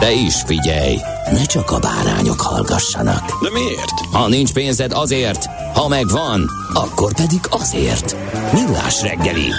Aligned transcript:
De 0.00 0.12
is 0.12 0.34
figyelj, 0.46 0.96
ne 1.32 1.44
csak 1.44 1.70
a 1.70 1.78
bárányok 1.78 2.40
hallgassanak. 2.40 3.42
De 3.42 3.50
miért? 3.52 4.00
Ha 4.12 4.28
nincs 4.28 4.52
pénzed 4.52 4.92
azért, 4.92 5.44
ha 5.74 5.88
megvan, 5.88 6.50
akkor 6.72 7.14
pedig 7.14 7.40
azért. 7.50 8.16
Millás 8.52 9.02
reggeli. 9.02 9.50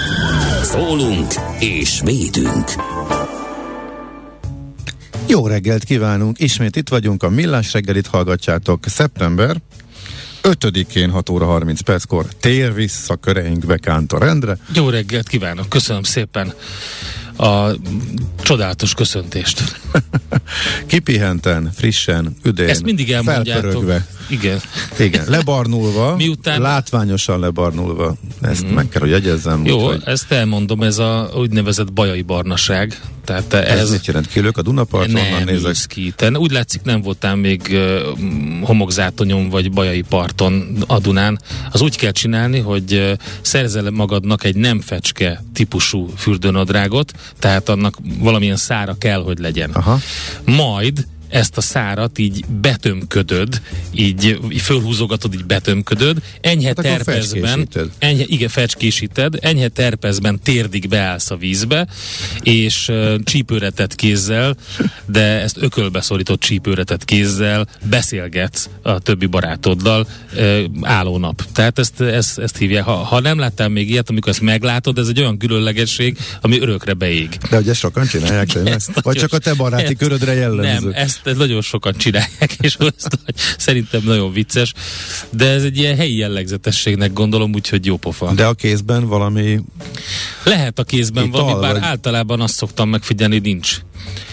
Szólunk 0.62 1.34
és 1.58 2.00
védünk. 2.04 2.72
Jó 5.26 5.46
reggelt 5.46 5.84
kívánunk! 5.84 6.40
Ismét 6.40 6.76
itt 6.76 6.88
vagyunk, 6.88 7.22
a 7.22 7.28
Millás 7.28 7.72
reggelit 7.72 8.06
hallgatjátok. 8.06 8.84
Szeptember 8.86 9.56
5-én 10.42 11.10
6 11.10 11.28
óra 11.28 11.46
30 11.46 11.80
perckor 11.80 12.26
tér 12.40 12.74
vissza 12.74 13.16
köreinkbe 13.16 13.76
Kántor 13.76 14.22
Endre. 14.22 14.58
Jó 14.74 14.88
reggelt 14.88 15.28
kívánok, 15.28 15.68
köszönöm 15.68 16.02
szépen 16.02 16.52
a 17.38 17.76
csodálatos 18.42 18.94
köszöntést. 18.94 19.80
Kipihenten, 20.86 21.70
frissen, 21.74 22.36
üdén, 22.42 22.68
Ezt 22.68 22.82
mindig 22.82 23.12
elmondjátok. 23.12 23.62
felpörögve. 23.62 24.06
Igen. 24.28 24.60
Igen, 24.98 25.24
lebarnulva, 25.28 26.16
Miután- 26.16 26.60
látványosan 26.60 27.40
lebarnulva. 27.40 28.14
Ezt 28.40 28.66
mm. 28.66 28.74
meg 28.74 28.88
kell, 28.88 29.00
hogy 29.00 29.10
jegyezzem. 29.10 29.64
Jó, 29.66 29.76
úgyhogy 29.76 30.02
ezt 30.04 30.32
elmondom, 30.32 30.82
ez 30.82 30.98
a 30.98 31.30
úgynevezett 31.34 31.92
bajai 31.92 32.22
barnaság. 32.22 33.00
Tehát 33.28 33.54
ez, 33.54 33.78
ez, 33.80 33.90
mit 33.90 34.06
jelent? 34.06 34.28
Kilők 34.28 34.56
a 34.56 34.62
Dunaparton, 34.62 35.20
onnan 35.20 35.42
nézek. 35.44 35.74
ki. 35.86 36.12
Te 36.16 36.30
úgy 36.30 36.50
látszik 36.50 36.82
nem 36.82 37.00
voltál 37.00 37.36
még 37.36 37.60
uh, 37.70 38.00
homokzátonyon 38.62 39.48
vagy 39.48 39.72
bajai 39.72 40.02
parton 40.02 40.76
a 40.86 40.98
Dunán. 40.98 41.40
Az 41.72 41.80
úgy 41.80 41.96
kell 41.96 42.10
csinálni, 42.10 42.58
hogy 42.58 42.94
uh, 42.94 43.12
szerzel 43.40 43.90
magadnak 43.90 44.44
egy 44.44 44.56
nem 44.56 44.80
fecske 44.80 45.42
típusú 45.54 46.12
fürdőnadrágot, 46.16 47.12
tehát 47.38 47.68
annak 47.68 47.96
valamilyen 48.18 48.56
szára 48.56 48.96
kell, 48.98 49.22
hogy 49.22 49.38
legyen. 49.38 49.70
Aha. 49.70 49.98
Majd 50.44 51.06
ezt 51.28 51.56
a 51.56 51.60
szárat 51.60 52.18
így 52.18 52.44
betömködöd, 52.60 53.60
így, 53.92 54.38
így 54.50 54.60
fölhúzogatod, 54.60 55.34
így 55.34 55.44
betömködöd, 55.44 56.18
enyhe 56.40 56.66
Hát 56.66 56.76
terpezben, 56.76 57.68
enyhe, 57.98 58.24
igen, 58.26 58.48
fecskésíted, 58.48 59.34
enyhe 59.40 59.68
terpezben 59.68 60.40
térdig 60.42 60.88
beállsz 60.88 61.30
a 61.30 61.36
vízbe, 61.36 61.86
és 62.42 62.88
uh, 62.88 63.14
csípőretett 63.24 63.94
kézzel, 63.94 64.56
de 65.06 65.22
ezt 65.40 65.56
ökölbe 65.60 66.00
szorított 66.00 66.40
csípőretett 66.40 67.04
kézzel 67.04 67.66
beszélgetsz 67.88 68.68
a 68.82 68.98
többi 68.98 69.26
barátoddal 69.26 70.06
uh, 70.36 70.64
állónap. 70.82 71.42
Tehát 71.52 71.78
ezt, 71.78 72.00
ezt, 72.00 72.38
ezt 72.38 72.56
hívják. 72.56 72.84
Ha, 72.84 72.92
ha 72.92 73.20
nem 73.20 73.38
láttál 73.38 73.68
még 73.68 73.90
ilyet, 73.90 74.10
amikor 74.10 74.28
ezt 74.28 74.40
meglátod, 74.40 74.98
ez 74.98 75.08
egy 75.08 75.20
olyan 75.20 75.38
különlegesség, 75.38 76.18
ami 76.40 76.60
örökre 76.60 76.92
beég. 76.92 77.28
De 77.50 77.56
ezt 77.56 77.74
sokan 77.74 78.06
csinálják? 78.06 78.54
Ezt 78.64 79.00
Vagy 79.00 79.16
csak 79.16 79.32
a 79.32 79.38
te 79.38 79.54
baráti 79.54 79.82
ezt- 79.82 79.96
körödre 79.96 80.34
jellemző? 80.34 80.88
Nem, 80.88 80.92
ezt 80.94 81.17
nagyon 81.24 81.60
sokan 81.60 81.94
csinálják, 81.96 82.56
és 82.60 82.76
ezt, 82.96 83.18
szerintem 83.58 84.00
nagyon 84.04 84.32
vicces, 84.32 84.72
de 85.30 85.48
ez 85.50 85.62
egy 85.62 85.78
ilyen 85.78 85.96
helyi 85.96 86.16
jellegzetességnek 86.16 87.12
gondolom, 87.12 87.54
úgyhogy 87.54 87.86
jó 87.86 87.96
pofa. 87.96 88.32
De 88.32 88.46
a 88.46 88.54
kézben 88.54 89.06
valami... 89.06 89.60
Lehet 90.44 90.78
a 90.78 90.84
kézben 90.84 91.24
Ital, 91.24 91.42
valami, 91.42 91.60
bár 91.60 91.72
vagy- 91.72 91.82
általában 91.82 92.40
azt 92.40 92.54
szoktam 92.54 92.88
megfigyelni, 92.88 93.38
nincs. 93.38 93.78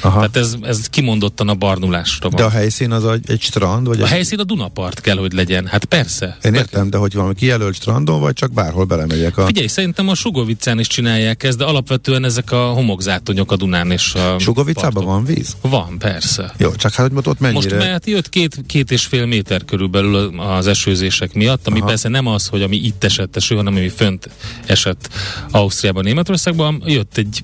Aha. 0.01 0.15
Tehát 0.15 0.35
ez, 0.37 0.55
ez 0.61 0.89
kimondottan 0.89 1.49
a 1.49 1.53
barnulásra 1.53 2.29
van. 2.29 2.39
De 2.39 2.43
a 2.45 2.49
helyszín 2.49 2.91
az 2.91 3.05
egy, 3.05 3.29
egy 3.29 3.41
strand? 3.41 3.87
Vagy 3.87 4.01
a 4.01 4.03
egy... 4.03 4.09
helyszín 4.09 4.39
a 4.39 4.43
Dunapart 4.43 5.01
kell, 5.01 5.17
hogy 5.17 5.33
legyen. 5.33 5.67
Hát 5.67 5.85
persze. 5.85 6.37
Én 6.43 6.53
értem, 6.53 6.89
de 6.89 6.97
hogy 6.97 7.13
valami 7.13 7.33
kijelölt 7.33 7.75
strandon, 7.75 8.19
vagy 8.19 8.33
csak 8.33 8.53
bárhol 8.53 8.85
belemegyek 8.85 9.37
a... 9.37 9.45
Figyelj, 9.45 9.67
szerintem 9.67 10.09
a 10.09 10.15
Sugovicán 10.15 10.79
is 10.79 10.87
csinálják 10.87 11.43
ezt, 11.43 11.57
de 11.57 11.63
alapvetően 11.63 12.23
ezek 12.23 12.51
a 12.51 12.65
homokzátonyok 12.65 13.51
a 13.51 13.55
Dunán 13.55 13.91
és 13.91 14.13
a 14.13 14.39
Sugovicában 14.39 15.05
van 15.05 15.25
víz? 15.25 15.55
Van, 15.61 15.97
persze. 15.99 16.53
Jó, 16.57 16.74
csak 16.75 16.93
hát 16.93 17.11
hogy 17.13 17.23
ott 17.25 17.39
mennyire... 17.39 17.75
Most 17.75 17.85
mehet 17.85 18.05
jött 18.05 18.29
két, 18.29 18.63
két 18.67 18.91
és 18.91 19.05
fél 19.05 19.25
méter 19.25 19.65
körülbelül 19.65 20.39
az 20.39 20.67
esőzések 20.67 21.33
miatt, 21.33 21.67
ami 21.67 21.79
Aha. 21.79 21.87
persze 21.87 22.09
nem 22.09 22.27
az, 22.27 22.47
hogy 22.47 22.61
ami 22.61 22.75
itt 22.75 23.03
esett 23.03 23.35
eső, 23.35 23.55
hanem 23.55 23.75
ami 23.75 23.89
fönt 23.89 24.29
esett 24.65 25.09
Ausztriában, 25.51 26.03
Németországban, 26.03 26.83
jött 26.85 27.17
egy, 27.17 27.39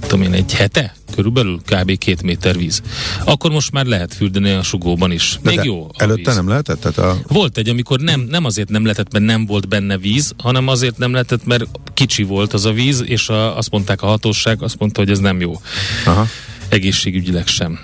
tudom 0.00 0.22
én, 0.22 0.32
egy 0.32 0.54
hete 0.54 0.94
körülbelül 1.14 1.60
kb. 1.64 1.98
két 1.98 2.22
méter 2.22 2.56
víz. 2.56 2.82
Akkor 3.24 3.50
most 3.50 3.72
már 3.72 3.84
lehet 3.84 4.14
fürdeni 4.14 4.50
a 4.50 4.62
sugóban 4.62 5.12
is. 5.12 5.38
De 5.42 5.48
Még 5.48 5.58
de 5.58 5.64
jó 5.64 5.84
a 5.84 6.02
Előtte 6.02 6.22
víz. 6.24 6.34
nem 6.34 6.48
lehetett? 6.48 6.80
Tehát 6.80 6.98
a... 6.98 7.18
Volt 7.28 7.58
egy, 7.58 7.68
amikor 7.68 8.00
nem, 8.00 8.20
nem 8.20 8.44
azért 8.44 8.68
nem 8.68 8.82
lehetett, 8.82 9.12
mert 9.12 9.24
nem 9.24 9.46
volt 9.46 9.68
benne 9.68 9.98
víz, 9.98 10.34
hanem 10.36 10.68
azért 10.68 10.98
nem 10.98 11.12
lehetett, 11.12 11.44
mert 11.44 11.64
kicsi 11.94 12.22
volt 12.22 12.52
az 12.52 12.64
a 12.64 12.72
víz, 12.72 13.02
és 13.06 13.28
a, 13.28 13.56
azt 13.56 13.70
mondták 13.70 14.02
a 14.02 14.06
hatóság, 14.06 14.62
azt 14.62 14.78
mondta, 14.78 15.00
hogy 15.00 15.10
ez 15.10 15.18
nem 15.18 15.40
jó. 15.40 15.60
Aha. 16.04 16.26
Egészségügyileg 16.68 17.46
sem. 17.46 17.78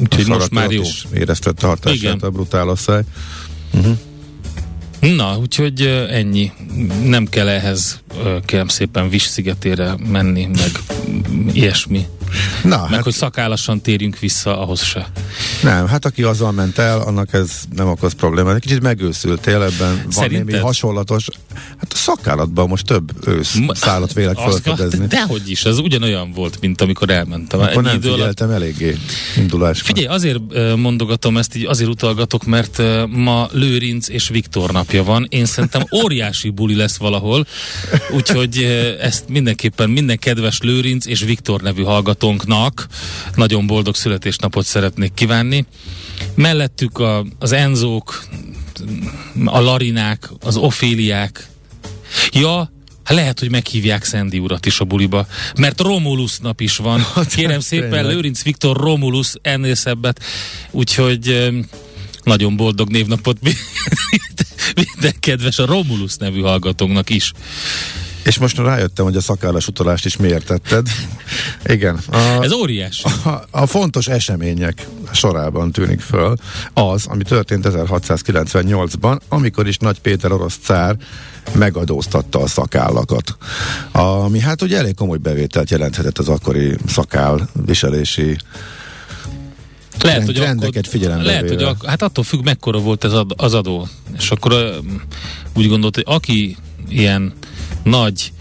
Úgyhogy 0.00 0.26
most 0.26 0.50
már 0.50 0.70
jó. 0.70 0.80
is 0.80 1.06
éreztette 1.14 1.66
hatását 1.66 1.96
Igen. 1.96 2.18
a 2.18 2.30
brutál 2.30 2.68
asszály. 2.68 3.02
Na, 5.00 5.38
úgyhogy 5.38 5.80
ennyi. 6.10 6.52
Nem 7.04 7.26
kell 7.26 7.48
ehhez 7.48 8.00
kérem 8.44 8.68
szépen 8.68 9.08
Vis 9.08 9.22
szigetére 9.22 9.94
menni, 10.10 10.46
meg 10.46 10.70
ilyesmi. 11.52 12.06
Na, 12.64 12.80
Meg 12.80 12.90
hát 12.90 13.02
hogy 13.02 13.12
szakállasan 13.12 13.80
térjünk 13.80 14.18
vissza, 14.18 14.60
ahhoz 14.60 14.82
se. 14.82 15.06
nem, 15.62 15.86
hát 15.86 16.04
aki 16.04 16.22
azzal 16.22 16.52
ment 16.52 16.78
el, 16.78 17.00
annak 17.00 17.32
ez 17.32 17.50
nem 17.76 17.88
okoz 17.88 18.12
problémát. 18.12 18.58
Kicsit 18.58 18.80
megőszültél 18.82 19.62
ebben, 19.62 19.94
van 20.02 20.10
Szerinted? 20.10 20.46
némi 20.46 20.58
hasonlatos. 20.58 21.26
Hát 21.54 21.92
a 21.92 21.96
szakállatban 21.96 22.68
most 22.68 22.86
több 22.86 23.28
ősz 23.28 23.54
Ma- 23.54 23.74
szállat 23.74 24.12
vélek 24.12 24.36
felfedezni. 24.36 25.06
Dehogy 25.06 25.50
is, 25.50 25.64
ez 25.64 25.78
ugyanolyan 25.78 26.32
volt, 26.32 26.60
mint 26.60 26.80
amikor 26.80 27.10
elmentem. 27.10 27.60
Akkor 27.60 27.82
nem 27.82 27.94
idő 27.96 28.06
alatt- 28.08 28.18
figyeltem 28.18 28.50
eléggé 28.50 28.96
induláskor. 29.36 29.86
Figyelj, 29.86 30.06
azért 30.16 30.38
mondogatom 30.76 31.36
ezt, 31.36 31.56
így 31.56 31.64
azért 31.64 31.90
utalgatok, 31.90 32.44
mert 32.46 32.82
ma 33.08 33.48
Lőrinc 33.52 34.08
és 34.08 34.28
Viktor 34.28 34.70
napja 34.72 35.04
van. 35.04 35.26
Én 35.30 35.44
szerintem 35.44 35.82
óriási 36.02 36.50
buli 36.50 36.74
lesz 36.74 36.96
valahol, 36.96 37.46
úgyhogy 38.14 38.62
ezt 39.00 39.28
mindenképpen 39.28 39.90
minden 39.90 40.18
kedves 40.18 40.58
Lőrinc 40.60 41.06
és 41.06 41.20
Viktor 41.20 41.60
nevű 41.60 41.82
hallgatónknak 42.18 42.86
nagyon 43.34 43.66
boldog 43.66 43.94
születésnapot 43.94 44.64
szeretnék 44.64 45.14
kívánni. 45.14 45.66
Mellettük 46.34 46.98
a, 46.98 47.24
az 47.38 47.52
Enzók, 47.52 48.24
a 49.44 49.60
Larinák, 49.60 50.30
az 50.40 50.56
Oféliák, 50.56 51.48
Ja, 52.30 52.72
hát 53.04 53.16
lehet, 53.16 53.38
hogy 53.38 53.50
meghívják 53.50 54.04
Szendi 54.04 54.38
urat 54.38 54.66
is 54.66 54.80
a 54.80 54.84
buliba, 54.84 55.26
mert 55.56 55.80
Romulus 55.80 56.38
nap 56.38 56.60
is 56.60 56.76
van. 56.76 57.06
Kérem 57.34 57.60
szépen. 57.60 58.06
Lőrinc 58.06 58.42
Viktor 58.42 58.76
Romulus, 58.76 59.32
ennél 59.42 59.74
szebbet. 59.74 60.22
Úgyhogy 60.70 61.50
nagyon 62.22 62.56
boldog 62.56 62.90
névnapot 62.90 63.38
minden 64.74 65.14
kedves 65.20 65.58
a 65.58 65.66
Romulus 65.66 66.16
nevű 66.16 66.40
hallgatónknak 66.40 67.10
is. 67.10 67.32
És 68.24 68.38
most 68.38 68.58
rájöttem, 68.58 69.04
hogy 69.04 69.16
a 69.16 69.20
szakállas 69.20 69.66
utalást 69.68 70.04
is 70.04 70.16
miért 70.16 70.46
tetted. 70.46 70.86
Igen. 71.64 71.98
A, 72.10 72.16
Ez 72.42 72.52
óriási. 72.52 73.02
a, 73.24 73.42
a 73.50 73.66
fontos 73.66 74.06
események 74.08 74.86
sorában 75.12 75.72
tűnik 75.72 76.00
föl 76.00 76.36
az, 76.74 77.06
ami 77.06 77.22
történt 77.22 77.66
1698-ban, 77.68 79.18
amikor 79.28 79.68
is 79.68 79.76
Nagy 79.76 80.00
Péter 80.00 80.32
orosz 80.32 80.58
cár 80.62 80.96
megadóztatta 81.54 82.40
a 82.40 82.46
szakállakat. 82.46 83.36
Ami 83.92 84.40
hát 84.40 84.62
ugye 84.62 84.76
elég 84.78 84.94
komoly 84.94 85.18
bevételt 85.18 85.70
jelenthetett 85.70 86.18
az 86.18 86.28
akkori 86.28 86.76
szakál 86.86 87.48
viselési 87.66 88.36
Lehet, 90.02 90.24
hogy 90.24 90.34
trendeket 90.34 90.76
akkor, 90.76 90.88
figyelembe 90.90 91.24
lehet, 91.24 91.48
hogy 91.48 91.56
véve. 91.56 91.68
ak- 91.68 91.84
hát 91.86 92.02
attól 92.02 92.24
függ, 92.24 92.44
mekkora 92.44 92.78
volt 92.78 93.04
ez 93.04 93.12
ad- 93.12 93.34
az 93.36 93.54
adó. 93.54 93.88
És 94.18 94.30
akkor 94.30 94.52
öm, 94.52 95.02
úgy 95.54 95.68
gondolt, 95.68 95.94
hogy 95.94 96.04
aki 96.06 96.56
ilyen 96.88 97.32
nagy 97.82 98.32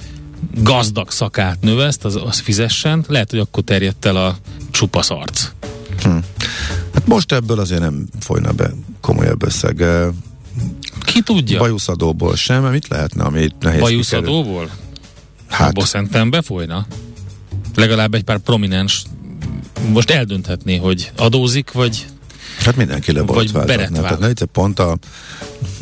gazdag 0.56 1.12
szakát 1.12 1.62
növeszt, 1.62 2.06
az, 2.06 2.16
az 2.16 2.40
fizessen, 2.40 3.06
lehet, 3.08 3.30
hogy 3.30 3.40
akkor 3.40 3.64
terjedt 3.64 4.06
el 4.06 4.16
a 4.16 4.38
csupasz 4.72 5.10
arc. 5.10 5.50
Hát 6.94 7.08
most 7.08 7.32
ebből 7.32 7.60
azért 7.60 7.82
nem 7.82 8.08
folyna 8.20 8.52
be 8.52 8.72
komolyabb 9.02 9.44
összeg. 9.44 9.82
Eh, 9.82 10.08
Ki 11.00 11.22
tudja? 11.22 11.60
Bajuszadóból 11.60 12.36
sem, 12.36 12.62
mert 12.62 12.74
mit 12.74 12.88
lehetne, 12.88 13.24
ami 13.24 13.38
nehéz 13.40 13.52
kikerül? 13.60 13.82
Bajuszadóból? 13.82 14.70
Hát, 15.48 15.70
Abból 15.70 15.86
szerintem 15.86 16.30
befolyna. 16.30 16.86
Legalább 17.76 18.14
egy 18.14 18.24
pár 18.24 18.38
prominens 18.38 19.04
most 19.92 20.10
eldönthetné, 20.10 20.78
hogy 20.78 21.12
adózik, 21.18 21.72
vagy 21.72 22.06
hát 22.68 22.76
mindenki 22.76 23.12
le 23.12 23.22
volt 23.22 23.66
beretvál. 23.66 24.18
Tehát 24.18 24.48
pont 24.52 24.80
a 24.80 24.98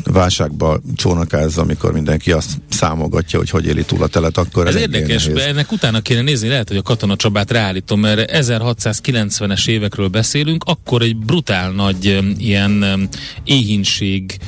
válságba 0.04 0.80
csónakázza, 0.94 1.62
amikor 1.62 1.92
mindenki 1.92 2.32
azt 2.32 2.50
számogatja, 2.68 3.38
hogy 3.38 3.50
hogy 3.50 3.66
éli 3.66 3.84
túl 3.84 4.02
a 4.02 4.06
telet, 4.06 4.38
akkor 4.38 4.66
ez 4.66 4.74
érdekes, 4.74 5.26
ennek 5.26 5.72
utána 5.72 6.00
kéne 6.00 6.20
nézni, 6.20 6.48
lehet, 6.48 6.68
hogy 6.68 6.76
a 6.76 6.82
Katona 6.82 7.16
Csabát 7.16 7.50
ráállítom, 7.50 8.00
mert 8.00 8.30
1690-es 8.34 9.68
évekről 9.68 10.08
beszélünk, 10.08 10.64
akkor 10.64 11.02
egy 11.02 11.16
brutál 11.16 11.70
nagy 11.70 12.22
ilyen 12.38 13.08
éhínség 13.44 14.38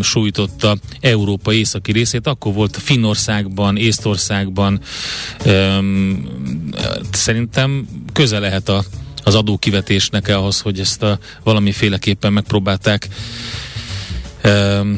sújtotta 0.00 0.76
Európa 1.00 1.52
északi 1.52 1.92
részét. 1.92 2.26
Akkor 2.26 2.52
volt 2.52 2.76
Finnországban, 2.76 3.76
Észtországban. 3.76 4.80
Um, 5.46 6.28
szerintem 7.12 7.88
közel 8.12 8.40
lehet 8.40 8.68
a, 8.68 8.84
az 9.30 9.36
adókivetésnek 9.36 10.28
ahhoz, 10.28 10.60
hogy 10.60 10.80
ezt 10.80 11.02
a, 11.02 11.18
valamiféleképpen 11.42 12.32
megpróbálták 12.32 13.08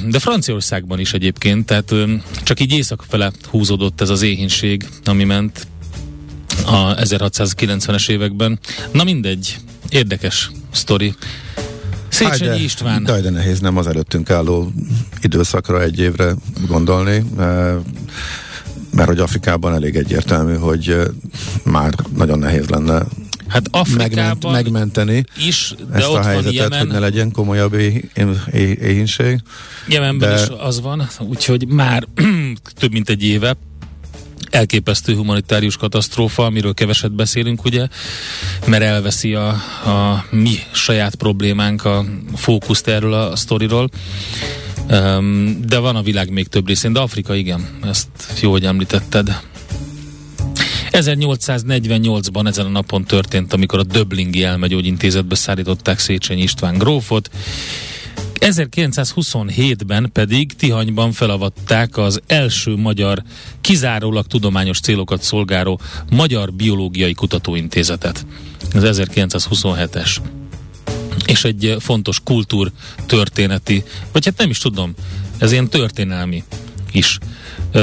de 0.08 0.18
Franciaországban 0.18 0.98
is 0.98 1.12
egyébként, 1.12 1.66
tehát 1.66 1.94
csak 2.42 2.60
így 2.60 2.72
észak 2.72 3.04
fele 3.08 3.32
húzódott 3.50 4.00
ez 4.00 4.08
az 4.08 4.22
éhínség, 4.22 4.88
ami 5.04 5.24
ment 5.24 5.66
a 6.66 6.94
1690-es 6.94 8.08
években. 8.08 8.58
Na 8.92 9.04
mindegy, 9.04 9.56
érdekes 9.88 10.50
sztori. 10.70 11.14
Széchenyi 12.08 12.48
Hájde, 12.48 12.64
István. 12.64 13.04
De, 13.04 13.20
de 13.20 13.30
nehéz 13.30 13.60
nem 13.60 13.76
az 13.76 13.86
előttünk 13.86 14.30
álló 14.30 14.72
időszakra 15.20 15.82
egy 15.82 15.98
évre 15.98 16.34
gondolni, 16.66 17.24
mert 18.94 19.08
hogy 19.08 19.18
Afrikában 19.18 19.74
elég 19.74 19.96
egyértelmű, 19.96 20.54
hogy 20.54 20.96
már 21.64 21.94
nagyon 22.16 22.38
nehéz 22.38 22.68
lenne 22.68 23.06
Hát 23.52 23.68
Afrikában 23.70 24.52
megment, 24.52 24.70
megmenteni 24.70 25.24
is, 25.46 25.74
de 25.90 25.96
ezt 25.96 26.08
ott 26.08 26.16
a 26.16 26.22
helyzetet, 26.22 26.44
van 26.44 26.54
Jemen, 26.54 26.78
hogy 26.78 26.88
ne 26.88 26.98
legyen 26.98 27.30
komolyabb 27.32 27.74
éhínség. 28.80 29.40
Jemenben 29.88 30.34
de... 30.34 30.42
is 30.42 30.48
az 30.58 30.80
van, 30.80 31.08
úgyhogy 31.18 31.66
már 31.66 32.06
több 32.80 32.92
mint 32.92 33.08
egy 33.08 33.24
éve 33.24 33.56
elképesztő 34.50 35.14
humanitárius 35.14 35.76
katasztrófa, 35.76 36.44
amiről 36.44 36.74
keveset 36.74 37.12
beszélünk, 37.12 37.64
ugye, 37.64 37.88
mert 38.66 38.82
elveszi 38.82 39.34
a, 39.34 39.48
a 39.84 40.24
mi 40.30 40.58
saját 40.72 41.14
problémánk 41.14 41.84
a 41.84 42.04
fókuszt 42.34 42.88
erről 42.88 43.12
a 43.12 43.36
sztoriról. 43.36 43.88
Um, 44.90 45.60
de 45.66 45.78
van 45.78 45.96
a 45.96 46.02
világ 46.02 46.30
még 46.30 46.48
több 46.48 46.66
részén, 46.66 46.92
de 46.92 47.00
Afrika 47.00 47.34
igen, 47.34 47.68
ezt 47.82 48.08
jó, 48.40 48.50
hogy 48.50 48.64
említetted. 48.64 49.40
1848-ban 50.92 52.46
ezen 52.46 52.66
a 52.66 52.68
napon 52.68 53.04
történt, 53.04 53.52
amikor 53.52 53.78
a 53.78 53.82
Döblingi 53.82 54.42
elmegyógyintézetbe 54.42 55.34
szállították 55.34 55.98
Széchenyi 55.98 56.42
István 56.42 56.78
grófot, 56.78 57.30
1927-ben 58.42 60.10
pedig 60.12 60.52
Tihanyban 60.52 61.12
felavatták 61.12 61.96
az 61.96 62.20
első 62.26 62.76
magyar, 62.76 63.22
kizárólag 63.60 64.26
tudományos 64.26 64.80
célokat 64.80 65.22
szolgáló 65.22 65.80
Magyar 66.10 66.52
Biológiai 66.52 67.12
Kutatóintézetet. 67.12 68.26
Ez 68.72 68.82
1927-es. 68.84 70.16
És 71.26 71.44
egy 71.44 71.76
fontos 71.78 72.20
kultúr 72.24 72.72
történeti, 73.06 73.84
vagy 74.12 74.24
hát 74.24 74.38
nem 74.38 74.50
is 74.50 74.58
tudom, 74.58 74.94
ez 75.38 75.52
ilyen 75.52 75.68
történelmi 75.68 76.44
is 76.92 77.18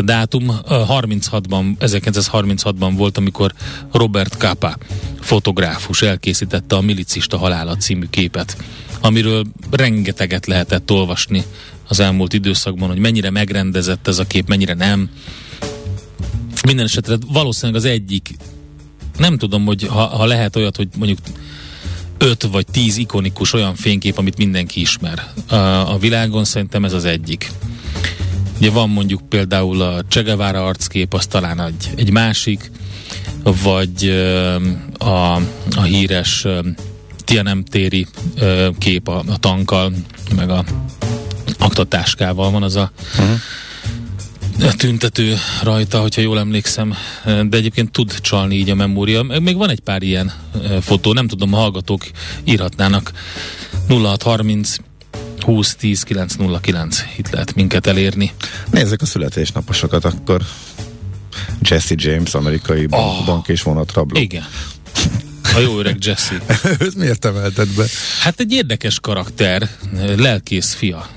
dátum. 0.03 0.59
36-ban, 0.69 1.75
1936-ban 1.79 2.94
volt, 2.95 3.17
amikor 3.17 3.53
Robert 3.91 4.33
Capa 4.33 4.77
fotográfus 5.19 6.01
elkészítette 6.01 6.75
a 6.75 6.81
Milicista 6.81 7.38
halála 7.38 7.75
című 7.75 8.06
képet, 8.09 8.57
amiről 9.01 9.45
rengeteget 9.71 10.45
lehetett 10.45 10.91
olvasni 10.91 11.44
az 11.88 12.00
elmúlt 12.00 12.33
időszakban, 12.33 12.88
hogy 12.88 13.00
mennyire 13.00 13.29
megrendezett 13.29 14.07
ez 14.07 14.19
a 14.19 14.27
kép, 14.27 14.47
mennyire 14.47 14.73
nem. 14.73 15.09
Minden 16.65 16.85
esetre 16.85 17.17
valószínűleg 17.27 17.81
az 17.81 17.88
egyik, 17.88 18.35
nem 19.17 19.38
tudom, 19.38 19.65
hogy 19.65 19.88
ha, 19.88 20.06
ha 20.06 20.25
lehet 20.25 20.56
olyat, 20.56 20.75
hogy 20.75 20.88
mondjuk 20.97 21.19
öt 22.17 22.44
vagy 22.44 22.65
tíz 22.71 22.97
ikonikus 22.97 23.53
olyan 23.53 23.75
fénykép, 23.75 24.17
amit 24.17 24.38
mindenki 24.38 24.79
ismer 24.81 25.31
a 25.85 25.97
világon, 25.97 26.44
szerintem 26.44 26.85
ez 26.85 26.94
az 26.94 27.06
egyik. 27.06 27.51
Ugye 28.59 28.69
van 28.69 28.89
mondjuk 28.89 29.21
például 29.29 29.81
a 29.81 30.01
Csegevárra 30.07 30.65
arckép, 30.65 31.13
az 31.13 31.25
talán 31.25 31.61
egy, 31.61 31.89
egy 31.95 32.11
másik, 32.11 32.71
vagy 33.44 34.09
a, 34.97 35.35
a 35.75 35.81
híres 35.83 36.47
Tianem 37.17 37.63
téri 37.63 38.07
kép 38.77 39.07
a, 39.07 39.23
a 39.27 39.38
tankkal, 39.38 39.94
meg 40.35 40.50
a 40.50 40.63
aktatáskával 41.59 42.51
van 42.51 42.63
az 42.63 42.75
a 42.75 42.91
uh-huh. 43.17 44.73
tüntető 44.73 45.35
rajta, 45.63 46.00
hogyha 46.01 46.21
jól 46.21 46.39
emlékszem, 46.39 46.94
de 47.25 47.57
egyébként 47.57 47.91
tud 47.91 48.19
csalni 48.21 48.56
így 48.56 48.69
a 48.69 48.75
memória. 48.75 49.23
Még 49.23 49.57
van 49.57 49.69
egy 49.69 49.79
pár 49.79 50.01
ilyen 50.01 50.31
fotó, 50.81 51.13
nem 51.13 51.27
tudom, 51.27 51.53
a 51.53 51.57
hallgatók 51.57 52.06
írhatnának 52.44 53.11
0630 53.88 54.75
20 55.44 55.75
10 55.75 56.03
909 56.03 57.03
itt 57.18 57.30
lehet 57.30 57.56
minket 57.56 57.88
elérni. 57.88 58.31
Nézzük 58.71 59.01
a 59.01 59.06
születésnaposokat 59.06 60.06
akkor. 60.06 60.41
Jesse 61.62 61.95
James, 61.97 62.33
amerikai 62.33 62.86
oh. 62.89 63.25
bank 63.25 63.47
és 63.47 63.62
vonatrabló. 63.62 64.19
Igen. 64.19 64.45
A 65.56 65.59
jó 65.59 65.80
öreg 65.80 65.97
Jesse. 66.00 66.41
Őt 66.80 66.95
miért 66.95 67.25
emelted 67.25 67.68
be? 67.75 67.86
Hát 68.21 68.39
egy 68.39 68.51
érdekes 68.51 69.00
karakter, 69.00 69.69
lelkész 70.18 70.74
fia 70.74 71.07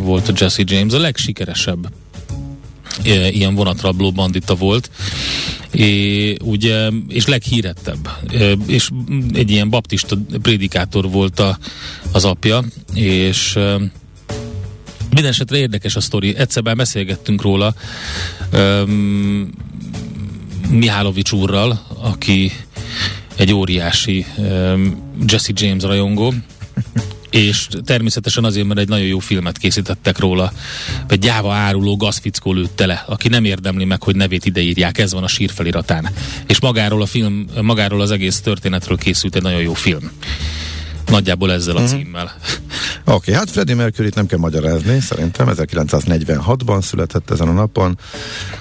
volt 0.00 0.28
a 0.28 0.32
Jesse 0.36 0.62
James, 0.66 0.92
a 0.92 0.98
legsikeresebb 0.98 1.92
ilyen 3.04 3.54
vonatrabló 3.54 4.12
bandita 4.12 4.54
volt, 4.54 4.90
és, 5.70 6.36
ugye, 6.42 6.88
és 7.08 7.26
leghírettebb. 7.26 8.08
És 8.66 8.88
egy 9.34 9.50
ilyen 9.50 9.70
baptista 9.70 10.16
prédikátor 10.42 11.10
volt 11.10 11.40
a, 11.40 11.58
az 12.12 12.24
apja, 12.24 12.64
és 12.94 13.58
minden 15.10 15.30
esetre 15.30 15.56
érdekes 15.56 15.96
a 15.96 16.00
sztori. 16.00 16.36
Egyszer 16.36 16.62
már 16.62 16.76
beszélgettünk 16.76 17.42
róla 17.42 17.74
um, 18.52 19.50
Mihálovics 20.70 21.32
úrral, 21.32 21.86
aki 22.02 22.52
egy 23.36 23.52
óriási 23.52 24.26
um, 24.36 25.12
Jesse 25.26 25.52
James 25.54 25.82
rajongó, 25.82 26.34
és 27.30 27.68
természetesen 27.84 28.44
azért, 28.44 28.66
mert 28.66 28.80
egy 28.80 28.88
nagyon 28.88 29.06
jó 29.06 29.18
filmet 29.18 29.58
készítettek 29.58 30.18
róla, 30.18 30.52
egy 31.08 31.18
gyáva 31.18 31.52
áruló 31.52 31.96
gazfickó 31.96 32.52
lőtte 32.52 32.86
le, 32.86 33.04
aki 33.06 33.28
nem 33.28 33.44
érdemli 33.44 33.84
meg, 33.84 34.02
hogy 34.02 34.16
nevét 34.16 34.44
ideírják, 34.44 34.98
ez 34.98 35.12
van 35.12 35.22
a 35.22 35.28
sírfeliratán. 35.28 36.08
És 36.46 36.60
magáról 36.60 37.02
a 37.02 37.06
film, 37.06 37.46
magáról 37.62 38.00
az 38.00 38.10
egész 38.10 38.40
történetről 38.40 38.98
készült 38.98 39.36
egy 39.36 39.42
nagyon 39.42 39.60
jó 39.60 39.74
film. 39.74 40.10
Nagyjából 41.06 41.52
ezzel 41.52 41.76
a 41.76 41.80
uh-huh. 41.80 41.98
címmel. 41.98 42.32
Oké, 43.04 43.12
okay, 43.12 43.34
hát 43.34 43.50
Freddie 43.50 43.74
mercury 43.74 44.10
nem 44.14 44.26
kell 44.26 44.38
magyarázni, 44.38 45.00
szerintem 45.00 45.48
1946-ban 45.50 46.82
született 46.82 47.30
ezen 47.30 47.48
a 47.48 47.52
napon. 47.52 47.98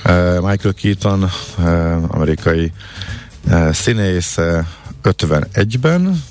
Uh, 0.06 0.40
Michael 0.40 0.74
Keaton, 0.74 1.24
uh, 1.24 2.16
amerikai 2.16 2.72
uh, 3.48 3.72
színész, 3.72 4.38
51-ben, 5.04 6.24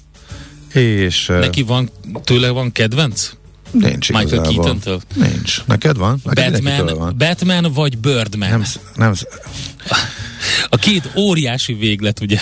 és... 0.79 1.27
Neki 1.27 1.63
van, 1.63 1.91
tőle 2.25 2.49
van 2.49 2.73
kedvenc? 2.73 3.31
Nincs 3.71 4.13
Michael 4.13 4.43
Keaton-től? 4.43 5.01
Nincs. 5.15 5.65
Neked 5.67 5.97
van? 5.97 6.21
Neked 6.25 6.63
Batman, 6.63 6.97
van. 6.97 7.15
Batman 7.19 7.73
vagy 7.73 7.99
Birdman? 7.99 8.49
Nem, 8.49 8.65
nem. 8.95 9.15
A 10.69 10.77
két 10.77 11.11
óriási 11.17 11.75
véglet, 11.75 12.21
ugye? 12.21 12.41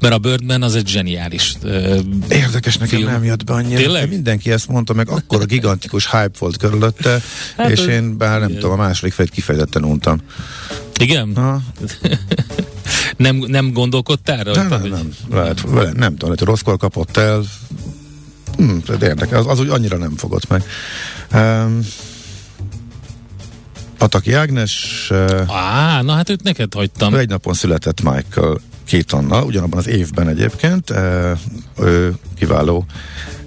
Mert 0.00 0.14
a 0.14 0.18
Birdman 0.18 0.62
az 0.62 0.74
egy 0.74 0.88
zseniális 0.88 1.54
uh, 1.62 1.98
Érdekes, 2.28 2.76
nekem 2.76 2.98
film. 2.98 3.10
nem 3.10 3.24
jött 3.24 3.44
be 3.44 3.52
annyira. 3.52 3.80
Tényleg? 3.80 4.08
Mindenki 4.08 4.50
ezt 4.50 4.68
mondta, 4.68 4.92
meg 4.92 5.08
akkor 5.08 5.40
a 5.40 5.44
gigantikus 5.44 6.10
hype 6.10 6.38
volt 6.38 6.56
körülötte, 6.56 7.22
hát 7.56 7.70
és 7.70 7.80
én 7.80 8.16
bár 8.16 8.40
nem 8.40 8.52
tudom, 8.52 8.70
a 8.70 8.76
második 8.76 9.12
fejt 9.12 9.30
kifejezetten 9.30 9.84
untam. 9.84 10.20
Igen? 10.98 11.32
Ha? 11.36 11.60
nem, 13.16 13.36
nem 13.36 13.72
gondolkodtál 13.72 14.44
rajta? 14.44 14.62
Nem, 14.62 14.80
nem, 14.80 14.90
nem. 14.90 15.12
Lehet, 15.30 15.64
nem, 15.72 15.92
nem 15.96 16.16
tudom, 16.16 16.28
hogy 16.28 16.40
rosszkor 16.40 16.76
kapott 16.76 17.16
el. 17.16 17.42
Hm, 18.56 18.76
érdekes, 19.00 19.38
az, 19.38 19.46
az 19.46 19.60
úgy 19.60 19.68
annyira 19.68 19.96
nem 19.96 20.16
fogott 20.16 20.48
meg. 20.48 20.64
Um, 21.34 21.80
Ataki 23.98 24.32
Ágnes... 24.32 25.10
Á, 25.46 26.02
na 26.02 26.12
hát 26.12 26.28
őt 26.30 26.42
neked 26.42 26.74
hagytam. 26.74 27.14
Egy 27.14 27.28
napon 27.28 27.54
született 27.54 28.02
Michael 28.02 28.60
Keatonnal, 28.84 29.44
ugyanabban 29.44 29.78
az 29.78 29.88
évben 29.88 30.28
egyébként. 30.28 30.92
Ő 31.78 32.14
kiváló 32.38 32.86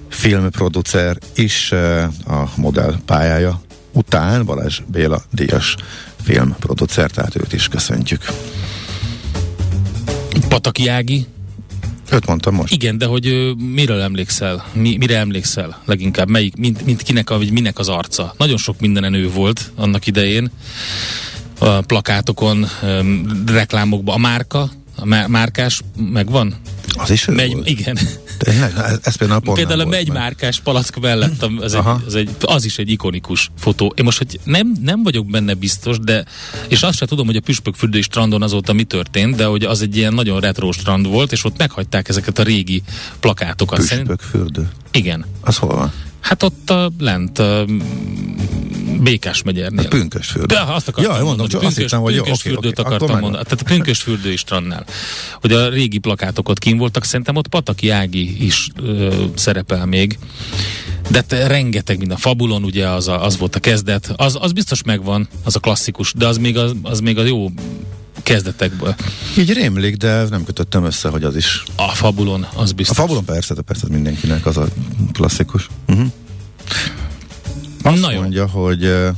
filmproducer 0.10 1.18
is 1.36 1.72
a 2.28 2.50
modell 2.56 2.96
pályája 3.06 3.62
után 3.92 4.46
Balázs 4.46 4.82
Béla 4.88 5.24
díjas 5.32 5.76
filmproducer, 6.24 7.12
tehát 7.12 7.36
őt 7.36 7.54
is 7.54 7.68
köszöntjük. 7.68 8.26
Pataki 10.48 10.88
Ági? 10.88 11.26
Őt 12.12 12.26
mondtam 12.28 12.56
most. 12.56 12.74
Igen, 12.74 12.98
de 12.98 13.06
hogy 13.06 13.28
ö, 13.28 13.52
miről 13.52 14.02
emlékszel? 14.02 14.66
Mi, 14.74 14.98
mire 14.98 15.18
emlékszel 15.18 15.82
leginkább? 15.86 16.30
Melyik, 16.30 16.56
mint, 16.56 16.86
mint 16.86 17.02
kinek, 17.02 17.30
vagy 17.30 17.52
minek 17.52 17.80
az 17.80 17.90
arca? 17.90 18.34
Nagyon 18.38 18.58
sok 18.58 18.80
mindenen 18.80 19.14
ő 19.14 19.30
volt 19.30 19.72
annak 19.76 20.08
idején. 20.08 20.52
A 21.60 21.82
plakátokon, 21.82 22.66
ö, 22.84 23.02
reklámokban. 23.48 24.16
A 24.16 24.18
márka, 24.18 24.70
a 24.96 25.06
má- 25.06 25.28
márkás 25.28 25.82
megvan? 26.12 26.56
Az 26.98 27.10
is 27.10 27.28
ő 27.28 27.34
Megy, 27.34 27.54
volt? 27.54 27.70
igen. 27.70 27.98
Tényleg? 28.38 28.74
Ez, 28.78 29.00
ez 29.02 29.16
például 29.16 29.40
pont 29.40 29.58
Például 29.58 29.80
a 29.80 29.86
megymárkás 29.86 30.60
palack 30.60 31.00
mellett, 31.00 31.44
az, 31.60 31.74
egy, 31.74 31.82
az, 32.08 32.16
egy, 32.16 32.30
az 32.42 32.66
is 32.66 32.78
egy 32.78 32.90
ikonikus 32.90 33.50
fotó. 33.58 33.94
Én 33.96 34.06
most, 34.06 34.18
hogy 34.18 34.40
nem, 34.44 34.76
nem 34.82 35.04
vagyok 35.04 35.26
benne 35.26 35.54
biztos, 35.54 36.00
de 36.00 36.26
és 36.68 36.82
azt 36.82 36.98
sem 36.98 37.08
tudom, 37.08 37.26
hogy 37.26 37.36
a 37.36 37.42
Püspökfürdői 37.42 38.02
strandon 38.02 38.42
azóta 38.42 38.74
mi 38.74 38.84
történt, 38.84 39.36
de 39.36 39.46
hogy 39.46 39.64
az 39.64 39.82
egy 39.82 39.98
ilyen 39.98 40.14
nagyon 40.14 40.40
retro 40.40 40.72
strand 40.72 41.08
volt, 41.08 41.32
és 41.32 41.44
ott 41.44 41.58
meghagyták 41.58 42.10
ezeket 42.10 42.40
a 42.40 42.44
régi 42.44 42.82
plakátokat. 43.20 43.82
Szerint, 43.82 44.08
Püspökfürdő. 44.08 44.70
igen. 44.92 45.26
Az 45.42 45.58
hol 45.58 45.76
van? 45.76 45.92
Hát 46.20 46.44
ott 46.44 46.70
a, 46.70 46.92
lent 47.00 47.40
a 47.40 47.66
Békás 49.06 49.42
megyernél. 49.44 49.88
Pünkösfürdő. 49.88 50.56
De 50.56 50.60
azt 50.60 50.88
akartam 50.88 51.16
Ja, 51.18 51.24
mondom, 51.24 51.48
csak 51.48 51.62
azt 51.62 51.78
hittem, 51.78 52.02
hogy 52.02 52.14
Pünkösfürdőt 52.16 52.80
oké, 52.80 52.82
akartam 52.82 53.08
akkor 53.10 53.22
mondani. 53.22 53.44
Tehát 53.44 53.62
a 53.62 53.64
Pünkösfürdői 53.64 54.36
strandnál. 54.36 54.86
Hogy 55.42 55.52
a 55.52 55.70
régi 55.70 55.98
plakátok 55.98 56.50
ott 56.50 56.60
kín 56.60 56.78
voltak, 56.78 57.04
szerintem 57.04 57.36
ott 57.36 57.48
Pataki 57.48 57.90
Ági 57.90 58.46
is 58.46 58.70
ö, 58.82 59.24
szerepel 59.36 59.86
még. 59.86 60.20
De 61.10 61.22
te, 61.22 61.48
rengeteg 61.48 61.98
minden. 61.98 62.18
Fabulon 62.18 62.64
ugye 62.64 62.88
az, 62.88 63.08
a, 63.08 63.24
az 63.26 63.38
volt 63.38 63.56
a 63.56 63.60
kezdet. 63.60 64.14
Az, 64.16 64.38
az 64.42 64.52
biztos 64.52 64.84
megvan, 64.84 65.28
az 65.44 65.56
a 65.56 65.60
klasszikus, 65.60 66.14
de 66.18 66.28
az 66.28 66.38
még, 66.38 66.58
az, 66.58 66.72
az 66.82 67.00
még 67.00 67.18
a 67.18 67.24
jó 67.24 67.52
kezdetekből. 68.24 68.96
Így 69.38 69.54
rémlik, 69.54 69.96
de 69.96 70.24
nem 70.30 70.44
kötöttem 70.44 70.84
össze, 70.86 71.10
hogy 71.10 71.24
az 71.24 71.36
is. 71.36 71.64
A 71.76 71.88
Fabulon, 71.88 72.48
az 72.56 72.70
A 72.70 72.74
biztos. 72.74 72.98
fabulon 72.98 73.26
persze, 73.26 73.54
de 73.54 73.62
persze 73.62 73.88
mindenkinek 73.90 74.46
az 74.46 74.58
a 74.58 74.68
klasszikus. 75.14 75.68
Uh-huh. 75.88 76.08
Azt 77.86 78.02
Na 78.02 78.12
jó. 78.12 78.20
mondja, 78.22 78.48
hogy 78.48 78.86
eh, 78.86 79.14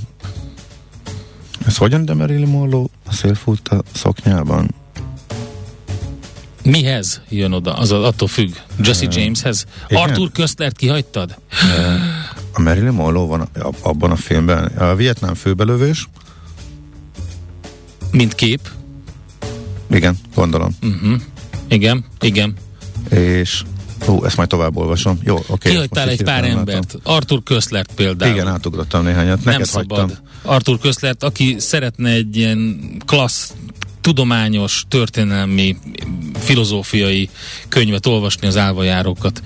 ez 1.66 1.78
hogyan 1.78 2.06
de 2.06 2.14
Marilyn 2.14 2.48
Monroe 2.48 2.86
a 3.08 3.14
szélfut 3.14 3.68
a 3.68 3.82
szoknyában? 3.94 4.70
Mihez 6.64 7.22
jön 7.30 7.52
oda? 7.52 7.74
Az 7.74 7.92
attól 7.92 8.28
függ. 8.28 8.54
Jesse 8.84 9.08
Jameshez? 9.12 9.66
igen. 9.88 10.02
Arthur 10.04 10.32
Köstlert 10.32 10.78
kihagytad? 10.78 11.38
A 12.54 12.60
Marilyn 12.62 12.94
Monroe 12.94 13.26
van 13.28 13.50
abban 13.82 14.12
a 14.12 14.16
filmben. 14.16 14.66
A 14.66 14.96
Vietnám 14.96 15.34
főbelövés. 15.34 16.08
Mint 18.12 18.36
kép? 18.36 18.70
Igen, 19.90 20.18
gondolom. 20.36 20.76
Uh-huh. 20.84 21.22
Igen, 21.68 22.06
igen. 22.22 22.54
És 23.10 23.64
Hú, 24.06 24.24
ezt 24.24 24.38
majd 24.38 24.50
tovább 24.50 24.78
olvasom. 24.78 25.20
Jó, 25.24 25.36
oké. 25.36 25.46
Okay, 25.50 25.72
Kihagytál 25.72 26.10
egy 26.10 26.24
pár 26.24 26.44
embert. 26.44 26.98
Arthur 27.04 27.44
Köszlert 27.44 27.92
például. 27.96 28.34
Igen, 28.34 28.48
átugrottam 28.48 29.04
néhányat. 29.04 29.44
Nem 29.44 29.54
Neked 29.54 29.66
szabad. 29.68 30.00
hagytam. 30.00 30.18
Arthur 30.42 30.80
Köszlert, 30.80 31.24
aki 31.24 31.56
szeretne 31.60 32.10
egy 32.10 32.38
ilyen 32.38 32.80
klassz, 33.06 33.54
tudományos, 34.02 34.84
történelmi, 34.88 35.78
filozófiai 36.40 37.30
könyvet 37.68 38.06
olvasni, 38.06 38.48
az 38.48 38.58
álvajárókat 38.58 39.42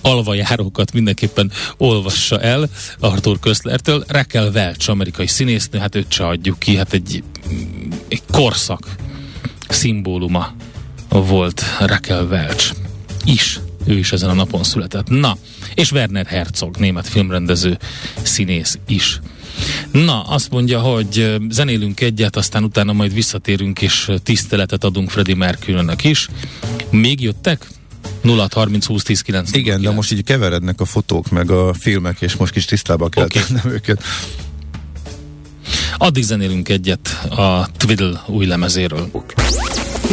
alvajárókat 0.00 0.92
mindenképpen 0.92 1.50
olvassa 1.76 2.40
el 2.40 2.68
Arthur 3.00 3.38
Köszlertől. 3.38 4.04
Raquel 4.08 4.50
Welch, 4.54 4.90
amerikai 4.90 5.26
színésznő, 5.26 5.78
hát 5.78 5.94
őt 5.94 6.12
se 6.12 6.26
adjuk 6.26 6.58
ki, 6.58 6.76
hát 6.76 6.92
egy, 6.92 7.22
egy 8.08 8.22
korszak 8.32 8.88
szimbóluma 9.68 10.54
volt 11.08 11.62
Raquel 11.78 12.24
Welch 12.24 12.74
is. 13.24 13.60
Ő 13.86 13.98
is 13.98 14.12
ezen 14.12 14.28
a 14.28 14.34
napon 14.34 14.62
született. 14.62 15.08
Na, 15.08 15.36
és 15.74 15.92
Werner 15.92 16.26
Herzog, 16.26 16.76
német 16.76 17.08
filmrendező, 17.08 17.78
színész 18.22 18.78
is. 18.86 19.20
Na, 19.92 20.22
azt 20.22 20.50
mondja, 20.50 20.80
hogy 20.80 21.36
zenélünk 21.48 22.00
egyet, 22.00 22.36
aztán 22.36 22.64
utána 22.64 22.92
majd 22.92 23.14
visszatérünk, 23.14 23.82
és 23.82 24.10
tiszteletet 24.22 24.84
adunk 24.84 25.10
Freddie 25.10 25.34
Mercury-nek 25.34 26.04
is. 26.04 26.28
Még 26.90 27.20
jöttek? 27.20 27.66
0 28.22 28.48
30 28.50 28.86
20 28.86 29.02
10 29.02 29.20
9 29.20 29.52
Igen, 29.52 29.80
de 29.80 29.90
most 29.90 30.12
így 30.12 30.24
keverednek 30.24 30.80
a 30.80 30.84
fotók 30.84 31.30
meg 31.30 31.50
a 31.50 31.74
filmek, 31.74 32.20
és 32.20 32.36
most 32.36 32.52
kis 32.52 32.64
tisztába 32.64 33.08
kell 33.08 33.24
okay. 33.24 33.42
tennem 33.42 33.72
őket. 33.72 34.02
Addig 35.96 36.22
zenélünk 36.22 36.68
egyet 36.68 37.28
a 37.30 37.68
Twiddle 37.76 38.22
új 38.26 38.46
lemezéről. 38.46 39.10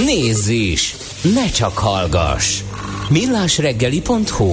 Nézz 0.05 0.47
is! 0.47 0.95
Ne 1.33 1.49
csak 1.49 1.77
hallgass! 1.77 2.61
millásreggeli.hu 3.09 4.51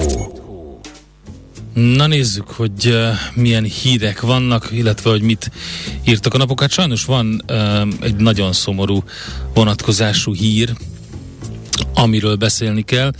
Na 1.73 2.07
nézzük, 2.07 2.47
hogy 2.47 2.87
uh, 2.87 3.07
milyen 3.33 3.63
hírek 3.63 4.21
vannak, 4.21 4.69
illetve 4.71 5.09
hogy 5.09 5.21
mit 5.21 5.51
írtak 6.05 6.33
a 6.33 6.37
napok. 6.37 6.61
Hát 6.61 6.71
sajnos 6.71 7.05
van 7.05 7.43
uh, 7.49 7.81
egy 8.01 8.15
nagyon 8.15 8.53
szomorú 8.53 9.03
vonatkozású 9.53 10.33
hír, 10.33 10.73
amiről 11.93 12.35
beszélni 12.35 12.81
kell. 12.81 13.11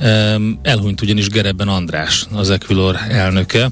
Um, 0.00 0.58
elhunyt 0.62 1.00
ugyanis 1.00 1.28
Gereben 1.28 1.68
András, 1.68 2.26
az 2.32 2.50
Equilor 2.50 2.96
elnöke, 3.08 3.70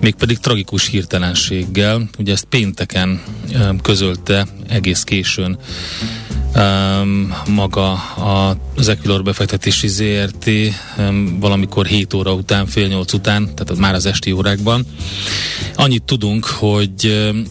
mégpedig 0.00 0.38
tragikus 0.38 0.86
hirtelenséggel. 0.86 2.08
Ugye 2.18 2.32
ezt 2.32 2.44
pénteken 2.44 3.22
um, 3.52 3.80
közölte 3.80 4.46
egész 4.68 5.02
későn 5.02 5.58
um, 6.56 7.34
maga 7.46 7.92
a, 7.92 8.56
az 8.76 8.88
Equilor 8.88 9.22
befektetési 9.22 9.88
ZRT 9.88 10.46
um, 10.98 11.38
valamikor 11.40 11.86
7 11.86 12.14
óra 12.14 12.32
után, 12.32 12.66
fél 12.66 12.86
8 12.86 13.12
után, 13.12 13.54
tehát 13.54 13.76
már 13.82 13.94
az 13.94 14.06
esti 14.06 14.32
órákban. 14.32 14.86
Annyit 15.74 16.02
tudunk, 16.02 16.44
hogy 16.44 17.28
um, 17.30 17.44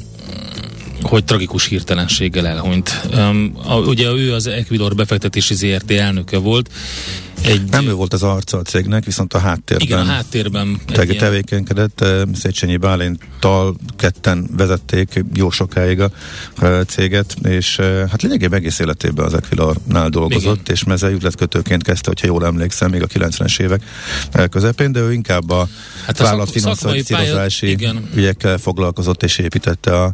hogy 1.02 1.24
tragikus 1.24 1.66
hirtelenséggel 1.66 2.48
elhunyt. 2.48 3.02
Um, 3.14 3.54
a, 3.66 3.76
ugye 3.76 4.12
ő 4.12 4.34
az 4.34 4.48
Equilor 4.48 4.96
befektetési 4.96 5.54
ZRT 5.54 5.92
elnöke 5.92 6.38
volt. 6.38 6.70
Egy, 7.44 7.62
Nem 7.70 7.88
ő 7.88 7.94
volt 7.94 8.14
az 8.14 8.24
arca 8.24 8.58
a 8.58 8.62
cégnek, 8.62 9.06
viszont 9.06 9.34
a 9.34 9.40
háttérben 9.40 9.88
igen, 9.88 10.00
a 10.00 10.04
háttérben 10.04 10.80
te- 10.86 11.04
ilyen- 11.04 11.18
tevékenykedett. 11.18 12.06
Széchenyi 12.34 12.78
Bálinttal 12.78 13.76
ketten 13.96 14.50
vezették 14.58 15.24
jó 15.34 15.50
sokáig 15.50 16.00
a 16.00 16.12
céget, 16.88 17.36
és 17.44 17.76
hát 18.10 18.22
lényegében 18.22 18.60
egész 18.60 18.80
életében 18.80 19.26
az 19.26 19.34
Equilornál 19.34 20.10
dolgozott, 20.10 20.62
Igen. 20.62 20.74
és 20.76 20.84
mezei 20.84 21.14
üzletkötőként 21.14 21.84
kezdte, 21.84 22.08
hogyha 22.08 22.28
jól 22.28 22.46
emlékszem, 22.46 22.90
még 22.90 23.02
a 23.02 23.08
90-es 23.08 23.60
évek 23.60 23.82
közepén, 24.50 24.92
de 24.92 25.00
ő 25.00 25.14
inkább 25.14 25.50
a 25.50 25.68
Hát 26.06 26.18
vállalatfinanszírozási 26.18 27.78
ügyekkel 28.16 28.58
foglalkozott, 28.58 29.24
és 29.24 29.38
építette 29.38 30.02
a, 30.02 30.14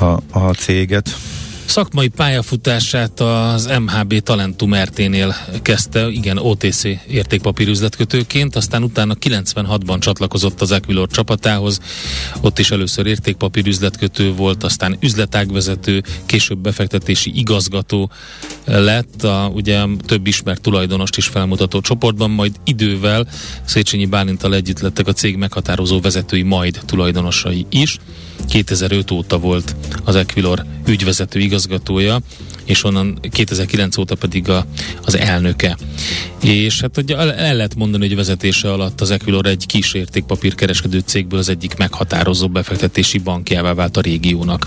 a, 0.00 0.18
a 0.32 0.52
céget. 0.52 1.16
Szakmai 1.66 2.08
pályafutását 2.08 3.20
az 3.20 3.66
MHB 3.66 4.18
Talentum 4.18 4.74
RT-nél 4.74 5.34
kezdte, 5.62 6.08
igen, 6.08 6.38
OTC 6.38 6.84
értékpapírüzletkötőként, 7.08 8.56
aztán 8.56 8.82
utána 8.82 9.14
96-ban 9.20 9.98
csatlakozott 9.98 10.60
az 10.60 10.70
Equilor 10.70 11.08
csapatához, 11.08 11.80
ott 12.40 12.58
is 12.58 12.70
először 12.70 13.06
értékpapírüzletkötő 13.06 14.32
volt, 14.32 14.64
aztán 14.64 14.96
üzletágvezető, 15.00 16.02
később 16.26 16.58
befektetési 16.58 17.38
igazgató 17.38 18.10
lett, 18.64 19.22
a, 19.22 19.50
ugye 19.54 19.84
több 20.06 20.26
ismert 20.26 20.60
tulajdonost 20.60 21.16
is 21.16 21.26
felmutató 21.26 21.80
csoportban, 21.80 22.30
majd 22.30 22.52
idővel 22.64 23.26
Széchenyi 23.64 24.06
Bálintal 24.06 24.54
együtt 24.54 24.80
lettek 24.80 25.06
a 25.06 25.12
cég 25.12 25.36
meghatározó 25.36 26.00
vezetői, 26.00 26.42
majd 26.42 26.80
tulajdonosai 26.86 27.66
is. 27.68 27.98
2005 28.48 29.10
óta 29.10 29.38
volt 29.38 29.76
az 30.04 30.16
Equilor 30.16 30.64
ügyvezető 30.86 31.40
igazgatója, 31.54 32.20
és 32.64 32.84
onnan 32.84 33.18
2009 33.30 33.96
óta 33.96 34.14
pedig 34.14 34.48
a, 34.48 34.66
az 35.04 35.16
elnöke. 35.16 35.76
És 36.40 36.80
hát 36.80 36.96
ugye 36.96 37.16
el, 37.16 37.32
el 37.32 37.54
lehet 37.54 37.74
mondani, 37.74 38.06
hogy 38.06 38.16
vezetése 38.16 38.72
alatt 38.72 39.00
az 39.00 39.10
Equilor 39.10 39.46
egy 39.46 39.66
kis 39.66 39.94
értékpapírkereskedő 39.94 40.98
cégből 41.04 41.38
az 41.38 41.48
egyik 41.48 41.76
meghatározó 41.76 42.48
befektetési 42.48 43.18
bankjává 43.18 43.74
vált 43.74 43.96
a 43.96 44.00
régiónak. 44.00 44.66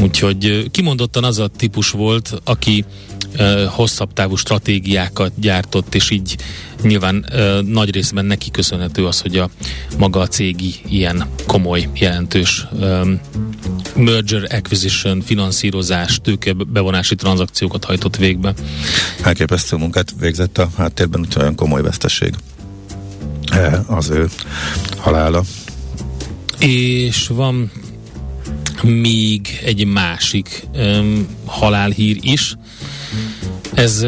Úgyhogy 0.00 0.70
kimondottan 0.70 1.24
az 1.24 1.38
a 1.38 1.48
típus 1.48 1.90
volt, 1.90 2.40
aki 2.44 2.84
ö, 3.36 3.64
hosszabb 3.68 4.12
távú 4.12 4.36
stratégiákat 4.36 5.32
gyártott, 5.40 5.94
és 5.94 6.10
így 6.10 6.36
nyilván 6.82 7.26
ö, 7.32 7.60
nagy 7.62 7.90
részben 7.90 8.24
neki 8.24 8.50
köszönhető 8.50 9.06
az, 9.06 9.20
hogy 9.20 9.38
a 9.38 9.50
maga 9.98 10.20
a 10.20 10.26
cégi 10.26 10.74
ilyen 10.88 11.26
komoly, 11.46 11.88
jelentős 11.94 12.66
ö, 12.80 13.12
merger 13.96 14.42
acquisition, 14.50 15.20
finanszírozás, 15.20 16.20
tőke 16.22 16.52
bevonási 16.52 17.14
tranzakciókat 17.14 17.84
hajtott 17.84 18.16
végbe. 18.16 18.54
elképesztő 19.22 19.76
munkát 19.76 20.14
végzett 20.20 20.58
a 20.58 20.70
háttérben, 20.76 21.20
úgyhogy 21.20 21.42
olyan 21.42 21.54
komoly 21.54 21.82
veszteség 21.82 22.34
eh, 23.46 23.90
az 23.90 24.10
ő 24.10 24.28
halála. 24.96 25.42
És 26.58 27.26
van 27.26 27.70
még 28.82 29.60
egy 29.64 29.86
másik 29.86 30.66
um, 30.74 31.26
halálhír 31.44 32.18
is. 32.20 32.56
Ez 33.74 34.06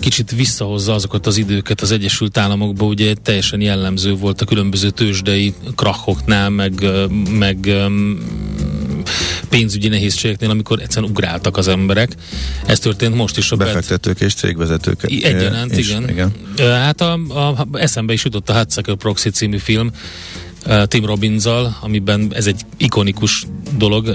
kicsit 0.00 0.30
visszahozza 0.30 0.94
azokat 0.94 1.26
az 1.26 1.36
időket 1.36 1.80
az 1.80 1.90
Egyesült 1.90 2.38
Államokba, 2.38 2.84
ugye 2.84 3.14
teljesen 3.14 3.60
jellemző 3.60 4.14
volt 4.14 4.40
a 4.40 4.44
különböző 4.44 4.90
tőzsdei 4.90 5.54
krachoknál, 5.74 6.48
meg, 6.50 6.84
meg 7.30 7.68
pénzügyi 9.50 9.88
nehézségeknél, 9.88 10.50
amikor 10.50 10.80
egyszerűen 10.80 11.10
ugráltak 11.10 11.56
az 11.56 11.68
emberek. 11.68 12.10
Ez 12.66 12.78
történt 12.78 13.14
most 13.14 13.36
is 13.36 13.50
a 13.50 13.56
Befektetők 13.56 14.20
és 14.20 14.34
cégvezetők. 14.34 15.02
Egyaránt, 15.02 15.78
igen. 15.78 16.08
igen. 16.08 16.32
Hát 16.58 17.00
a, 17.00 17.12
a, 17.12 17.66
eszembe 17.72 18.12
is 18.12 18.24
jutott 18.24 18.48
a 18.48 18.52
Hatsucker 18.52 18.94
Proxy 18.94 19.30
című 19.30 19.58
film, 19.58 19.90
Tim 20.84 21.04
robbins 21.04 21.44
amiben 21.80 22.30
ez 22.34 22.46
egy 22.46 22.60
ikonikus 22.76 23.46
dolog, 23.76 24.08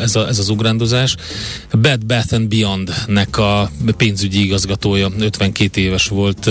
ez, 0.00 0.16
a, 0.16 0.28
ez 0.28 0.38
az 0.38 0.48
ugrándozás. 0.48 1.16
Bad 1.80 2.06
Bath 2.06 2.34
and 2.34 2.48
Beyond-nek 2.48 3.38
a 3.38 3.70
pénzügyi 3.96 4.44
igazgatója, 4.44 5.10
52 5.18 5.80
éves 5.80 6.08
volt, 6.08 6.46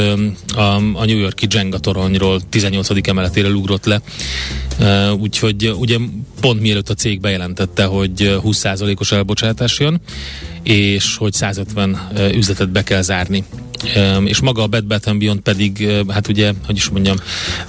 a, 0.56 0.76
a 0.76 1.06
New 1.06 1.18
Yorki 1.18 1.48
Jenga 1.50 1.80
toronyról 1.80 2.42
18. 2.50 3.08
emeletére 3.08 3.50
ugrott 3.50 3.86
le, 3.86 4.02
úgyhogy 5.20 5.74
ugye 5.78 5.98
pont 6.42 6.62
mielőtt 6.62 6.90
a 6.90 6.94
cég 6.94 7.20
bejelentette, 7.20 7.84
hogy 7.84 8.40
20%-os 8.44 9.12
elbocsátás 9.12 9.80
jön, 9.80 10.02
és 10.64 11.16
hogy 11.18 11.34
150 11.34 12.10
üzletet 12.34 12.70
be 12.70 12.84
kell 12.84 13.02
zárni 13.02 13.44
és 14.24 14.40
maga 14.40 14.64
a 14.64 14.68
Bad 14.68 14.86
Bath 14.86 15.18
Beyond 15.18 15.40
pedig, 15.40 15.88
hát 16.08 16.28
ugye, 16.28 16.54
hogy 16.66 16.76
is 16.76 16.90
mondjam. 16.90 17.18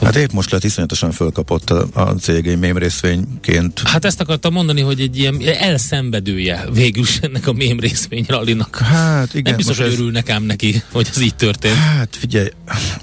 Hát 0.02 0.16
épp 0.16 0.31
most 0.31 0.50
lett 0.50 0.64
iszonyatosan 0.64 1.11
fölkapott 1.11 1.71
a, 1.71 2.14
cég 2.21 2.47
egy 2.47 2.59
mém 2.59 2.78
részvényként. 2.78 3.81
Hát 3.85 4.04
ezt 4.04 4.21
akartam 4.21 4.52
mondani, 4.52 4.81
hogy 4.81 5.00
egy 5.00 5.19
ilyen 5.19 5.40
elszenvedője 5.61 6.64
végül 6.73 7.02
is 7.02 7.19
ennek 7.19 7.47
a 7.47 7.52
mém 7.52 7.81
részvény 7.81 8.25
rallinak. 8.28 8.76
Hát 8.76 9.35
igen. 9.35 9.42
Nem 9.42 9.57
biztos, 9.57 9.76
hogy 9.76 9.87
ez... 9.87 9.92
örülnek 9.92 10.31
ám 10.31 10.42
neki, 10.42 10.83
hogy 10.92 11.09
ez 11.11 11.21
így 11.21 11.35
történt. 11.35 11.75
Hát 11.75 12.16
figyelj, 12.19 12.49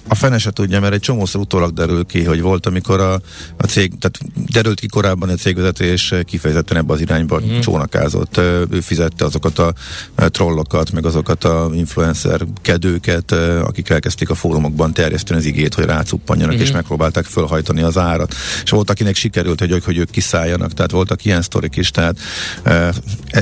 a 0.08 0.16
fene 0.16 0.38
se 0.38 0.52
tudja, 0.52 0.80
mert 0.80 0.94
egy 0.94 1.00
csomószor 1.00 1.42
utólag 1.42 1.74
derül 1.74 2.06
ki, 2.06 2.24
hogy 2.24 2.42
volt, 2.42 2.66
amikor 2.66 3.00
a, 3.00 3.14
a 3.58 3.66
cég, 3.68 3.92
tehát 4.00 4.20
derült 4.52 4.80
ki 4.80 4.88
korábban 4.88 5.30
a 5.30 5.34
cégvezetés 5.34 6.14
kifejezetten 6.26 6.78
ebbe 6.78 6.94
az 6.94 7.02
irányba 7.02 7.42
mm. 7.42 7.60
csónakázott. 7.60 8.38
Ő 8.70 8.80
fizette 8.82 9.26
azokat 9.26 9.60
a 9.60 9.74
trollokat, 10.16 10.92
meg 10.92 11.06
azokat 11.06 11.44
a 11.44 11.70
influencer 11.74 12.46
kedő 12.62 12.99
őket, 13.00 13.32
akik 13.64 13.90
elkezdték 13.90 14.30
a 14.30 14.36
fórumokban 14.36 14.94
terjeszteni 14.94 15.40
az 15.40 15.46
igét, 15.46 15.74
hogy 15.74 15.86
rácuppanjanak, 15.86 16.54
uh-huh. 16.54 16.68
és 16.68 16.74
megpróbálták 16.74 17.26
fölhajtani 17.26 17.82
az 17.82 17.98
árat. 17.98 18.36
És 18.64 18.70
volt, 18.70 18.90
akinek 18.90 19.16
sikerült, 19.16 19.60
hogy, 19.60 19.84
hogy 19.86 19.98
ők 19.98 20.10
kiszálljanak, 20.10 20.74
tehát 20.74 20.92
voltak 20.92 21.26
ilyen 21.26 21.42
sztorik 21.42 21.76
is, 21.76 21.92
tehát 21.92 22.18
e, 22.64 22.94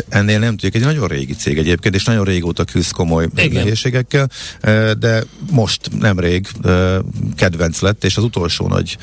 ennél 0.10 0.40
nem 0.40 0.50
tudjuk, 0.50 0.76
egy 0.76 0.82
nagyon 0.82 1.08
régi 1.08 1.34
cég 1.34 1.58
egyébként, 1.58 1.96
és 1.96 2.04
nagyon 2.04 2.26
régóta 2.26 2.64
küzd 2.64 2.92
komoly 2.92 3.28
Igen. 3.36 3.52
nehézségekkel, 3.52 4.30
de 5.00 5.24
most 5.52 5.90
nemrég 6.00 6.48
kedvenc 7.36 7.80
lett, 7.80 8.04
és 8.04 8.18
az 8.18 8.24
utolsó 8.24 8.68
nagy 8.68 8.98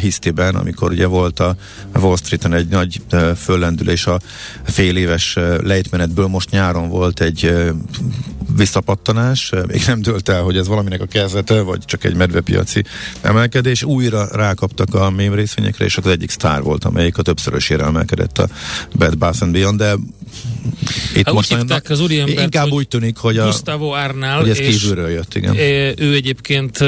hisztiben, 0.00 0.54
amikor 0.54 0.90
ugye 0.90 1.06
volt 1.06 1.40
a 1.40 1.56
Wall 1.94 2.16
Street-en 2.16 2.54
egy 2.54 2.68
nagy 2.68 3.00
föllendülés 3.36 4.06
a 4.06 4.20
fél 4.64 4.96
éves 4.96 5.38
lejtmenetből, 5.62 6.26
most 6.26 6.50
nyáron 6.50 6.88
volt 6.88 7.20
egy 7.20 7.54
visszapattanás, 8.56 9.52
még 9.66 9.82
nem 9.86 10.02
dölt 10.02 10.28
el, 10.28 10.42
hogy 10.42 10.56
ez 10.56 10.66
valaminek 10.66 11.00
a 11.00 11.06
kezdete, 11.06 11.60
vagy 11.60 11.84
csak 11.84 12.04
egy 12.04 12.14
medvepiaci 12.14 12.84
emelkedés. 13.20 13.82
Újra 13.82 14.28
rákaptak 14.32 14.94
a 14.94 15.10
mém 15.10 15.34
részvényekre, 15.34 15.84
és 15.84 15.96
az 15.96 16.06
egyik 16.06 16.30
sztár 16.30 16.62
volt, 16.62 16.84
amelyik 16.84 17.18
a 17.18 17.22
többszörösére 17.22 17.84
emelkedett 17.84 18.38
a 18.38 18.48
Bad 18.96 19.18
Bath 19.18 19.42
and 19.42 19.52
Beyond, 19.52 19.78
de 19.78 19.94
itt 21.14 21.24
hát 21.24 21.34
most 21.34 21.52
úgy 21.52 21.58
hívták 21.58 21.90
az 21.90 22.00
úriembert, 22.00 22.40
inkább 22.40 22.70
úgy 22.70 22.88
tűnik, 22.88 23.16
hogy, 23.16 23.38
a, 23.38 23.44
Gustavo 23.44 23.94
Árnál, 23.94 24.40
hogy 24.40 24.48
ez 24.48 24.58
kívülről 24.58 25.10
jött, 25.10 25.34
igen. 25.34 25.56
Ő 25.98 26.12
egyébként 26.14 26.78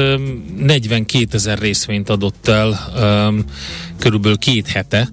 42 0.57 1.27
ezer 1.31 1.59
részvényt 1.59 2.09
adott 2.09 2.47
el 2.47 2.91
um, 3.27 3.43
körülbelül 3.99 4.37
két 4.37 4.67
hete, 4.67 5.09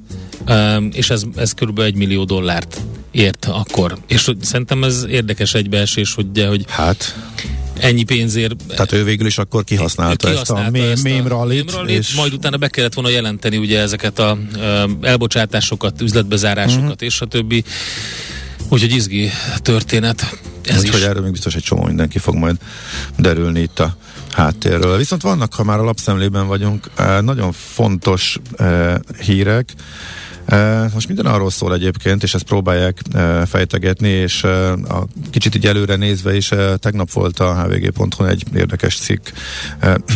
és 0.93 1.11
ez, 1.11 1.23
ez 1.37 1.53
körülbelül 1.53 1.91
egy 1.91 1.97
millió 1.97 2.25
dollárt 2.25 2.81
ért 3.11 3.45
akkor. 3.45 3.99
És 4.07 4.31
szerintem 4.41 4.85
ez 4.85 5.07
érdekes 5.09 5.55
egybeesés, 5.55 6.15
hogy, 6.15 6.47
hogy 6.49 6.65
hát 6.69 7.17
ennyi 7.79 8.03
pénzért. 8.03 8.67
Tehát 8.69 8.93
ő 8.93 9.05
végül 9.05 9.27
is 9.27 9.39
akkor 9.39 9.65
kihasználta, 9.65 10.29
kihasználta 10.29 10.79
ezt 10.79 10.97
a 10.97 11.03
mém, 11.03 11.27
rallit, 11.27 11.77
és... 11.87 12.15
majd 12.15 12.33
utána 12.33 12.57
be 12.57 12.69
kellett 12.69 12.95
volna 12.95 13.11
jelenteni 13.11 13.57
ugye 13.57 13.81
ezeket 13.81 14.19
a 14.19 14.39
elbocsátásokat, 15.01 16.01
üzletbezárásokat 16.01 16.83
uh-huh. 16.83 17.03
és 17.03 17.21
a 17.21 17.27
többi. 17.27 17.65
Úgyhogy 18.69 18.95
izgi 18.95 19.31
történet. 19.57 20.39
Ez 20.65 20.81
Úgyhogy 20.81 21.03
erről 21.03 21.23
még 21.23 21.33
biztos 21.33 21.55
egy 21.55 21.63
csomó 21.63 21.85
mindenki 21.85 22.19
fog 22.19 22.35
majd 22.35 22.57
derülni 23.19 23.61
itt 23.61 23.79
a 23.79 23.97
háttérről. 24.33 24.97
Viszont 24.97 25.23
vannak, 25.23 25.55
ha 25.55 25.65
már 25.65 25.79
a 25.79 25.85
lapszemlében 25.85 26.47
vagyunk, 26.47 26.91
nagyon 27.21 27.53
fontos 27.53 28.39
hírek, 29.21 29.73
most 30.93 31.07
minden 31.07 31.27
arról 31.27 31.51
szól 31.51 31.75
egyébként, 31.75 32.23
és 32.23 32.35
ezt 32.35 32.45
próbálják 32.45 32.99
fejtegetni, 33.47 34.09
és 34.09 34.45
a 34.89 35.07
kicsit 35.31 35.55
így 35.55 35.67
előre 35.67 35.97
nézve 35.97 36.37
is 36.37 36.53
tegnap 36.77 37.13
volt 37.13 37.39
a 37.39 37.63
hvg.hu 37.63 38.25
egy 38.25 38.45
érdekes 38.55 38.99
cikk 38.99 39.27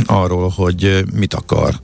arról, 0.07 0.48
hogy 0.48 1.05
mit 1.14 1.35
akar 1.35 1.74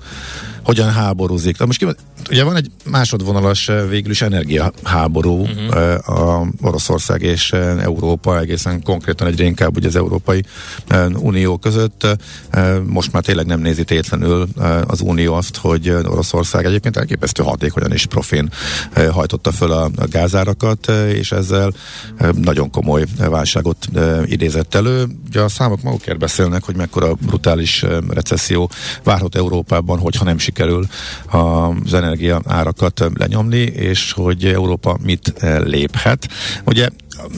hogyan 0.63 0.93
háborúzik. 0.93 1.59
Na 1.59 1.67
most 1.67 1.97
ugye 2.31 2.45
van 2.45 2.57
egy 2.57 2.71
másodvonalas 2.85 3.71
végül 3.89 4.11
is 4.11 4.23
energiaháború 4.23 5.41
uh-huh. 5.41 6.09
a 6.09 6.47
Oroszország 6.63 7.23
és 7.23 7.53
Európa, 7.53 8.39
egészen 8.39 8.83
konkrétan 8.83 9.27
egyre 9.27 9.45
inkább 9.45 9.77
ugye 9.77 9.89
az 9.89 9.97
Európai 9.97 10.45
Unió 11.15 11.57
között. 11.57 12.07
Most 12.87 13.13
már 13.13 13.23
tényleg 13.23 13.47
nem 13.47 13.61
nézi 13.61 13.85
tétlenül 13.85 14.49
az 14.87 15.01
Unió 15.01 15.35
azt, 15.35 15.57
hogy 15.57 15.91
Oroszország 15.91 16.65
egyébként 16.65 16.97
elképesztő 16.97 17.43
hatékonyan 17.43 17.93
és 17.93 18.07
profin 18.07 18.51
hajtotta 19.11 19.53
föl 19.53 19.73
a 19.73 19.91
gázárakat, 20.11 20.89
és 21.13 21.33
ezzel 21.33 21.73
nagyon 22.35 22.71
komoly 22.71 23.05
válságot 23.19 23.89
idézett 24.25 24.75
elő. 24.75 25.07
Ugye 25.29 25.41
a 25.41 25.49
számok 25.49 25.83
magukért 25.83 26.19
beszélnek, 26.19 26.65
hogy 26.65 26.77
mekkora 26.77 27.15
brutális 27.15 27.85
recesszió 28.09 28.71
várhat 29.03 29.37
Európában, 29.37 29.99
hogyha 29.99 30.25
nem 30.25 30.39
sikerül 30.39 30.87
az 31.31 31.93
energia 32.15 32.41
árakat 32.45 33.05
lenyomni, 33.15 33.61
és 33.61 34.13
hogy 34.13 34.45
Európa 34.45 34.99
mit 35.03 35.33
léphet. 35.65 36.29
Ugye 36.65 36.89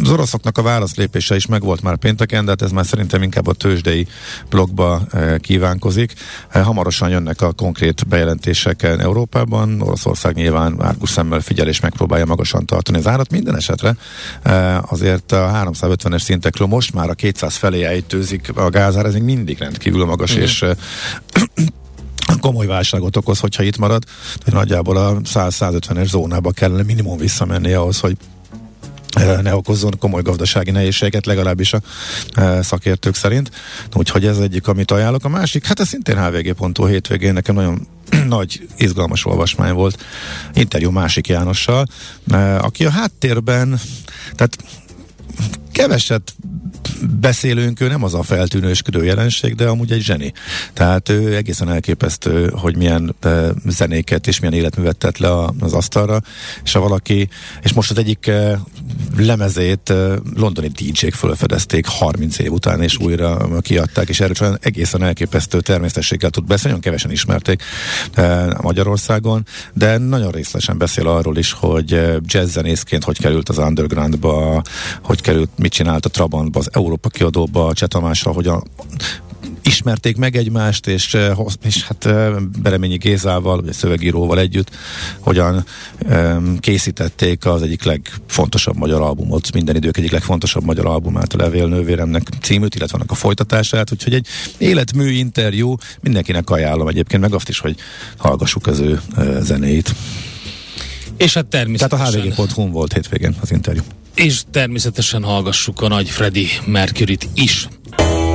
az 0.02 0.10
oroszoknak 0.10 0.58
a 0.58 0.62
válaszlépése 0.62 1.36
is 1.36 1.46
megvolt 1.46 1.82
már 1.82 1.96
pénteken, 1.96 2.44
de 2.44 2.50
hát 2.50 2.62
ez 2.62 2.70
már 2.70 2.86
szerintem 2.86 3.22
inkább 3.22 3.46
a 3.46 3.52
tőzsdei 3.52 4.06
blogba 4.48 5.02
eh, 5.10 5.38
kívánkozik. 5.38 6.12
Eh, 6.48 6.64
hamarosan 6.64 7.08
jönnek 7.08 7.40
a 7.40 7.52
konkrét 7.52 8.06
bejelentések 8.08 8.82
Európában. 8.82 9.80
Oroszország 9.80 10.34
nyilván 10.34 10.82
árkus 10.82 11.10
szemmel 11.10 11.40
figyel 11.40 11.68
és 11.68 11.80
megpróbálja 11.80 12.24
magasan 12.24 12.66
tartani 12.66 12.98
az 12.98 13.06
árat. 13.06 13.30
Minden 13.30 13.56
esetre 13.56 13.96
eh, 14.42 14.92
azért 14.92 15.32
a 15.32 15.50
350-es 15.54 16.22
szintekről 16.22 16.68
most 16.68 16.94
már 16.94 17.10
a 17.10 17.14
200 17.14 17.56
felé 17.56 17.82
ejtőzik 17.82 18.50
a 18.54 18.70
gázár, 18.70 19.04
ez 19.04 19.12
még 19.12 19.22
mindig 19.22 19.58
rendkívül 19.58 20.04
magas, 20.04 20.36
mm. 20.36 20.40
és 20.40 20.64
komoly 22.40 22.66
válságot 22.66 23.16
okoz, 23.16 23.38
hogyha 23.38 23.62
itt 23.62 23.78
marad. 23.78 24.04
Tehát 24.38 24.60
nagyjából 24.60 24.96
a 24.96 25.20
100-150-es 25.20 26.08
zónába 26.08 26.50
kellene 26.50 26.82
minimum 26.82 27.18
visszamenni 27.18 27.72
ahhoz, 27.72 28.00
hogy 28.00 28.16
eh, 29.12 29.42
ne 29.42 29.54
okozzon 29.54 29.98
komoly 29.98 30.22
gazdasági 30.22 30.70
nehézséget, 30.70 31.26
legalábbis 31.26 31.72
a 31.72 31.80
e, 32.34 32.62
szakértők 32.62 33.14
szerint. 33.14 33.50
Úgyhogy 33.94 34.26
ez 34.26 34.38
egyik, 34.38 34.68
amit 34.68 34.90
ajánlok. 34.90 35.24
A 35.24 35.28
másik, 35.28 35.66
hát 35.66 35.80
ez 35.80 35.88
szintén 35.88 36.16
hvg.hu 36.16 36.86
hétvégén 36.86 37.32
nekem 37.32 37.54
nagyon 37.54 37.86
nagy, 38.28 38.66
izgalmas 38.76 39.24
olvasmány 39.24 39.72
volt. 39.72 40.04
Interjú 40.54 40.90
másik 40.90 41.28
Jánossal, 41.28 41.86
e, 42.30 42.58
aki 42.58 42.84
a 42.84 42.90
háttérben, 42.90 43.80
tehát 44.34 44.56
keveset 45.72 46.34
beszélőnk, 47.20 47.80
ő 47.80 47.88
nem 47.88 48.02
az 48.02 48.14
a 48.14 48.22
feltűnősködő 48.22 49.04
jelenség, 49.04 49.54
de 49.54 49.66
amúgy 49.66 49.92
egy 49.92 50.02
zseni. 50.02 50.32
Tehát 50.72 51.08
ő 51.08 51.36
egészen 51.36 51.68
elképesztő, 51.68 52.50
hogy 52.54 52.76
milyen 52.76 53.14
e, 53.20 53.48
zenéket 53.66 54.26
és 54.26 54.40
milyen 54.40 54.54
életművet 54.54 54.96
tett 54.96 55.18
le 55.18 55.44
az 55.60 55.72
asztalra, 55.72 56.20
és 56.64 56.72
ha 56.72 56.80
valaki, 56.80 57.28
és 57.62 57.72
most 57.72 57.90
az 57.90 57.98
egyik 57.98 58.26
e, 58.26 58.60
lemezét 59.16 59.90
e, 59.90 60.14
londoni 60.34 60.68
DJ-k 60.68 61.14
fölfedezték 61.14 61.86
30 61.86 62.38
év 62.38 62.52
után, 62.52 62.82
és 62.82 62.98
újra 62.98 63.60
kiadták, 63.60 64.08
és 64.08 64.20
erről 64.20 64.58
egészen 64.60 65.02
elképesztő 65.02 65.60
természetességgel 65.60 66.30
tud 66.30 66.44
beszélni, 66.44 66.76
nagyon 66.76 66.80
kevesen 66.80 67.10
ismerték 67.10 67.62
Magyarországon, 68.60 69.46
de 69.72 69.98
nagyon 69.98 70.30
részletesen 70.30 70.78
beszél 70.78 71.08
arról 71.08 71.36
is, 71.36 71.52
hogy 71.52 72.00
jazzzenészként 72.24 73.04
hogy 73.04 73.18
került 73.18 73.48
az 73.48 73.58
undergroundba, 73.58 74.62
hogy 75.02 75.20
került, 75.20 75.50
mit 75.58 75.72
csinált 75.72 76.04
a 76.04 76.08
Trabantba, 76.08 76.58
az 76.58 76.68
Európa 76.76 77.08
kiadóba, 77.08 77.72
Cseh 77.72 77.88
Tamással, 77.88 78.32
hogy 78.32 78.46
a 78.46 78.62
ismerték 79.62 80.16
meg 80.16 80.36
egymást, 80.36 80.86
és, 80.86 81.16
és 81.62 81.84
hát 81.84 82.08
Bereményi 82.62 82.96
Gézával, 82.96 83.62
vagy 83.62 83.72
szövegíróval 83.72 84.38
együtt 84.38 84.70
hogyan 85.18 85.64
készítették 86.60 87.46
az 87.46 87.62
egyik 87.62 87.82
legfontosabb 87.82 88.76
magyar 88.76 89.00
albumot, 89.00 89.52
minden 89.52 89.76
idők 89.76 89.96
egyik 89.96 90.10
legfontosabb 90.10 90.64
magyar 90.64 90.86
albumát, 90.86 91.32
a 91.32 91.36
Levél 91.36 91.66
nővéremnek 91.66 92.28
címűt, 92.42 92.74
illetve 92.74 92.96
annak 92.96 93.10
a 93.10 93.14
folytatását, 93.14 93.92
úgyhogy 93.92 94.14
egy 94.14 94.26
életmű 94.58 95.10
interjú, 95.10 95.76
mindenkinek 96.00 96.50
ajánlom 96.50 96.88
egyébként, 96.88 97.22
meg 97.22 97.34
azt 97.34 97.48
is, 97.48 97.58
hogy 97.58 97.76
hallgassuk 98.16 98.66
az 98.66 98.78
ő 98.78 99.00
zenéit. 99.40 99.94
És 101.16 101.34
hát 101.34 101.46
természetesen... 101.46 102.12
Tehát 102.12 102.38
a 102.38 102.42
hvg.hu 102.42 102.70
volt 102.70 102.92
hétvégén 102.92 103.36
az 103.40 103.52
interjú. 103.52 103.82
És 104.16 104.42
természetesen 104.50 105.22
hallgassuk 105.22 105.80
a 105.80 105.88
nagy 105.88 106.08
Freddy 106.08 106.46
Mercury-t 106.66 107.28
is. 107.34 107.68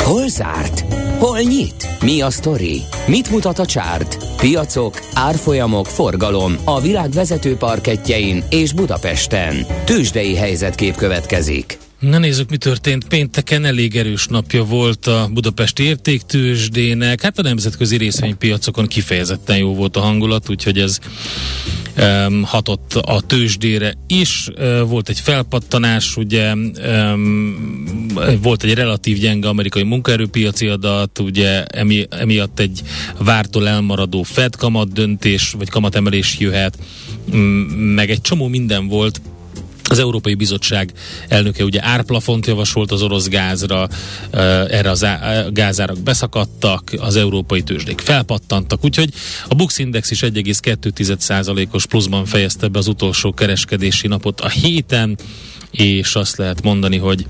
Hol 0.03 0.27
zárt? 0.27 0.79
Hol 1.19 1.39
nyit? 1.39 1.87
Mi 2.01 2.21
a 2.21 2.29
sztori? 2.29 2.81
Mit 3.07 3.29
mutat 3.29 3.59
a 3.59 3.65
csárt? 3.65 4.17
Piacok, 4.37 4.99
árfolyamok, 5.13 5.85
forgalom 5.85 6.55
a 6.63 6.81
világ 6.81 7.09
vezető 7.09 7.55
parketjein 7.55 8.43
és 8.49 8.73
Budapesten. 8.73 9.65
Tősdei 9.85 10.35
helyzetkép 10.35 10.95
következik. 10.95 11.77
Na 12.01 12.17
nézzük, 12.17 12.49
mi 12.49 12.57
történt. 12.57 13.07
Pénteken 13.07 13.65
elég 13.65 13.95
erős 13.95 14.27
napja 14.27 14.63
volt 14.63 15.07
a 15.07 15.29
Budapesti 15.33 15.83
értéktősdének. 15.83 17.21
Hát 17.21 17.39
a 17.39 17.41
nemzetközi 17.41 17.97
részvénypiacokon 17.97 18.87
kifejezetten 18.87 19.57
jó 19.57 19.75
volt 19.75 19.95
a 19.95 19.99
hangulat, 19.99 20.49
úgyhogy 20.49 20.79
ez 20.79 20.99
um, 21.97 22.43
hatott 22.43 22.93
a 22.93 23.21
tőzsdére 23.21 23.93
is. 24.07 24.47
Uh, 24.47 24.79
volt 24.89 25.09
egy 25.09 25.19
felpattanás, 25.19 26.17
ugye 26.17 26.53
um, 26.53 28.07
volt 28.41 28.63
egy 28.63 28.73
relatív 28.73 29.17
gyenge 29.17 29.47
amerikai 29.47 29.83
munkaerőpiaci 29.83 30.67
adat, 30.67 31.19
ugye 31.19 31.65
emi, 31.65 32.05
emiatt 32.09 32.59
egy 32.59 32.81
vártól 33.17 33.67
elmaradó 33.67 34.23
Fed 34.23 34.55
kamat 34.55 34.93
döntés, 34.93 35.51
vagy 35.57 35.69
kamatemelés 35.69 36.39
jöhet, 36.39 36.77
meg 37.75 38.09
egy 38.09 38.21
csomó 38.21 38.47
minden 38.47 38.87
volt 38.87 39.21
az 39.91 39.99
Európai 39.99 40.33
Bizottság 40.33 40.91
elnöke 41.27 41.63
ugye 41.63 41.83
árplafont 41.83 42.45
javasolt 42.45 42.91
az 42.91 43.01
orosz 43.01 43.27
gázra, 43.27 43.87
erre 44.69 44.89
az 44.89 45.05
gázárak 45.53 45.99
beszakadtak, 45.99 46.91
az 46.97 47.15
európai 47.15 47.61
tőzsdék 47.61 47.99
felpattantak, 47.99 48.83
úgyhogy 48.83 49.09
a 49.47 49.55
Bux 49.55 49.77
Index 49.77 50.11
is 50.11 50.19
1,2%-os 50.19 51.85
pluszban 51.85 52.25
fejezte 52.25 52.67
be 52.67 52.79
az 52.79 52.87
utolsó 52.87 53.33
kereskedési 53.33 54.07
napot 54.07 54.41
a 54.41 54.49
héten, 54.49 55.17
és 55.71 56.15
azt 56.15 56.37
lehet 56.37 56.61
mondani, 56.61 56.97
hogy 56.97 57.25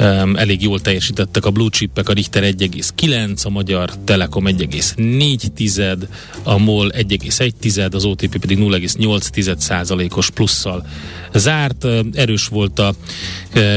um, 0.00 0.36
elég 0.36 0.62
jól 0.62 0.80
teljesítettek 0.80 1.44
a 1.44 1.50
blue 1.50 1.68
chipek, 1.70 2.08
a 2.08 2.12
Richter 2.12 2.42
1,9, 2.42 3.44
a 3.44 3.48
Magyar 3.48 3.90
Telekom 4.04 4.44
1,4, 4.46 5.96
a 6.42 6.58
MOL 6.58 6.92
1,1, 6.96 7.92
az 7.94 8.04
OTP 8.04 8.38
pedig 8.38 8.58
0,8 8.58 10.16
os 10.16 10.30
plusszal 10.30 10.86
zárt. 11.34 11.86
Erős 12.12 12.46
volt 12.46 12.78
a 12.78 12.94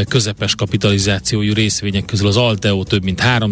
közepes 0.07 0.55
kapitalizációjú 0.55 1.53
részvények 1.53 2.05
közül 2.05 2.27
az 2.27 2.37
Alteo 2.37 2.83
több 2.83 3.03
mint 3.03 3.19
3 3.19 3.49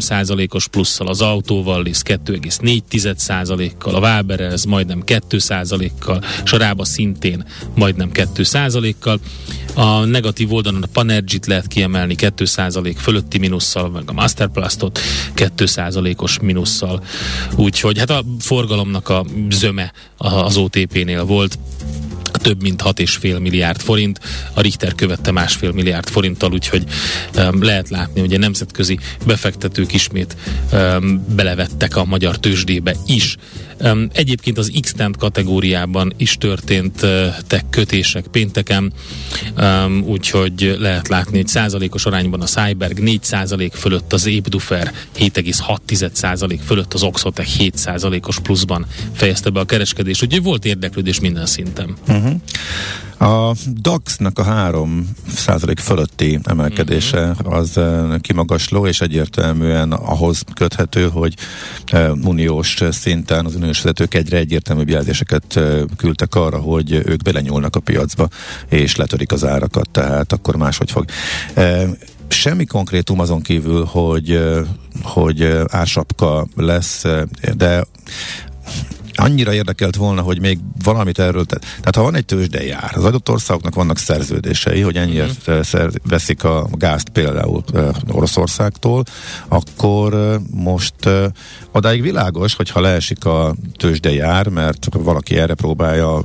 os 0.50 0.68
plusszal, 0.68 1.08
az 1.08 1.22
Autóvallis 1.22 1.98
2,4 2.04 3.72
kal 3.78 3.96
a 3.96 4.00
Waberers 4.00 4.66
majdnem 4.66 5.04
2 5.04 5.38
kal 6.00 6.24
és 6.44 6.52
a 6.52 6.58
Rába 6.58 6.86
szintén 6.86 7.46
majdnem 7.76 8.12
2 8.12 8.44
kal 9.00 9.20
A 9.74 10.06
negatív 10.06 10.54
oldalon 10.54 10.84
a 10.84 10.88
Panergit 10.94 11.46
lehet 11.46 11.68
kiemelni 11.68 12.16
2% 12.18 12.96
fölötti 12.98 13.38
minusszal, 13.38 13.90
meg 13.90 14.04
a 14.06 14.14
Masterplastot 14.14 15.00
2% 15.36 16.18
os 16.18 16.40
minusszal. 16.40 17.04
Úgyhogy 17.56 18.00
hát 18.00 18.10
a 18.10 18.24
forgalomnak 18.40 19.10
a 19.10 19.26
zöme 19.50 19.92
az 20.18 20.58
OTP-nél 20.58 21.26
volt 21.26 21.58
több 22.42 22.62
mint 22.62 22.82
6,5 22.82 23.40
milliárd 23.40 23.82
forint, 23.82 24.20
a 24.54 24.62
Richter 24.62 24.96
követte 24.96 25.32
másfél 25.32 25.72
milliárd 25.72 26.10
forinttal, 26.10 26.52
úgyhogy 26.52 26.84
um, 27.36 27.64
lehet 27.64 27.90
látni, 27.90 28.20
hogy 28.20 28.34
a 28.34 28.38
nemzetközi 28.38 29.00
befektetők 29.26 29.94
ismét 29.94 30.36
um, 30.74 31.26
belevettek 31.36 31.96
a 31.96 32.06
magyar 32.06 32.40
tőzsdébe 32.40 32.96
is. 33.06 33.38
Um, 33.80 34.10
egyébként 34.14 34.58
az 34.58 34.72
x 34.82 34.94
kategóriában 35.18 36.14
is 36.18 36.38
történtek 36.38 37.66
kötések 37.70 38.28
pénteken, 38.28 38.94
um, 39.58 40.04
úgyhogy 40.06 40.76
lehet 40.80 41.08
látni, 41.08 41.38
hogy 41.38 41.48
százalékos 41.48 42.06
arányban 42.06 42.42
a 42.42 42.46
Cyberg 42.46 43.00
4 43.00 43.24
százalék 43.24 43.74
fölött, 43.74 44.14
az 44.14 44.26
Épdufer 44.26 44.94
7,6 45.18 46.10
százalék 46.14 46.62
fölött, 46.62 46.94
az 46.94 47.04
Oxotec 47.04 47.48
7 47.48 47.78
százalékos 47.78 48.40
pluszban 48.40 48.86
fejezte 49.14 49.50
be 49.50 49.60
a 49.60 49.66
kereskedés, 49.66 50.22
úgyhogy 50.22 50.44
volt 50.44 50.66
érdeklődés 50.66 51.20
minden 51.20 51.46
szinten. 51.46 51.96
Uh-huh. 52.08 52.31
A 53.22 53.56
DAX-nak 53.82 54.40
a 54.40 54.44
3 54.44 55.10
százalék 55.36 55.80
fölötti 55.80 56.40
emelkedése 56.44 57.30
uh-huh. 57.30 57.54
az 57.54 57.78
uh, 57.78 58.20
kimagasló, 58.20 58.88
és 58.88 59.02
egyértelműen 59.02 59.92
ahhoz 59.92 60.44
köthető, 60.54 61.10
hogy 61.10 61.36
uh, 61.94 62.12
uniós 62.24 62.78
szinten 62.92 63.46
az 63.46 63.56
uniós 63.56 63.82
vezetők 63.82 64.14
egyre 64.14 64.38
egyértelműbb 64.38 64.90
jelzéseket 64.90 65.56
uh, 65.56 65.82
küldtek 65.98 66.36
arra, 66.36 66.58
hogy 66.58 66.92
ők 66.92 67.22
belenyúlnak 67.22 67.76
a 67.76 67.80
piacba, 67.80 68.28
és 68.70 68.96
letörik 68.96 69.32
az 69.32 69.46
árakat, 69.46 69.90
tehát 69.90 70.34
akkor 70.34 70.56
máshogy 70.56 70.92
fog. 70.92 71.06
Semmi 72.28 72.66
konkrétum 72.66 73.20
azon 73.20 73.42
kívül, 73.42 73.86
hogy, 73.86 74.42
hogy 75.02 75.58
ársapka 75.68 76.48
lesz, 76.56 77.06
de 77.56 77.84
annyira 79.22 79.54
érdekelt 79.54 79.96
volna, 79.96 80.22
hogy 80.22 80.40
még 80.40 80.60
valamit 80.84 81.20
erről, 81.20 81.46
te, 81.46 81.58
tehát 81.58 81.96
ha 81.96 82.02
van 82.02 82.16
egy 82.16 82.26
tőzsde 82.26 82.64
jár, 82.64 82.92
az 82.94 83.04
adott 83.04 83.30
országoknak 83.30 83.76
vannak 83.76 83.98
szerződései, 83.98 84.82
hogy 84.82 84.96
ennyiért 84.96 85.48
uh-huh. 85.48 85.64
szer, 85.64 85.90
veszik 86.04 86.44
a 86.44 86.68
gázt 86.72 87.10
például 87.10 87.64
uh, 87.74 87.90
Oroszországtól, 88.12 89.04
akkor 89.48 90.14
uh, 90.14 90.36
most 90.52 91.06
uh, 91.06 91.26
odáig 91.72 92.02
világos, 92.02 92.56
hogyha 92.56 92.82
leesik 92.82 93.26
a 93.26 93.56
tőzsde 93.78 94.14
jár, 94.14 94.48
mert 94.48 94.88
valaki 94.92 95.38
erre 95.38 95.54
próbálja 95.54 96.22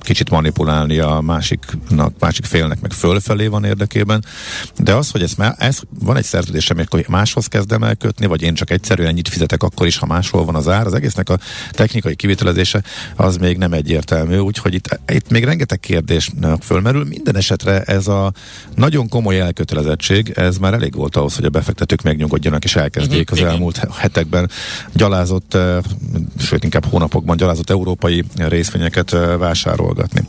kicsit 0.00 0.30
manipulálni 0.30 0.98
a 0.98 1.20
másiknak, 1.20 2.12
másik 2.18 2.44
félnek, 2.44 2.80
meg 2.80 2.92
fölfelé 2.92 3.46
van 3.46 3.64
érdekében, 3.64 4.24
de 4.78 4.94
az, 4.94 5.10
hogy 5.10 5.22
ez, 5.22 5.34
ez 5.56 5.80
van 6.00 6.16
egy 6.16 6.24
szerződésem, 6.24 6.76
hogy 6.88 7.04
máshoz 7.08 7.46
kezdem 7.46 7.82
elkötni, 7.82 8.26
vagy 8.26 8.42
én 8.42 8.54
csak 8.54 8.70
egyszerűen 8.70 9.08
ennyit 9.08 9.28
fizetek 9.28 9.62
akkor 9.62 9.86
is, 9.86 9.96
ha 9.96 10.06
máshol 10.06 10.44
van 10.44 10.54
az 10.54 10.68
ár, 10.68 10.86
az 10.86 10.94
egésznek 10.94 11.28
a 11.28 11.38
technikai 11.70 12.14
kivitelezése 12.36 12.82
az 13.16 13.36
még 13.36 13.56
nem 13.56 13.72
egyértelmű, 13.72 14.38
úgyhogy 14.38 14.74
itt, 14.74 15.00
itt 15.12 15.30
még 15.30 15.44
rengeteg 15.44 15.80
kérdés 15.80 16.30
fölmerül. 16.60 17.04
Minden 17.04 17.36
esetre 17.36 17.82
ez 17.82 18.06
a 18.06 18.32
nagyon 18.74 19.08
komoly 19.08 19.40
elkötelezettség, 19.40 20.32
ez 20.36 20.56
már 20.58 20.74
elég 20.74 20.94
volt 20.94 21.16
ahhoz, 21.16 21.34
hogy 21.34 21.44
a 21.44 21.50
befektetők 21.50 22.02
megnyugodjanak 22.02 22.64
és 22.64 22.76
elkezdjék 22.76 23.30
uh-huh, 23.30 23.46
az 23.46 23.52
elmúlt 23.52 23.80
hetekben 23.94 24.50
gyalázott, 24.92 25.58
sőt 26.38 26.64
inkább 26.64 26.84
hónapokban 26.84 27.36
gyalázott 27.36 27.70
európai 27.70 28.24
részvényeket 28.36 29.10
vásárolgatni. 29.38 30.26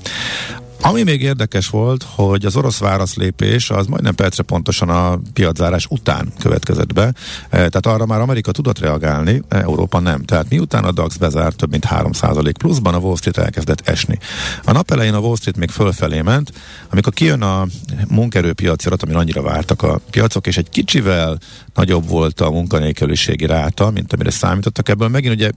Ami 0.82 1.04
még 1.04 1.22
érdekes 1.22 1.70
volt, 1.70 2.06
hogy 2.16 2.46
az 2.46 2.56
orosz 2.56 2.78
válaszlépés 2.78 3.70
az 3.70 3.86
majdnem 3.86 4.16
percre 4.16 4.44
pontosan 4.44 4.90
a 4.90 5.20
piaczárás 5.34 5.86
után 5.90 6.34
következett 6.40 6.94
be, 6.94 7.04
e, 7.04 7.13
tehát 7.50 7.86
arra 7.86 8.06
már 8.06 8.20
Amerika 8.20 8.52
tudott 8.52 8.80
reagálni, 8.80 9.42
e, 9.48 9.58
Európa 9.58 10.00
nem. 10.00 10.24
Tehát 10.24 10.50
miután 10.50 10.84
a 10.84 10.92
DAX 10.92 11.18
bezárt 11.18 11.56
több 11.56 11.70
mint 11.70 11.86
3% 11.86 12.54
pluszban, 12.58 12.94
a 12.94 12.98
Wall 12.98 13.16
Street 13.16 13.38
elkezdett 13.38 13.88
esni. 13.88 14.20
A 14.63 14.72
nap 14.72 14.92
elején 14.92 15.13
a 15.13 15.20
Wall 15.20 15.36
Street 15.36 15.58
még 15.58 15.70
fölfelé 15.70 16.22
ment, 16.22 16.52
amikor 16.90 17.13
kijön 17.13 17.42
a 17.42 17.68
munkerőpiaci 18.08 18.88
adat, 18.88 19.04
amin 19.04 19.16
annyira 19.16 19.42
vártak 19.42 19.82
a 19.82 20.00
piacok, 20.12 20.48
és 20.48 20.58
egy 20.58 20.70
kicsivel 20.70 21.38
nagyobb 21.74 22.08
volt 22.08 22.42
a 22.42 22.52
munkanélküliségi 22.52 23.46
ráta, 23.46 23.92
mint 23.92 24.13
amire 24.13 24.30
számítottak 24.30 24.90
ebből. 24.90 25.08
Megint 25.08 25.34
ugye 25.34 25.52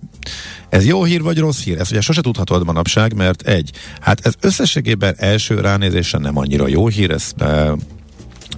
ez 0.69 0.87
jó 0.87 1.05
hír 1.05 1.23
vagy 1.23 1.39
rossz 1.39 1.63
hír? 1.63 1.79
Ez 1.79 1.91
ugye 1.91 2.01
sose 2.01 2.21
tudhatod 2.21 2.65
manapság, 2.65 3.15
mert 3.15 3.43
egy, 3.43 3.71
hát 4.01 4.27
ez 4.27 4.35
összességében 4.41 5.10
első 5.17 5.61
ránézésre 5.61 6.19
nem 6.19 6.39
annyira 6.39 6.69
jó 6.69 6.89
hír, 6.89 7.11
ez 7.11 7.33
e, 7.39 7.73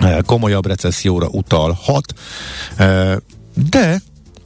e, 0.01 0.23
komolyabb 0.27 0.67
recesszióra 0.67 1.29
utalhat, 1.29 2.15
e, 2.77 3.19
de 3.71 4.03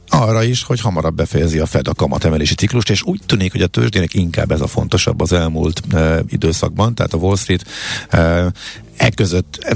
arra 0.09 0.43
is, 0.43 0.63
hogy 0.63 0.79
hamarabb 0.79 1.15
befejezi 1.15 1.59
a 1.59 1.65
Fed 1.65 1.87
a 1.87 1.93
kamatemelési 1.93 2.55
ciklust, 2.55 2.89
és 2.89 3.03
úgy 3.03 3.21
tűnik, 3.25 3.51
hogy 3.51 3.61
a 3.61 3.67
tőzsdének 3.67 4.13
inkább 4.13 4.51
ez 4.51 4.61
a 4.61 4.67
fontosabb 4.67 5.21
az 5.21 5.33
elmúlt 5.33 5.81
e, 5.93 6.19
időszakban, 6.29 6.95
tehát 6.95 7.13
a 7.13 7.17
Wall 7.17 7.35
Street 7.35 7.65
e, 8.09 8.51
e 8.97 9.09
között 9.09 9.75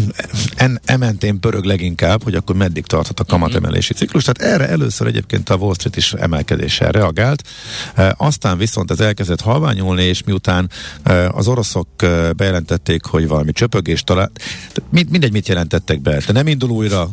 en, 0.56 0.80
ementén 0.86 1.39
pörög 1.39 1.63
leginkább, 1.63 2.24
hogy 2.24 2.36
akkor 2.36 2.56
meddig 2.56 2.86
tarthat 2.86 3.20
a 3.20 3.24
kamatemelési 3.24 3.94
ciklus. 3.94 4.24
Tehát 4.24 4.54
erre 4.54 4.70
először 4.70 5.08
egyébként 5.08 5.50
a 5.50 5.56
Wall 5.56 5.74
Street 5.74 5.96
is 5.96 6.13
emelkedéssel 6.13 6.91
reagált. 6.91 7.44
E, 7.96 8.15
aztán 8.17 8.58
viszont 8.58 8.91
ez 8.91 9.00
elkezdett 9.00 9.41
halványulni, 9.41 10.04
és 10.04 10.24
miután 10.24 10.70
e, 11.04 11.30
az 11.30 11.48
oroszok 11.48 11.88
e, 11.98 12.34
bejelentették, 12.34 13.06
hogy 13.06 13.28
valami 13.28 13.52
csöpögés 13.52 14.04
talán, 14.04 14.32
mind, 14.89 15.10
mindegy, 15.10 15.32
mit 15.32 15.48
jelentettek 15.48 16.02
be, 16.02 16.22
de 16.26 16.34
nem 16.34 16.48
indul 16.48 16.70
újra 16.70 17.10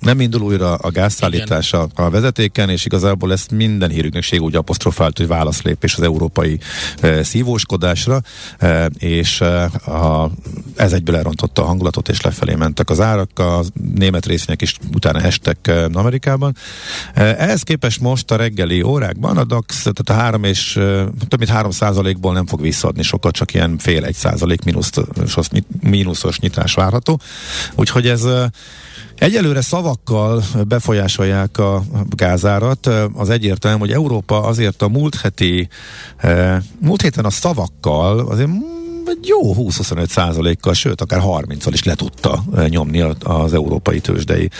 nem 0.00 0.20
indul 0.20 0.40
újra 0.40 0.74
a 0.74 0.90
gázszállítás 0.90 1.72
a, 1.72 1.88
a 1.94 2.10
vezetéken, 2.10 2.68
és 2.68 2.84
igazából 2.84 3.32
ezt 3.32 3.50
minden 3.50 3.90
hírügynökség 3.90 4.42
úgy 4.42 4.56
apostrofált, 4.56 5.16
hogy 5.16 5.26
válaszlépés 5.26 5.94
az 5.94 6.02
európai 6.02 6.58
e, 7.00 7.22
szívóskodásra, 7.22 8.20
e, 8.58 8.90
és 8.98 9.40
e, 9.40 9.62
a, 9.64 10.30
ez 10.76 10.92
egyből 10.92 11.16
elrontotta 11.16 11.62
a 11.62 11.66
hangulatot, 11.66 12.08
és 12.08 12.20
lefelé 12.20 12.54
mentek 12.54 12.90
az 12.90 13.00
árak, 13.00 13.38
a 13.38 13.62
német 13.94 14.26
részvények 14.26 14.62
is 14.62 14.76
utána 14.94 15.20
estek 15.20 15.66
e, 15.66 15.84
Amerikában. 15.92 16.56
E, 17.14 17.22
ehhez 17.22 17.62
képest 17.62 18.00
most 18.00 18.30
a 18.30 18.36
reggeli 18.36 18.82
órákban 18.82 19.36
a 19.36 19.44
DAX, 19.44 19.82
tehát 19.82 20.10
a 20.10 20.22
három 20.22 20.44
és 20.44 20.76
e, 20.76 20.80
több 21.28 21.38
mint 21.38 21.50
három 21.50 21.70
százalékból 21.70 22.32
nem 22.32 22.46
fog 22.46 22.60
visszaadni 22.60 23.02
sokat, 23.02 23.34
csak 23.34 23.54
ilyen 23.54 23.78
fél 23.78 24.04
egy 24.04 24.14
százalék 24.14 24.64
mínuszos, 24.64 25.48
mínuszos 25.80 26.38
nyitás 26.38 26.74
várható. 26.74 27.20
Úgyhogy 27.74 28.06
ez 28.06 28.26
Egyelőre 29.20 29.60
szavakkal 29.60 30.42
befolyásolják 30.68 31.58
a 31.58 31.82
gázárat. 32.10 32.86
Az 33.14 33.30
egyértelmű, 33.30 33.78
hogy 33.78 33.92
Európa 33.92 34.42
azért 34.42 34.82
a 34.82 34.88
múlt 34.88 35.14
heti, 35.14 35.68
múlt 36.78 37.02
héten 37.02 37.24
a 37.24 37.30
szavakkal 37.30 38.18
azért 38.18 38.48
egy 39.10 39.26
jó 39.26 39.54
20-25 39.54 40.08
százalékkal, 40.08 40.74
sőt, 40.74 41.00
akár 41.00 41.20
30-al 41.24 41.70
is 41.72 41.84
le 41.84 41.94
tudta 41.94 42.44
nyomni 42.68 43.00
az 43.22 43.52
európai 43.52 44.00
tőzsdei 44.00 44.50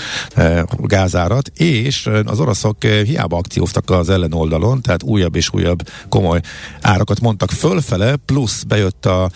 gázárat, 0.76 1.48
és 1.48 2.08
az 2.24 2.40
oroszok 2.40 2.84
hiába 2.84 3.36
akcióztak 3.36 3.90
az 3.90 4.10
ellenoldalon, 4.10 4.82
tehát 4.82 5.02
újabb 5.02 5.36
és 5.36 5.52
újabb 5.52 5.88
komoly 6.08 6.40
árakat 6.80 7.20
mondtak 7.20 7.50
fölfele, 7.50 8.16
plusz 8.16 8.62
bejött 8.62 9.06
a 9.06 9.30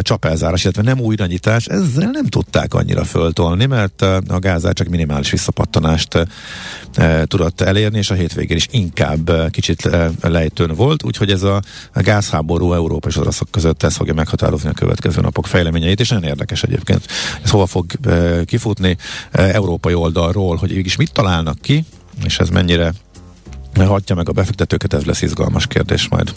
csapelzárás, 0.00 0.62
illetve 0.62 0.82
nem 0.82 1.00
újranyitás, 1.00 1.66
ezzel 1.66 2.10
nem 2.10 2.26
tudták 2.26 2.74
annyira 2.74 3.04
föltolni, 3.04 3.66
mert 3.66 4.02
a 4.28 4.38
gázár 4.38 4.72
csak 4.72 4.88
minimális 4.88 5.30
visszapattanást 5.30 6.18
tudott 7.24 7.60
elérni, 7.60 7.98
és 7.98 8.10
a 8.10 8.14
hétvégén 8.14 8.56
is 8.56 8.68
inkább 8.70 9.50
kicsit 9.50 9.88
lejtőn 10.20 10.74
volt, 10.74 11.04
úgyhogy 11.04 11.30
ez 11.30 11.42
a 11.42 11.62
gázháború 11.94 12.72
Európa 12.72 13.08
és 13.08 13.16
oroszok 13.16 13.50
között 13.50 13.82
ez 13.82 13.96
fogja 13.96 14.14
meghatározni 14.14 14.34
a 14.42 14.72
következő 14.74 15.20
napok 15.20 15.46
fejleményeit, 15.46 16.00
és 16.00 16.08
nagyon 16.08 16.28
érdekes 16.28 16.62
egyébként. 16.62 17.06
Ez 17.42 17.50
hova 17.50 17.66
fog 17.66 17.86
kifutni 18.44 18.96
európai 19.32 19.94
oldalról, 19.94 20.56
hogy 20.56 20.74
mégis 20.74 20.96
mit 20.96 21.12
találnak 21.12 21.60
ki, 21.60 21.84
és 22.24 22.38
ez 22.38 22.48
mennyire 22.48 22.92
hatja 23.74 24.14
meg 24.14 24.28
a 24.28 24.32
befektetőket, 24.32 24.92
ez 24.92 25.04
lesz 25.04 25.22
izgalmas 25.22 25.66
kérdés 25.66 26.08
majd. 26.08 26.34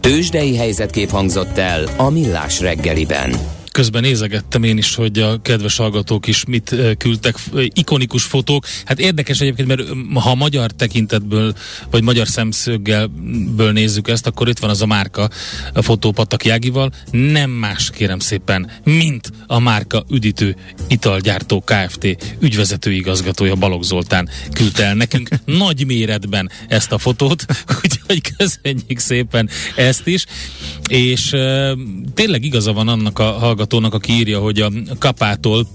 Tőzsdei 0.00 0.56
helyzetkép 0.56 1.10
hangzott 1.10 1.58
el 1.58 1.84
a 1.96 2.10
Millás 2.10 2.60
reggeliben. 2.60 3.60
Közben 3.72 4.02
nézegettem 4.02 4.62
én 4.62 4.78
is, 4.78 4.94
hogy 4.94 5.18
a 5.18 5.42
kedves 5.42 5.76
hallgatók 5.76 6.26
is 6.26 6.44
mit 6.44 6.76
küldtek, 6.98 7.36
ikonikus 7.54 8.22
fotók. 8.22 8.66
Hát 8.84 9.00
érdekes 9.00 9.40
egyébként, 9.40 9.68
mert 9.68 9.82
ha 10.14 10.34
magyar 10.34 10.70
tekintetből, 10.70 11.54
vagy 11.90 12.02
magyar 12.02 12.28
szemszöggelből 12.28 13.72
nézzük 13.72 14.08
ezt, 14.08 14.26
akkor 14.26 14.48
itt 14.48 14.58
van 14.58 14.70
az 14.70 14.82
a 14.82 14.86
márka 14.86 15.28
a 15.72 15.82
fotó 15.82 16.10
Patak 16.10 16.44
Jágival. 16.44 16.92
Nem 17.10 17.50
más, 17.50 17.90
kérem 17.90 18.18
szépen, 18.18 18.70
mint 18.84 19.32
a 19.46 19.58
márka 19.58 20.04
üdítő 20.10 20.56
italgyártó 20.88 21.64
Kft. 21.66 22.16
ügyvezető 22.38 22.92
igazgatója 22.92 23.54
Balogh 23.54 23.84
Zoltán 23.84 24.28
küldte 24.52 24.84
el 24.84 24.94
nekünk 24.94 25.28
nagy 25.44 25.86
méretben 25.86 26.50
ezt 26.68 26.92
a 26.92 26.98
fotót, 26.98 27.44
úgyhogy 27.82 28.20
köszönjük 28.36 28.98
szépen 28.98 29.48
ezt 29.76 30.06
is. 30.06 30.24
És 30.88 31.36
tényleg 32.14 32.44
igaza 32.44 32.72
van 32.72 32.88
annak 32.88 33.18
a 33.18 33.24
hallgatók, 33.24 33.61
hallgatónak, 33.62 33.94
aki 33.94 34.12
írja, 34.12 34.38
hogy 34.38 34.60
a 34.60 34.70
kapától 34.98 35.66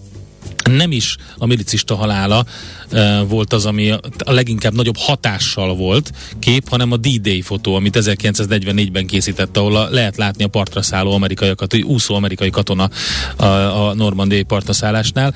nem 0.67 0.91
is 0.91 1.15
a 1.37 1.45
milicista 1.45 1.95
halála 1.95 2.45
e, 2.91 3.21
volt 3.21 3.53
az, 3.53 3.65
ami 3.65 3.91
a, 3.91 3.99
leginkább 4.25 4.73
nagyobb 4.73 4.97
hatással 4.97 5.75
volt 5.75 6.11
kép, 6.39 6.69
hanem 6.69 6.91
a 6.91 6.97
D-Day 6.97 7.41
fotó, 7.41 7.75
amit 7.75 7.97
1944-ben 7.99 9.07
készített, 9.07 9.57
ahol 9.57 9.75
a, 9.75 9.89
lehet 9.89 10.17
látni 10.17 10.43
a 10.43 10.47
partra 10.47 10.81
szálló 10.81 11.13
amerikaiakat, 11.13 11.71
hogy 11.71 11.81
úszó 11.81 12.15
amerikai 12.15 12.49
katona 12.49 12.89
a, 13.35 13.45
a 13.45 13.93
normandiai 13.93 14.43
partra 14.43 14.73
szállásnál. 14.73 15.33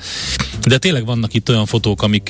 De 0.62 0.78
tényleg 0.78 1.04
vannak 1.04 1.34
itt 1.34 1.48
olyan 1.48 1.66
fotók, 1.66 2.02
amik 2.02 2.28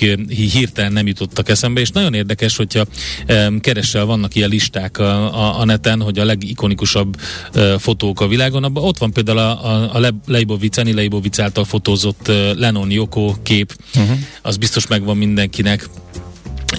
hirtelen 0.52 0.92
nem 0.92 1.06
jutottak 1.06 1.48
eszembe, 1.48 1.80
és 1.80 1.90
nagyon 1.90 2.14
érdekes, 2.14 2.56
hogyha 2.56 2.84
e, 3.26 3.52
keresel, 3.60 4.04
vannak 4.04 4.34
ilyen 4.34 4.48
listák 4.48 4.98
a, 4.98 5.34
a, 5.34 5.60
a 5.60 5.64
neten, 5.64 6.00
hogy 6.02 6.18
a 6.18 6.24
legikonikusabb 6.24 7.16
e, 7.52 7.78
fotók 7.78 8.20
a 8.20 8.28
világon. 8.28 8.64
Abba, 8.64 8.80
ott 8.80 8.98
van 8.98 9.12
például 9.12 9.38
a, 9.38 9.64
a, 9.64 9.94
a 9.94 10.12
Leibovic, 10.26 10.76
Annie 10.76 10.94
Leibovic 10.94 11.38
által 11.38 11.64
fotózott 11.64 12.28
e, 12.28 12.52
Lennon 12.54 12.90
Yoko 12.92 13.34
kép, 13.42 13.76
uh-huh. 13.94 14.18
az 14.42 14.56
biztos 14.56 14.86
megvan 14.86 15.16
mindenkinek. 15.16 15.88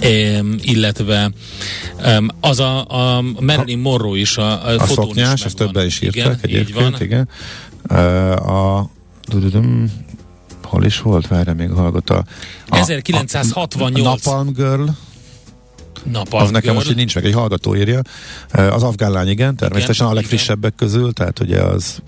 Um, 0.04 0.56
illetve 0.62 1.30
um, 2.06 2.28
az 2.40 2.60
a, 2.60 2.84
a 3.16 3.22
Marilyn 3.40 3.78
Monroe 3.78 4.18
is 4.18 4.36
a, 4.36 4.66
a, 4.66 4.74
a 4.74 4.78
fotón 4.78 5.04
szoknyás, 5.04 5.38
is 5.38 5.44
ezt 5.44 5.56
többen 5.56 5.86
is 5.86 6.00
írták 6.00 6.22
igen, 6.22 6.38
egyébként, 6.42 7.00
igen. 7.00 7.28
Uh, 7.90 8.76
a 8.76 8.90
hol 10.62 10.84
is 10.84 11.00
volt, 11.00 11.28
várja 11.28 11.54
még 11.54 11.70
hallgat 11.70 12.10
a, 12.10 12.24
a 12.68 12.76
1968 12.76 14.26
a, 14.26 14.30
a 14.30 14.34
Napalm 14.34 14.52
Girl 14.52 14.88
Napalm 16.12 16.44
az 16.44 16.50
nekem 16.50 16.74
most 16.74 16.90
így 16.90 16.96
nincs 16.96 17.14
meg, 17.14 17.24
egy 17.24 17.32
hallgató 17.32 17.76
írja. 17.76 18.00
Az 18.50 18.82
afgán 18.82 19.10
lány, 19.10 19.28
igen, 19.28 19.56
természetesen 19.56 20.06
igen, 20.06 20.16
a 20.16 20.20
legfrissebbek 20.20 20.72
igen. 20.76 20.88
közül, 20.88 21.12
tehát 21.12 21.40
ugye 21.40 21.60
az 21.60 22.02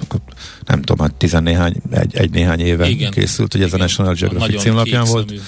nem 0.66 0.82
tudom, 0.82 1.06
hát 1.06 1.14
tizennéhány, 1.14 1.74
egy, 1.90 2.16
egy 2.16 2.30
néhány 2.30 2.60
éve 2.60 2.88
igen, 2.88 3.10
készült, 3.10 3.54
ugye 3.54 3.64
ez 3.64 3.72
a 3.72 3.76
National 3.76 4.14
Geographic 4.14 4.60
címlapján 4.60 5.04
volt. 5.04 5.28
Szemű, 5.28 5.40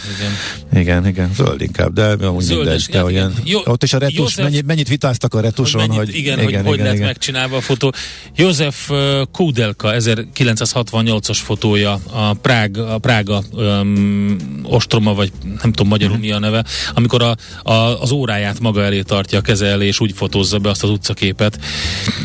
igen. 0.71 0.81
igen, 0.81 1.07
igen, 1.07 1.35
zöld 1.35 1.61
inkább, 1.61 1.93
de 1.93 2.27
amúgy 2.27 2.43
Zöldes, 2.43 2.87
mindegy, 2.87 2.89
de 2.91 3.05
olyan, 3.05 3.35
Jó, 3.45 3.61
ott 3.65 3.83
is 3.83 3.93
a 3.93 3.99
retus, 3.99 4.17
József, 4.17 4.45
mennyit, 4.45 4.67
mennyit 4.67 4.89
vitáztak 4.89 5.35
a 5.35 5.41
retuson, 5.41 5.81
hogy, 5.81 5.89
mennyit, 5.89 6.05
hogy 6.05 6.15
igen, 6.15 6.41
igen, 6.41 6.65
hogy, 6.65 6.77
hogy 6.77 6.87
lett 6.87 6.99
megcsinálva 6.99 7.57
a 7.57 7.61
fotó. 7.61 7.93
József 8.37 8.91
Kudelka 9.33 9.93
1968-as 9.95 11.39
fotója, 11.43 12.01
a, 12.11 12.35
Prág, 12.35 12.79
a 12.79 12.99
Prága 12.99 13.43
um, 13.53 14.37
ostroma, 14.63 15.15
vagy 15.15 15.33
nem 15.43 15.73
tudom 15.73 15.89
magyarul 15.89 16.17
uh-huh. 16.17 16.29
mi 16.29 16.33
a 16.33 16.39
neve, 16.39 16.65
amikor 16.95 17.23
a, 17.23 17.37
a, 17.71 18.03
az 18.03 18.13
óráját 18.39 18.61
maga 18.61 18.83
elé 18.83 19.03
tartja 19.03 19.39
a 19.39 19.43
keze 19.43 19.67
elé, 19.67 19.87
és 19.87 20.01
úgy 20.01 20.13
fotózza 20.15 20.59
be 20.59 20.69
azt 20.69 20.83
az 20.83 20.91
utcaképet 20.91 21.59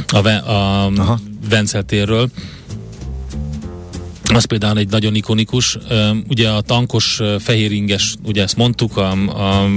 a, 0.08 0.28
a, 0.28 0.86
a 0.86 1.20
Venceltérről 1.50 2.30
az 4.34 4.46
például 4.46 4.78
egy 4.78 4.90
nagyon 4.90 5.16
ikonikus. 5.16 5.78
Ugye 6.28 6.50
a 6.50 6.62
tankos 6.62 7.22
fehéringes, 7.40 8.16
ugye 8.24 8.44
ezt 8.44 8.56
mondtuk, 8.56 8.98
a, 8.98 9.12
a 9.12 9.70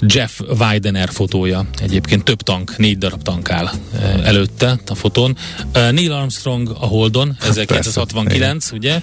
Jeff 0.00 0.40
Weidener 0.58 1.08
fotója. 1.12 1.66
Egyébként 1.82 2.24
több 2.24 2.42
tank, 2.42 2.76
négy 2.76 2.98
darab 2.98 3.22
tank 3.22 3.50
áll 3.50 3.70
előtte 4.24 4.78
a 4.86 4.94
fotón. 4.94 5.36
Neil 5.72 6.12
Armstrong 6.12 6.68
a 6.80 6.86
Holdon, 6.86 7.36
1969, 7.40 8.70
ugye? 8.72 9.00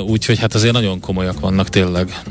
Úgyhogy 0.00 0.38
hát 0.38 0.54
azért 0.54 0.72
nagyon 0.72 1.00
komolyak 1.00 1.40
vannak 1.40 1.68
tényleg 1.68 2.22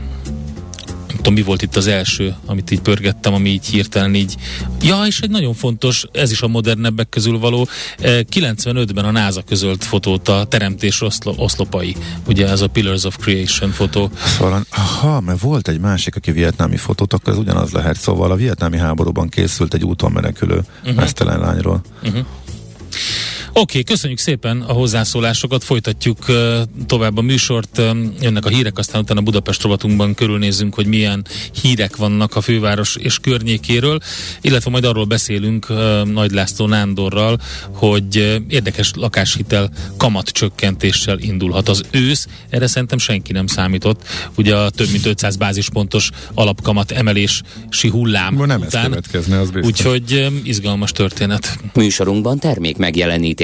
tudom, 1.25 1.39
mi 1.39 1.45
volt 1.47 1.61
itt 1.61 1.75
az 1.75 1.87
első, 1.87 2.35
amit 2.45 2.71
így 2.71 2.81
pörgettem, 2.81 3.33
ami 3.33 3.49
így 3.49 3.65
hirtelen 3.65 4.15
így. 4.15 4.35
Ja, 4.81 5.03
és 5.05 5.19
egy 5.19 5.29
nagyon 5.29 5.53
fontos, 5.53 6.05
ez 6.11 6.31
is 6.31 6.41
a 6.41 6.47
modernebbek 6.47 7.09
közül 7.09 7.39
való, 7.39 7.67
95-ben 7.99 9.03
eh, 9.03 9.09
a 9.09 9.11
NASA 9.11 9.41
közölt 9.41 9.83
fotót 9.83 10.27
a 10.27 10.45
teremtés 10.49 11.01
oszlo, 11.01 11.33
oszlopai, 11.37 11.95
ugye 12.27 12.47
ez 12.47 12.61
a 12.61 12.67
Pillars 12.67 13.03
of 13.03 13.17
Creation 13.17 13.71
fotó. 13.71 14.09
Szóval, 14.37 14.65
aha, 14.69 15.19
mert 15.19 15.39
volt 15.39 15.67
egy 15.67 15.79
másik, 15.79 16.15
aki 16.15 16.31
vietnámi 16.31 16.77
fotót, 16.77 17.13
akkor 17.13 17.33
ez 17.33 17.39
ugyanaz 17.39 17.71
lehet. 17.71 17.99
Szóval 17.99 18.31
a 18.31 18.35
vietnámi 18.35 18.77
háborúban 18.77 19.29
készült 19.29 19.73
egy 19.73 19.83
úton 19.83 20.11
menekülő 20.11 20.61
uh-huh. 20.81 20.95
mesztelen 20.95 21.39
lányról. 21.39 21.81
Uh-huh. 22.03 22.25
Oké, 23.57 23.79
okay, 23.79 23.83
köszönjük 23.83 24.19
szépen 24.19 24.61
a 24.61 24.73
hozzászólásokat, 24.73 25.63
folytatjuk 25.63 26.17
uh, 26.27 26.61
tovább 26.85 27.17
a 27.17 27.21
műsort, 27.21 27.77
um, 27.77 28.13
jönnek 28.21 28.45
a 28.45 28.49
hírek, 28.49 28.77
aztán 28.77 29.01
utána 29.01 29.21
Budapest 29.21 29.61
rovatunkban 29.61 30.13
körülnézzünk, 30.13 30.73
hogy 30.73 30.85
milyen 30.85 31.25
hírek 31.61 31.95
vannak 31.95 32.35
a 32.35 32.41
főváros 32.41 32.95
és 32.95 33.19
környékéről, 33.19 33.99
illetve 34.41 34.69
majd 34.69 34.83
arról 34.83 35.05
beszélünk 35.05 35.67
uh, 35.69 36.03
Nagy 36.03 36.31
László 36.31 36.67
Nándorral, 36.67 37.39
hogy 37.71 38.17
uh, 38.17 38.35
érdekes 38.47 38.91
lakáshitel 38.95 39.71
kamat 39.97 40.29
csökkentéssel 40.29 41.19
indulhat 41.19 41.69
az 41.69 41.83
ősz, 41.91 42.27
erre 42.49 42.67
szerintem 42.67 42.97
senki 42.97 43.31
nem 43.31 43.47
számított, 43.47 44.07
ugye 44.37 44.55
a 44.55 44.69
több 44.69 44.91
mint 44.91 45.05
500 45.05 45.35
bázispontos 45.35 46.09
alapkamat 46.33 46.91
emelési 46.91 47.89
hullám 47.89 48.33
Ma 48.33 48.45
nem 48.45 48.61
után, 48.61 48.93
ez 48.93 49.27
az 49.27 49.51
biztos. 49.51 49.63
Úgyhogy 49.63 50.25
um, 50.27 50.41
izgalmas 50.43 50.91
történet. 50.91 51.59
Műsorunkban 51.73 52.39
termék 52.39 52.77
megjelenítés 52.77 53.43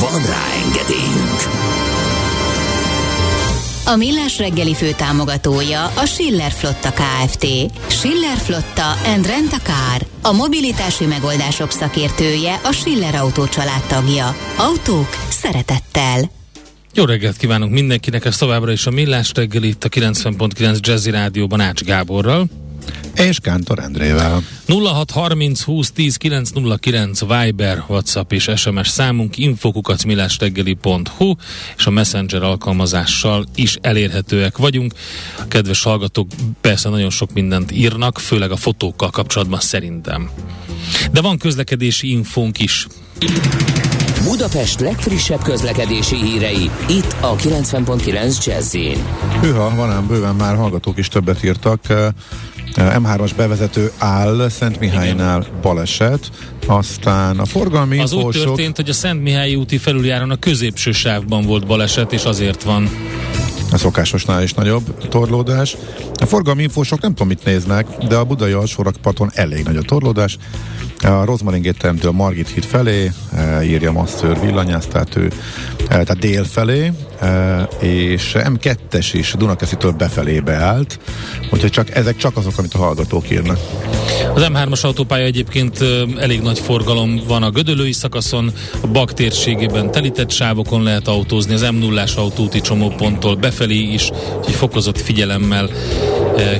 Van 0.00 0.22
rá 0.22 0.44
engedélyünk! 0.64 1.40
A 3.84 3.96
Millás 3.96 4.38
reggeli 4.38 4.74
fő 4.74 4.92
támogatója 4.92 5.84
a 5.84 6.06
Schiller 6.06 6.50
Flotta 6.50 6.92
KFT. 6.92 7.46
Schiller 7.86 8.36
Flotta 8.36 8.90
and 9.14 9.26
Rent 9.26 9.52
a 9.52 9.58
Car. 9.62 10.06
A 10.22 10.32
mobilitási 10.32 11.04
megoldások 11.04 11.70
szakértője 11.70 12.60
a 12.64 12.72
Schiller 12.72 13.14
Autó 13.14 13.44
tagja. 13.88 14.36
Autók 14.56 15.08
szeretettel. 15.28 16.30
Jó 16.94 17.04
reggelt 17.04 17.36
kívánunk 17.36 17.72
mindenkinek, 17.72 18.24
ez 18.24 18.36
továbbra 18.36 18.72
is 18.72 18.86
a 18.86 18.90
Millás 18.90 19.32
reggeli 19.34 19.68
itt 19.68 19.84
a 19.84 19.88
90.9 19.88 20.80
Jazzy 20.80 21.10
Rádióban 21.10 21.60
Ács 21.60 21.82
Gáborral 21.82 22.46
és 23.18 23.38
Kántor 23.38 23.78
Endrével. 23.78 24.42
0630 24.66 25.62
20 25.62 25.90
10 25.90 26.16
909 26.16 27.20
Viber, 27.20 27.84
WhatsApp 27.86 28.32
és 28.32 28.50
SMS 28.56 28.88
számunk 28.88 29.36
infokukacmilásreggeli.hu 29.36 31.34
és 31.76 31.86
a 31.86 31.90
Messenger 31.90 32.42
alkalmazással 32.42 33.46
is 33.54 33.76
elérhetőek 33.80 34.56
vagyunk. 34.56 34.94
A 35.38 35.48
kedves 35.48 35.82
hallgatók 35.82 36.28
persze 36.60 36.88
nagyon 36.88 37.10
sok 37.10 37.32
mindent 37.32 37.72
írnak, 37.72 38.18
főleg 38.18 38.50
a 38.50 38.56
fotókkal 38.56 39.10
kapcsolatban 39.10 39.60
szerintem. 39.60 40.30
De 41.12 41.20
van 41.20 41.38
közlekedési 41.38 42.10
infónk 42.10 42.58
is. 42.58 42.86
Budapest 44.28 44.80
legfrissebb 44.80 45.42
közlekedési 45.42 46.16
hírei, 46.16 46.70
itt 46.88 47.16
a 47.20 47.36
90.9 47.36 48.44
jazz 48.44 48.76
Hűha, 49.40 49.74
van 49.74 49.90
ám 49.90 50.06
bőven 50.06 50.34
már 50.34 50.56
hallgatók 50.56 50.98
is 50.98 51.08
többet 51.08 51.44
írtak. 51.44 51.80
M3-as 52.74 53.30
bevezető 53.36 53.92
áll 53.98 54.48
Szent 54.48 54.80
Mihálynál 54.80 55.46
baleset, 55.62 56.30
aztán 56.66 57.38
a 57.38 57.44
forgalmi 57.44 57.98
Az 57.98 58.12
úgy 58.12 58.42
történt, 58.42 58.76
hogy 58.76 58.88
a 58.88 58.92
Szent 58.92 59.22
Mihályi 59.22 59.54
úti 59.54 59.78
felüljáron 59.78 60.30
a 60.30 60.36
középső 60.36 60.92
sávban 60.92 61.44
volt 61.44 61.66
baleset, 61.66 62.12
és 62.12 62.24
azért 62.24 62.62
van 62.62 62.88
a 63.72 63.76
szokásosnál 63.76 64.42
is 64.42 64.54
nagyobb 64.54 65.08
torlódás. 65.08 65.76
A 66.20 66.26
forgalmi 66.26 66.62
infósok 66.62 67.00
nem 67.00 67.10
tudom 67.10 67.28
mit 67.28 67.44
néznek, 67.44 67.86
de 68.08 68.16
a 68.16 68.24
budai 68.24 68.52
alsórakparton 68.52 69.30
elég 69.34 69.64
nagy 69.64 69.76
a 69.76 69.82
torlódás. 69.82 70.38
A 71.02 71.24
Rozmaring 71.24 71.64
étteremtől 71.64 72.10
Margit 72.10 72.48
híd 72.48 72.64
felé, 72.64 73.12
e, 73.32 73.62
írja 73.64 73.92
Master 73.92 74.40
villanyász, 74.40 74.86
tehát 74.86 75.16
ő 75.16 75.32
tehát 75.88 76.18
dél 76.18 76.44
felé, 76.44 76.92
és 77.80 78.32
M2-es 78.34 79.08
is 79.12 79.34
Dunakeszitől 79.38 79.92
befelé 79.92 80.40
beállt, 80.40 80.98
úgyhogy 81.50 81.70
csak, 81.70 81.94
ezek 81.94 82.16
csak 82.16 82.36
azok, 82.36 82.58
amit 82.58 82.74
a 82.74 82.78
hallgatók 82.78 83.30
írnak. 83.30 83.58
Az 84.34 84.46
M3-as 84.48 84.80
autópálya 84.80 85.24
egyébként 85.24 85.84
elég 86.18 86.40
nagy 86.40 86.58
forgalom 86.58 87.20
van 87.26 87.42
a 87.42 87.50
Gödölői 87.50 87.92
szakaszon, 87.92 88.52
a 88.80 88.86
Bak 88.86 89.12
térségében 89.12 89.90
telített 89.90 90.30
sávokon 90.30 90.82
lehet 90.82 91.08
autózni, 91.08 91.54
az 91.54 91.66
M0-ás 91.70 92.16
autóti 92.16 92.60
csomóponttól 92.60 93.34
befelé 93.36 93.78
is, 93.78 94.10
úgyhogy 94.38 94.54
fokozott 94.54 95.00
figyelemmel 95.00 95.70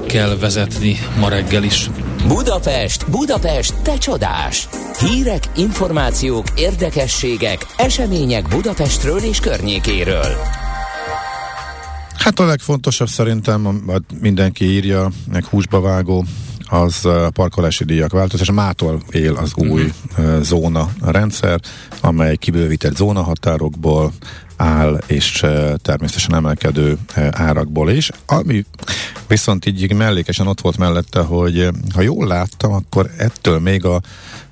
kell 0.07 0.37
vezetni 0.41 0.99
ma 1.19 1.29
reggel 1.29 1.63
is. 1.63 1.91
Budapest, 2.27 3.11
Budapest, 3.11 3.75
te 3.83 3.99
csodás! 3.99 4.69
Hírek, 4.99 5.43
információk, 5.57 6.47
érdekességek, 6.57 7.67
események 7.77 8.49
Budapestről 8.49 9.19
és 9.19 9.41
környékéről. 9.41 10.37
Hát 12.17 12.39
a 12.39 12.47
legfontosabb 12.47 13.09
szerintem, 13.09 13.91
mindenki 14.21 14.65
írja, 14.65 15.11
meg 15.33 15.45
húsba 15.45 15.81
vágó, 15.81 16.25
az 16.69 17.09
parkolási 17.33 17.85
díjak 17.85 18.13
változás. 18.13 18.51
Mától 18.51 19.03
él 19.11 19.35
az 19.35 19.53
új 19.55 19.93
uh, 20.19 20.41
zóna 20.41 20.91
rendszer, 21.01 21.61
amely 22.01 22.37
kibővített 22.37 22.97
zónahatárokból 22.97 24.13
áll, 24.57 25.01
és 25.07 25.45
természetesen 25.83 26.35
emelkedő 26.35 26.99
árakból 27.31 27.91
is. 27.91 28.11
Ami 28.27 28.65
viszont 29.27 29.67
így 29.67 29.95
mellékesen 29.95 30.47
ott 30.47 30.61
volt 30.61 30.77
mellette, 30.77 31.21
hogy 31.21 31.69
ha 31.95 32.01
jól 32.01 32.27
láttam, 32.27 32.73
akkor 32.73 33.11
ettől 33.17 33.59
még 33.59 33.85
a 33.85 34.01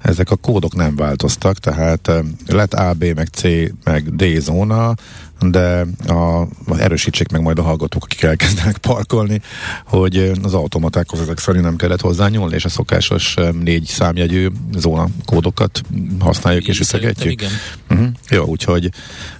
ezek 0.02 0.30
a 0.30 0.36
kódok 0.36 0.74
nem 0.74 0.96
változtak, 0.96 1.58
tehát 1.58 2.10
lett 2.46 2.74
A, 2.74 2.92
B, 2.92 3.04
meg 3.14 3.26
C, 3.26 3.42
meg 3.84 4.16
D 4.16 4.40
zóna, 4.40 4.94
de 5.40 5.86
a, 6.06 6.46
erősítsék 6.78 7.30
meg 7.30 7.42
majd 7.42 7.58
a 7.58 7.62
hallgatók, 7.62 8.04
akik 8.04 8.22
elkezdenek 8.22 8.78
parkolni, 8.78 9.40
hogy 9.84 10.32
az 10.42 10.54
automatákhoz 10.54 11.20
ezek 11.20 11.38
szerint 11.38 11.64
nem 11.64 11.76
kellett 11.76 12.00
hozzányúlni, 12.00 12.54
és 12.54 12.64
a 12.64 12.68
szokásos 12.68 13.34
négy 13.62 13.84
számjegyű 13.84 14.48
zóna 14.76 15.06
kódokat 15.24 15.82
használjuk 16.18 16.68
és 16.68 16.80
ütegetjük. 16.80 17.42
Uh-huh. 17.90 18.08
Jó, 18.30 18.44
úgyhogy 18.44 18.90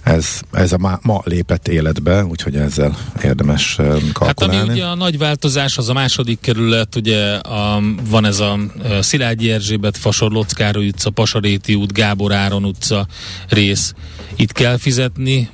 ez, 0.03 0.39
ez 0.51 0.73
a 0.73 0.77
ma, 0.77 0.99
ma 1.01 1.21
lépett 1.23 1.67
életbe, 1.67 2.25
úgyhogy 2.25 2.55
ezzel 2.55 2.97
érdemes 3.23 3.75
kalkulálni. 4.13 4.55
Hát 4.55 4.65
ami 4.67 4.71
ugye 4.71 4.85
a 4.85 4.95
nagy 4.95 5.17
változás, 5.17 5.77
az 5.77 5.89
a 5.89 5.93
második 5.93 6.39
kerület, 6.39 6.95
ugye 6.95 7.33
a, 7.33 7.81
van 8.09 8.25
ez 8.25 8.39
a 8.39 8.59
Szilágyi 8.99 9.51
Erzsébet, 9.51 9.97
Fasor 9.97 10.31
Lockároly 10.31 10.87
utca, 10.87 11.09
Pasaréti 11.09 11.75
út, 11.75 11.93
Gábor 11.93 12.33
Áron 12.33 12.65
utca 12.65 13.07
rész. 13.49 13.93
Itt 14.35 14.51
kell 14.51 14.77
fizetni, 14.77 15.49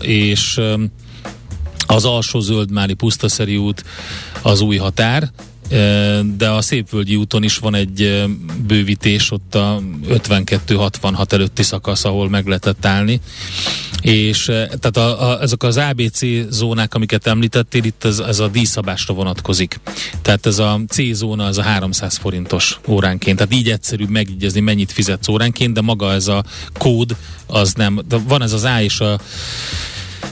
és 0.00 0.60
az 1.86 2.04
alsó 2.04 2.40
zöldmári 2.40 2.94
pusztaszeri 2.94 3.56
út 3.56 3.84
az 4.42 4.60
új 4.60 4.76
határ, 4.76 5.30
de 6.36 6.48
a 6.48 6.62
Szépvölgyi 6.62 7.16
úton 7.16 7.42
is 7.42 7.58
van 7.58 7.74
egy 7.74 8.24
bővítés, 8.66 9.30
ott 9.30 9.54
a 9.54 9.82
52-66 10.08 11.32
előtti 11.32 11.62
szakasz, 11.62 12.04
ahol 12.04 12.28
meg 12.28 12.46
lehetett 12.46 12.86
állni. 12.86 13.20
És 14.00 14.44
tehát 14.44 14.96
a, 14.96 15.30
a, 15.30 15.42
ezek 15.42 15.62
az 15.62 15.76
ABC 15.76 16.20
zónák, 16.50 16.94
amiket 16.94 17.26
említettél, 17.26 17.84
itt 17.84 18.04
ez, 18.04 18.18
ez 18.18 18.38
a 18.38 18.48
díjszabásra 18.48 19.14
vonatkozik. 19.14 19.80
Tehát 20.22 20.46
ez 20.46 20.58
a 20.58 20.80
C 20.88 21.12
zóna, 21.12 21.46
ez 21.46 21.58
a 21.58 21.62
300 21.62 22.16
forintos 22.16 22.80
óránként. 22.88 23.36
Tehát 23.36 23.54
így 23.54 23.70
egyszerűbb 23.70 24.10
megígyezni, 24.10 24.60
mennyit 24.60 24.92
fizetsz 24.92 25.28
óránként, 25.28 25.74
de 25.74 25.80
maga 25.80 26.12
ez 26.12 26.28
a 26.28 26.44
kód, 26.78 27.16
az 27.46 27.72
nem. 27.72 28.00
De 28.08 28.16
van 28.28 28.42
ez 28.42 28.52
az 28.52 28.64
A 28.64 28.82
és 28.82 29.00
a 29.00 29.20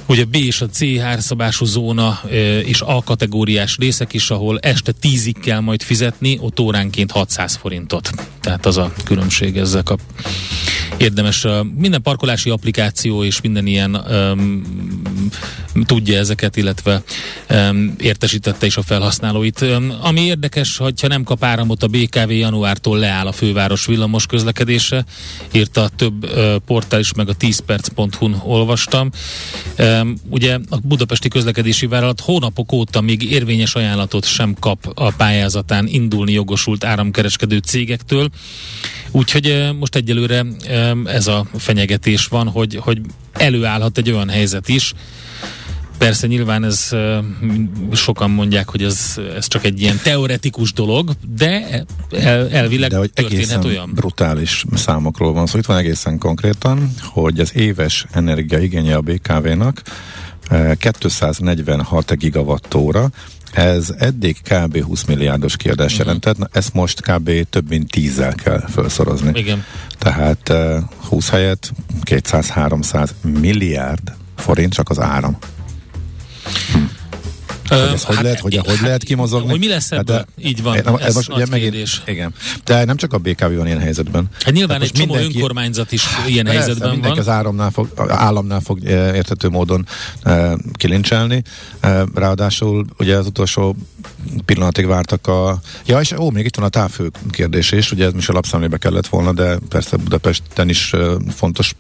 Ugye 0.07 0.25
B 0.25 0.35
és 0.35 0.61
a 0.61 0.67
C 0.67 1.01
hárszabású 1.01 1.65
zóna 1.65 2.21
és 2.65 2.81
A 2.81 3.03
kategóriás 3.03 3.77
részek 3.77 4.13
is, 4.13 4.31
ahol 4.31 4.59
este 4.59 4.93
10-ig 5.03 5.35
kell 5.43 5.61
majd 5.61 5.83
fizetni, 5.83 6.39
ott 6.41 6.61
óránként 6.61 7.11
600 7.11 7.55
forintot. 7.55 8.11
Tehát 8.41 8.67
az 8.67 8.77
a 8.77 8.93
különbség 9.05 9.57
ezzel 9.57 9.83
kap. 9.83 10.01
Érdemes, 10.97 11.45
uh, 11.45 11.65
minden 11.77 12.03
parkolási 12.03 12.51
applikáció 12.51 13.25
és 13.25 13.41
minden 13.41 13.67
ilyen 13.67 13.95
um, 13.95 14.63
tudja 15.85 16.19
ezeket, 16.19 16.57
illetve 16.57 17.03
um, 17.51 17.95
értesítette 17.99 18.67
is 18.67 18.77
a 18.77 18.83
felhasználóit. 18.83 19.61
Um, 19.61 19.93
ami 20.01 20.21
érdekes, 20.21 20.77
hogyha 20.77 21.09
nem 21.09 21.23
kap 21.23 21.45
áramot 21.45 21.83
a 21.83 21.87
BKV 21.87 22.31
januártól 22.31 22.99
leáll 22.99 23.27
a 23.27 23.33
főváros 23.33 23.87
villamos 23.87 24.27
közlekedése, 24.27 25.05
írta 25.53 25.89
több 25.97 26.25
uh, 26.25 26.57
portál 26.67 27.01
is, 27.01 27.13
meg 27.13 27.29
a 27.29 27.37
10perc.hu-n 27.37 28.43
olvastam. 28.45 29.11
Um, 29.79 29.84
ugye 30.29 30.59
a 30.71 30.79
budapesti 30.83 31.29
közlekedési 31.29 31.87
vállalat 31.87 32.21
hónapok 32.21 32.73
óta 32.73 33.01
még 33.01 33.23
érvényes 33.23 33.75
ajánlatot 33.75 34.25
sem 34.25 34.55
kap 34.61 34.93
a 34.95 35.11
pályázatán 35.11 35.87
indulni 35.87 36.33
jogosult 36.33 36.85
áramkereskedő 36.85 37.59
cégektől. 37.59 38.29
Úgyhogy 39.11 39.69
most 39.79 39.95
egyelőre 39.95 40.45
ez 41.05 41.27
a 41.27 41.47
fenyegetés 41.57 42.27
van, 42.27 42.49
hogy, 42.49 42.79
hogy 42.81 43.01
előállhat 43.33 43.99
egy 43.99 44.11
olyan 44.11 44.29
helyzet 44.29 44.69
is, 44.69 44.93
Persze 45.99 46.27
nyilván 46.27 46.65
ez 46.65 46.91
sokan 47.93 48.31
mondják, 48.31 48.69
hogy 48.69 48.83
ez, 48.83 49.21
ez 49.37 49.49
csak 49.49 49.65
egy 49.65 49.81
ilyen 49.81 50.01
teoretikus 50.03 50.73
dolog, 50.73 51.11
de 51.37 51.85
el, 52.11 52.51
elvileg 52.51 52.91
de 52.91 52.97
hogy 52.97 53.13
történhet 53.13 53.65
olyan. 53.65 53.91
brutális 53.95 54.65
számokról 54.75 55.33
van 55.33 55.47
szó. 55.47 55.47
Szóval 55.47 55.61
itt 55.61 55.67
van 55.67 55.77
egészen 55.77 56.19
konkrétan, 56.19 56.95
hogy 57.03 57.41
az 57.41 57.57
éves 57.57 58.07
energiaigénye 58.13 58.97
a 58.97 59.01
BKV-nak 59.01 59.83
246 60.79 62.17
gigawattóra, 62.17 63.11
ez 63.53 63.95
eddig 63.99 64.37
kb. 64.43 64.83
20 64.83 65.05
milliárdos 65.05 65.57
kiadás 65.57 65.93
uh-huh. 65.93 66.07
jelentett, 66.07 66.39
na 66.39 66.49
ezt 66.53 66.75
most 66.75 67.01
kb. 67.01 67.31
több 67.51 67.69
mint 67.69 67.91
10 67.91 68.23
kell 68.43 68.65
felszorozni. 68.69 69.31
Igen. 69.35 69.65
Tehát 69.99 70.49
uh, 70.49 70.77
20 71.09 71.29
helyett 71.29 71.73
200-300 72.05 73.09
milliárd 73.41 74.13
forint 74.37 74.73
csak 74.73 74.91
az 74.91 75.01
áram. 75.01 75.37
Hm. 76.47 77.04
Hogy 77.69 77.79
ez 77.79 78.05
hát, 78.05 78.15
hogy, 78.15 78.25
lehet, 78.25 78.41
hogy, 78.41 78.57
hát, 78.57 78.67
hogy 78.67 78.81
lehet 78.81 79.03
kimozogni? 79.03 79.51
Hogy 79.51 79.59
mi 79.59 79.69
lesz 79.69 79.91
hát 79.91 79.99
ebből? 79.99 80.17
Hát, 80.17 80.29
Így 80.43 80.63
van, 80.63 80.77
ez, 80.77 81.01
ez 81.01 81.15
most 81.15 81.33
ugye 81.33 81.47
megint, 81.51 82.03
Igen. 82.07 82.35
De 82.65 82.85
nem 82.85 82.97
csak 82.97 83.13
a 83.13 83.19
BKV 83.19 83.57
van 83.57 83.67
ilyen 83.67 83.81
helyzetben. 83.81 84.29
Hát 84.41 84.55
nyilván 84.55 84.83
egy 84.83 84.91
csomó 84.91 85.13
mindenki, 85.13 85.37
önkormányzat 85.37 85.93
is 85.93 86.05
ilyen 86.27 86.45
persze, 86.45 86.61
helyzetben 86.61 86.91
mindenki 86.91 87.19
van. 87.19 87.27
az 87.27 87.33
áramnál 87.33 87.71
fog, 87.71 87.89
államnál 88.09 88.61
fog 88.61 88.85
értető 88.89 89.49
módon 89.49 89.87
uh, 90.25 90.53
kilincselni. 90.73 91.43
Uh, 91.83 92.03
ráadásul 92.15 92.87
ugye 92.99 93.17
az 93.17 93.27
utolsó 93.27 93.77
pillanatig 94.45 94.87
vártak 94.87 95.27
a... 95.27 95.61
Ja, 95.87 96.01
és 96.01 96.13
ó, 96.13 96.31
még 96.31 96.45
itt 96.45 96.57
van 96.57 96.65
a 96.65 96.69
távfő 96.69 97.11
kérdés 97.31 97.73
is, 97.73 97.93
ugye 97.93 98.07
ez 98.07 98.13
is 98.17 98.29
a 98.29 98.33
lapszemlébe 98.33 98.77
kellett 98.77 99.07
volna, 99.07 99.33
de 99.33 99.59
persze 99.69 99.97
Budapesten 99.97 100.69
is 100.69 100.95
fontos 101.35 101.75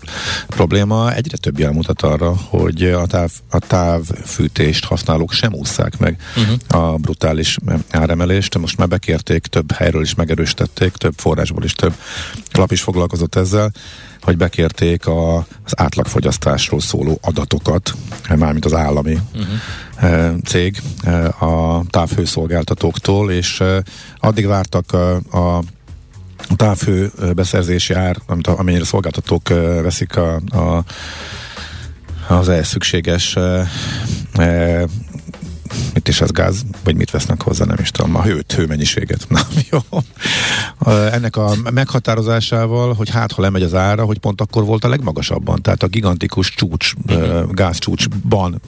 probléma. 0.46 1.14
Egyre 1.14 1.36
több 1.36 1.58
jel 1.58 1.72
mutat 1.72 2.02
arra, 2.02 2.34
hogy 2.48 2.82
a, 2.82 3.06
táv, 3.06 3.30
a 3.50 3.58
távfűtést 3.58 4.84
használók 4.84 5.32
sem 5.32 5.54
ússzák 5.74 5.98
meg 5.98 6.20
uh-huh. 6.36 6.82
a 6.82 6.96
brutális 6.96 7.58
áremelést. 7.90 8.58
Most 8.58 8.76
már 8.76 8.88
bekérték, 8.88 9.46
több 9.46 9.72
helyről 9.72 10.02
is 10.02 10.14
megerősítették, 10.14 10.92
több 10.92 11.14
forrásból 11.16 11.64
is 11.64 11.72
több 11.72 11.94
lap 12.52 12.72
is 12.72 12.82
foglalkozott 12.82 13.34
ezzel 13.34 13.72
hogy 14.20 14.36
bekérték 14.36 15.06
a, 15.06 15.36
az 15.36 15.72
átlagfogyasztásról 15.76 16.80
szóló 16.80 17.18
adatokat, 17.22 17.94
mármint 18.36 18.64
az 18.64 18.74
állami 18.74 19.18
uh-huh. 19.34 20.36
cég 20.44 20.82
a 21.38 21.82
távhőszolgáltatóktól, 21.90 23.30
és 23.30 23.62
addig 24.18 24.46
vártak 24.46 24.92
a, 24.92 25.16
a 25.16 25.62
távhő 26.56 27.10
beszerzési 27.34 27.94
ár, 27.94 28.16
amit, 28.26 28.46
amennyire 28.46 28.82
a 28.82 28.86
szolgáltatók 28.86 29.48
veszik 29.82 30.16
a, 30.16 30.34
a 30.34 30.84
az 32.28 32.48
ehhez 32.48 32.66
szükséges 32.66 33.36
mit 35.94 36.08
is 36.08 36.20
az 36.20 36.30
gáz, 36.30 36.64
vagy 36.84 36.96
mit 36.96 37.10
vesznek 37.10 37.42
hozzá, 37.42 37.64
nem 37.64 37.76
is 37.80 37.90
tudom, 37.90 38.16
a 38.16 38.22
hőt, 38.22 38.52
hőmennyiséget. 38.52 39.26
Na, 39.28 39.40
jó. 39.70 39.78
Ennek 40.92 41.36
a 41.36 41.54
meghatározásával, 41.72 42.94
hogy 42.94 43.10
hát, 43.10 43.32
ha 43.32 43.42
lemegy 43.42 43.62
az 43.62 43.74
ára, 43.74 44.04
hogy 44.04 44.18
pont 44.18 44.40
akkor 44.40 44.64
volt 44.64 44.84
a 44.84 44.88
legmagasabban, 44.88 45.62
tehát 45.62 45.82
a 45.82 45.86
gigantikus 45.86 46.50
csúcs, 46.50 46.92
gázcsúcsban 47.50 48.60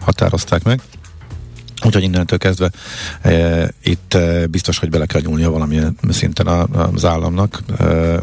határozták 0.00 0.62
meg. 0.62 0.80
Úgyhogy 1.84 2.02
innentől 2.02 2.38
kezdve 2.38 2.70
e, 3.20 3.68
itt 3.82 4.14
e, 4.14 4.46
biztos, 4.46 4.78
hogy 4.78 4.90
bele 4.90 5.06
kell 5.06 5.20
nyúlnia 5.20 5.50
valamilyen 5.50 5.96
szinten 6.08 6.46
a, 6.46 6.62
az 6.92 7.04
államnak, 7.04 7.62
e, 7.78 8.18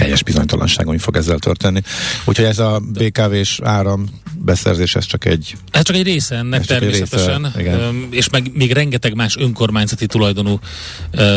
teljes 0.00 0.22
bizonytalanság, 0.22 0.86
ami 0.86 0.98
fog 0.98 1.16
ezzel 1.16 1.38
történni. 1.38 1.80
Úgyhogy 2.24 2.44
ez 2.44 2.58
a 2.58 2.80
BKV-s 2.92 3.60
áram 3.62 4.08
beszerzés, 4.38 4.94
ez 4.94 5.04
csak 5.04 5.24
egy... 5.24 5.56
Ez 5.70 5.82
csak 5.82 5.96
egy 5.96 6.02
része 6.02 6.36
ennek 6.36 6.64
természetesen, 6.64 7.42
része, 7.42 7.60
igen. 7.60 8.06
és 8.10 8.28
meg 8.28 8.50
még 8.54 8.72
rengeteg 8.72 9.14
más 9.14 9.36
önkormányzati 9.36 10.06
tulajdonú 10.06 10.58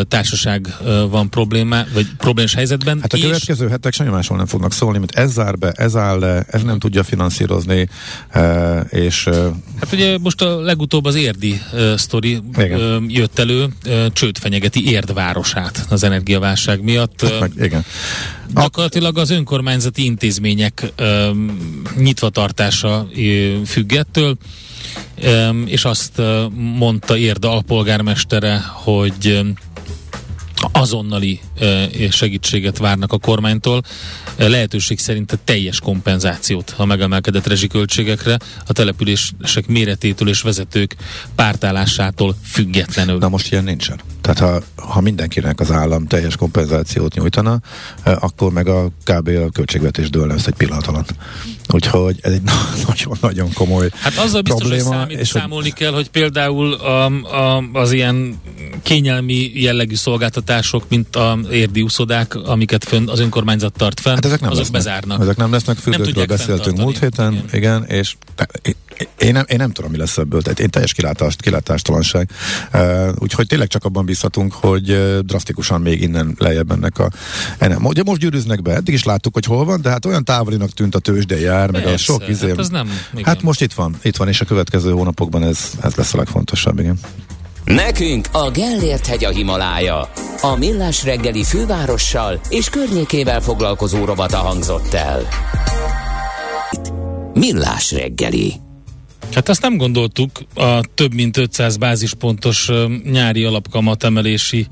társaság 0.07 0.75
van 1.09 1.29
problémá, 1.29 1.85
vagy 1.93 2.07
problémás 2.17 2.53
helyzetben. 2.53 2.99
Hát 3.01 3.13
a 3.13 3.17
és... 3.17 3.23
következő 3.23 3.67
hetek 3.67 3.93
semmi 3.93 4.09
másról 4.09 4.37
nem 4.37 4.47
fognak 4.47 4.73
szólni, 4.73 4.97
mint 4.97 5.11
ez 5.11 5.31
zár 5.31 5.57
be, 5.57 5.71
ez 5.71 5.95
áll 5.95 6.19
le, 6.19 6.45
ez 6.47 6.61
nem 6.61 6.79
tudja 6.79 7.03
finanszírozni, 7.03 7.89
és... 8.89 9.29
Hát 9.79 9.91
ugye 9.91 10.17
most 10.17 10.41
a 10.41 10.59
legutóbb 10.59 11.05
az 11.05 11.15
érdi 11.15 11.61
sztori 11.95 12.39
uh, 12.57 12.95
jött 13.07 13.39
elő, 13.39 13.67
csőd 14.13 14.37
fenyegeti 14.37 14.89
érdvárosát 14.89 15.85
az 15.89 16.03
energiaválság 16.03 16.83
miatt. 16.83 17.21
Hát 17.21 17.39
meg, 17.39 17.51
igen. 17.59 17.85
Gyakorlatilag 18.53 19.17
az 19.17 19.29
önkormányzati 19.29 20.05
intézmények 20.05 20.91
ö, 20.95 21.31
nyitva 21.95 22.29
tartása 22.29 23.07
ö, 23.15 23.55
függettől, 23.65 24.37
és 25.65 25.85
azt 25.85 26.21
mondta 26.77 27.17
Érda 27.17 27.51
alpolgármestere, 27.51 28.61
hogy 28.73 29.41
azonnali 30.71 31.39
segítséget 32.09 32.77
várnak 32.77 33.11
a 33.11 33.17
kormánytól, 33.17 33.81
lehetőség 34.37 34.99
szerint 34.99 35.31
a 35.31 35.37
teljes 35.43 35.79
kompenzációt 35.79 36.73
a 36.77 36.85
megemelkedett 36.85 37.47
rezsiköltségekre 37.47 38.37
a 38.67 38.73
települések 38.73 39.67
méretétől 39.67 40.29
és 40.29 40.41
vezetők 40.41 40.95
pártállásától 41.35 42.35
függetlenül. 42.43 43.17
Na 43.17 43.29
most 43.29 43.51
ilyen 43.51 43.63
nincsen. 43.63 43.99
Tehát 44.21 44.39
ha, 44.39 44.61
ha 44.91 45.01
mindenkinek 45.01 45.59
az 45.59 45.71
állam 45.71 46.07
teljes 46.07 46.35
kompenzációt 46.35 47.13
nyújtana, 47.13 47.59
akkor 48.03 48.51
meg 48.51 48.67
a 48.67 48.87
kb. 49.03 49.27
a 49.27 49.49
költségvetés 49.49 50.09
dől 50.09 50.27
lesz 50.27 50.47
egy 50.47 50.53
pillanat 50.53 50.87
alatt. 50.87 51.13
Úgyhogy 51.67 52.19
ez 52.21 52.31
egy 52.31 52.41
nagyon-nagyon 52.87 53.53
komoly 53.53 53.89
Hát 53.99 54.17
azzal 54.17 54.41
biztos, 54.41 54.61
probléma, 54.61 54.87
hogy 54.87 54.97
számít, 54.97 55.19
és 55.19 55.27
számolni 55.27 55.69
hogy... 55.69 55.79
kell, 55.79 55.91
hogy 55.91 56.09
például 56.09 56.73
a, 56.73 57.05
a, 57.05 57.63
az 57.73 57.91
ilyen 57.91 58.41
kényelmi 58.83 59.51
jellegű 59.53 59.95
szolgáltatások, 59.95 60.83
mint 60.89 61.15
a 61.15 61.39
érdi 61.53 61.81
úszodák, 61.81 62.35
amiket 62.35 62.83
fönn, 62.83 63.09
az 63.09 63.19
önkormányzat 63.19 63.73
tart 63.73 63.99
fenn, 63.99 64.13
hát 64.13 64.25
ezek 64.25 64.39
nem 64.39 64.49
azok 64.49 64.63
lesznek. 64.63 64.81
bezárnak. 64.81 65.21
Ezek 65.21 65.37
nem 65.37 65.51
lesznek, 65.51 65.77
függőkről 65.77 66.25
beszéltünk 66.25 66.77
múlt 66.77 66.99
héten, 66.99 67.33
igen, 67.33 67.47
igen 67.51 67.85
és 67.85 68.15
én 69.17 69.31
nem, 69.31 69.45
én 69.47 69.57
nem 69.57 69.71
tudom, 69.71 69.91
mi 69.91 69.97
lesz 69.97 70.17
ebből, 70.17 70.41
tehát 70.41 70.59
én 70.59 70.69
teljes 70.69 70.93
kilátást, 70.93 71.41
kilátástalanság. 71.41 72.29
Uh, 72.73 73.09
úgyhogy 73.17 73.47
tényleg 73.47 73.67
csak 73.67 73.83
abban 73.83 74.05
bízhatunk, 74.05 74.53
hogy 74.53 74.91
uh, 74.91 75.19
drasztikusan 75.19 75.81
még 75.81 76.01
innen 76.01 76.35
lejjebb 76.37 76.71
ennek 76.71 76.99
a... 76.99 77.09
Ennek. 77.57 77.83
Ugye 77.83 78.03
most 78.03 78.19
gyűrűznek 78.19 78.61
be, 78.61 78.73
eddig 78.73 78.93
is 78.93 79.03
láttuk, 79.03 79.33
hogy 79.33 79.45
hol 79.45 79.65
van, 79.65 79.81
de 79.81 79.89
hát 79.89 80.05
olyan 80.05 80.23
távolinak 80.23 80.69
tűnt 80.69 80.95
a 80.95 80.99
tőzsde 80.99 81.39
jár, 81.39 81.71
Persze, 81.71 81.85
meg 81.85 81.93
a 81.93 81.97
sok 81.97 82.27
izé. 82.27 82.53
Hát, 82.57 82.71
nem, 82.71 82.89
hát 83.21 83.41
most 83.41 83.61
itt 83.61 83.73
van, 83.73 83.95
itt 84.01 84.17
van, 84.17 84.27
és 84.27 84.41
a 84.41 84.45
következő 84.45 84.91
hónapokban 84.91 85.43
ez, 85.43 85.71
ez 85.81 85.95
lesz 85.95 86.13
a 86.13 86.17
legfontosabb, 86.17 86.79
igen. 86.79 86.99
Nekünk 87.65 88.27
a 88.31 88.51
Gellért 88.51 89.05
hegy 89.05 89.23
a 89.23 89.29
Himalája. 89.29 90.09
A 90.41 90.55
Millás 90.57 91.03
reggeli 91.03 91.43
fővárossal 91.43 92.39
és 92.49 92.69
környékével 92.69 93.41
foglalkozó 93.41 94.05
robata 94.05 94.37
hangzott 94.37 94.93
el. 94.93 95.27
Millás 97.33 97.91
reggeli. 97.91 98.53
Hát 99.33 99.49
azt 99.49 99.61
nem 99.61 99.77
gondoltuk 99.77 100.29
a 100.53 100.81
több 100.93 101.13
mint 101.13 101.37
500 101.37 101.77
bázispontos 101.77 102.71
nyári 103.11 103.43
alapkamat 103.43 104.03
emelési 104.03 104.67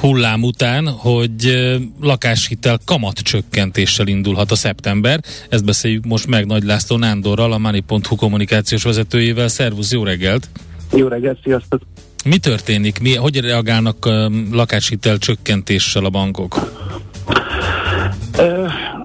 hullám 0.00 0.42
után, 0.42 0.88
hogy 0.88 1.68
lakáshitel 2.00 2.78
kamat 2.84 3.18
csökkentéssel 3.18 4.06
indulhat 4.06 4.50
a 4.50 4.56
szeptember. 4.56 5.20
Ezt 5.48 5.64
beszéljük 5.64 6.04
most 6.04 6.26
meg 6.26 6.46
Nagy 6.46 6.62
László 6.62 6.96
Nándorral, 6.96 7.52
a 7.52 7.58
Money.hu 7.58 8.16
kommunikációs 8.16 8.82
vezetőjével. 8.82 9.48
Szervusz, 9.48 9.92
jó 9.92 10.04
reggelt! 10.04 10.48
Jó 10.92 11.08
reggelt, 11.08 11.38
sziasztok! 11.42 11.80
Mi 12.24 12.38
történik? 12.38 13.00
Mi, 13.00 13.14
hogy 13.14 13.40
reagálnak 13.40 14.08
lakáshitel 14.52 15.18
csökkentéssel 15.18 16.04
a 16.04 16.10
bankok? 16.10 16.56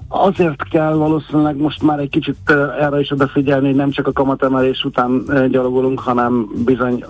Azért 0.08 0.68
kell 0.68 0.92
valószínűleg 0.92 1.56
most 1.56 1.82
már 1.82 1.98
egy 1.98 2.08
kicsit 2.08 2.36
erre 2.80 3.00
is 3.00 3.10
odafigyelni, 3.10 3.66
hogy 3.66 3.76
nem 3.76 3.90
csak 3.90 4.06
a 4.06 4.12
kamatemelés 4.12 4.84
után 4.84 5.24
gyalogolunk, 5.50 6.00
hanem 6.00 6.48
bizony 6.64 7.04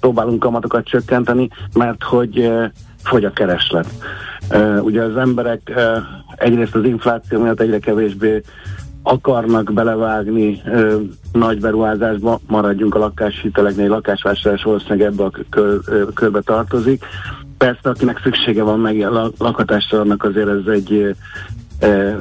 próbálunk 0.00 0.38
kamatokat 0.40 0.84
csökkenteni, 0.84 1.48
mert 1.72 2.02
hogy 2.02 2.50
fogy 3.02 3.24
a 3.24 3.32
kereslet. 3.32 3.88
Ugye 4.80 5.02
az 5.02 5.16
emberek 5.16 5.72
egyrészt 6.36 6.74
az 6.74 6.84
infláció 6.84 7.42
miatt 7.42 7.60
egyre 7.60 7.78
kevésbé 7.78 8.42
akarnak 9.06 9.72
belevágni 9.72 10.60
ö, 10.66 11.00
nagy 11.32 11.60
beruházásba, 11.60 12.40
maradjunk 12.46 12.94
a 12.94 12.98
lakáshiteleknél, 12.98 13.88
lakásvásárlás 13.88 14.62
valószínűleg 14.62 15.00
ebbe 15.00 15.24
a 15.24 15.30
kör, 15.50 15.80
ö, 15.86 16.02
körbe 16.14 16.40
tartozik. 16.40 17.04
Persze, 17.58 17.88
akinek 17.88 18.20
szüksége 18.22 18.62
van 18.62 18.80
meg 18.80 19.00
a 19.00 19.30
lakhatásra, 19.38 20.00
annak 20.00 20.24
azért 20.24 20.48
ez 20.48 20.66
egy 20.66 21.14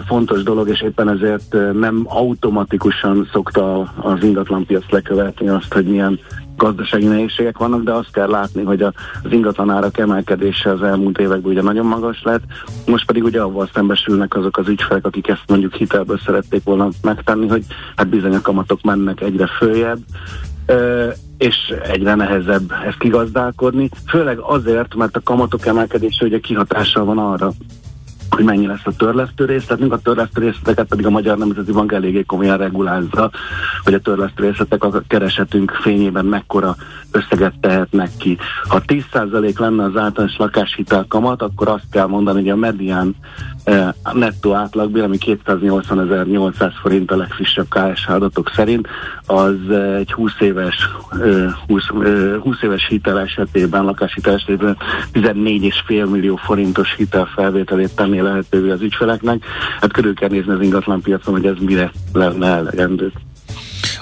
fontos 0.05 0.43
dolog, 0.43 0.69
és 0.69 0.81
éppen 0.81 1.09
ezért 1.09 1.55
nem 1.73 2.03
automatikusan 2.07 3.29
szokta 3.31 3.79
az 4.01 4.23
ingatlanpiac 4.23 4.89
lekövetni 4.89 5.47
azt, 5.47 5.73
hogy 5.73 5.85
milyen 5.85 6.19
gazdasági 6.57 7.05
nehézségek 7.05 7.57
vannak, 7.57 7.83
de 7.83 7.91
azt 7.91 8.11
kell 8.11 8.29
látni, 8.29 8.63
hogy 8.63 8.81
az 8.81 8.93
ingatlan 9.29 9.69
árak 9.69 9.97
emelkedése 9.97 10.71
az 10.71 10.81
elmúlt 10.81 11.19
években 11.19 11.51
ugye 11.51 11.61
nagyon 11.61 11.85
magas 11.85 12.21
lett, 12.23 12.43
most 12.85 13.05
pedig 13.05 13.23
ugye 13.23 13.41
avval 13.41 13.69
szembesülnek 13.73 14.35
azok 14.35 14.57
az 14.57 14.67
ügyfelek, 14.67 15.05
akik 15.05 15.27
ezt 15.27 15.43
mondjuk 15.47 15.73
hitelből 15.73 16.19
szerették 16.25 16.63
volna 16.63 16.89
megtenni, 17.01 17.47
hogy 17.47 17.65
hát 17.95 18.07
bizony 18.07 18.35
a 18.35 18.41
kamatok 18.41 18.81
mennek 18.81 19.21
egyre 19.21 19.47
följebb, 19.47 19.99
és 21.37 21.55
egyre 21.83 22.15
nehezebb 22.15 22.71
ezt 22.87 22.97
kigazdálkodni, 22.97 23.89
főleg 24.07 24.39
azért, 24.39 24.95
mert 24.95 25.15
a 25.15 25.21
kamatok 25.23 25.65
emelkedése 25.65 26.25
ugye 26.25 26.39
kihatással 26.39 27.05
van 27.05 27.17
arra, 27.17 27.51
hogy 28.35 28.43
mennyi 28.43 28.67
lesz 28.67 28.85
a 28.85 28.95
törlesztő 28.97 29.45
részletünk, 29.45 29.93
a 29.93 29.97
törlesztő 29.97 30.41
részleteket 30.41 30.87
pedig 30.87 31.05
a 31.05 31.09
Magyar 31.09 31.37
Nemzeti 31.37 31.71
Bank 31.71 31.91
eléggé 31.91 32.23
komolyan 32.23 32.57
regulázza, 32.57 33.31
hogy 33.83 33.93
a 33.93 33.99
törlesztő 33.99 34.43
részletek 34.43 34.83
a 34.83 35.01
keresetünk 35.07 35.71
fényében 35.71 36.25
mekkora 36.25 36.75
összeget 37.11 37.53
tehetnek 37.61 38.09
ki. 38.17 38.37
Ha 38.67 38.81
10% 38.87 39.59
lenne 39.59 39.83
az 39.83 39.97
általános 39.97 40.37
lakáshitel 40.37 41.05
kamat, 41.07 41.41
akkor 41.41 41.67
azt 41.67 41.87
kell 41.91 42.07
mondani, 42.07 42.39
hogy 42.39 42.49
a 42.49 42.55
medián 42.55 43.15
nettó 44.13 44.53
átlagbér, 44.53 45.03
ami 45.03 45.17
280.800 45.25 46.71
forint 46.81 47.11
a 47.11 47.15
legfrissebb 47.15 47.65
KSH 47.69 48.09
adatok 48.09 48.51
szerint, 48.55 48.87
az 49.25 49.69
egy 49.97 50.11
20 50.11 50.31
éves, 50.39 50.89
eh, 51.11 51.53
20, 51.67 51.83
eh, 52.03 52.39
20 52.41 52.61
éves 52.61 52.87
hitel 52.87 53.19
esetében, 53.19 53.83
lakáshitel 53.85 54.33
esetében 54.33 54.77
14,5 55.11 56.09
millió 56.09 56.35
forintos 56.35 56.95
hitelfelvételét 56.95 57.95
tenni 57.95 58.21
lehetővé 58.21 58.69
az 58.69 58.81
ügyfeleknek. 58.81 59.45
Hát 59.79 59.91
körül 59.91 60.13
kell 60.13 60.29
nézni 60.29 60.51
az 60.51 60.61
ingatlan 60.61 61.01
piacon, 61.01 61.33
hogy 61.33 61.45
ez 61.45 61.57
mire 61.59 61.91
lenne 62.13 62.47
elegendő. 62.47 63.11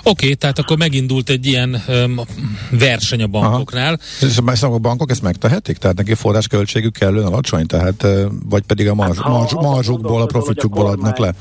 Oké, 0.03 0.25
okay, 0.25 0.35
tehát 0.35 0.59
akkor 0.59 0.77
megindult 0.77 1.29
egy 1.29 1.45
ilyen 1.45 1.81
um, 1.87 2.19
verseny 2.71 3.23
a 3.23 3.27
bankoknál. 3.27 3.93
Aha. 3.93 4.31
És 4.31 4.37
ezt 4.45 4.63
a 4.63 4.77
bankok 4.77 5.11
ezt 5.11 5.21
megtehetik? 5.21 5.77
Tehát 5.77 5.97
neki 5.97 6.13
forrásköltségük 6.13 6.93
kellően 6.93 7.25
alacsony? 7.25 7.65
Tehát, 7.65 8.07
vagy 8.49 8.63
pedig 8.63 8.87
a 8.87 8.93
marzs, 8.93 9.17
hát, 9.17 9.31
marzs, 9.31 9.53
marzsukból, 9.53 10.21
a 10.21 10.25
profitjukból 10.25 10.87
adnak 10.87 11.17
le? 11.17 11.33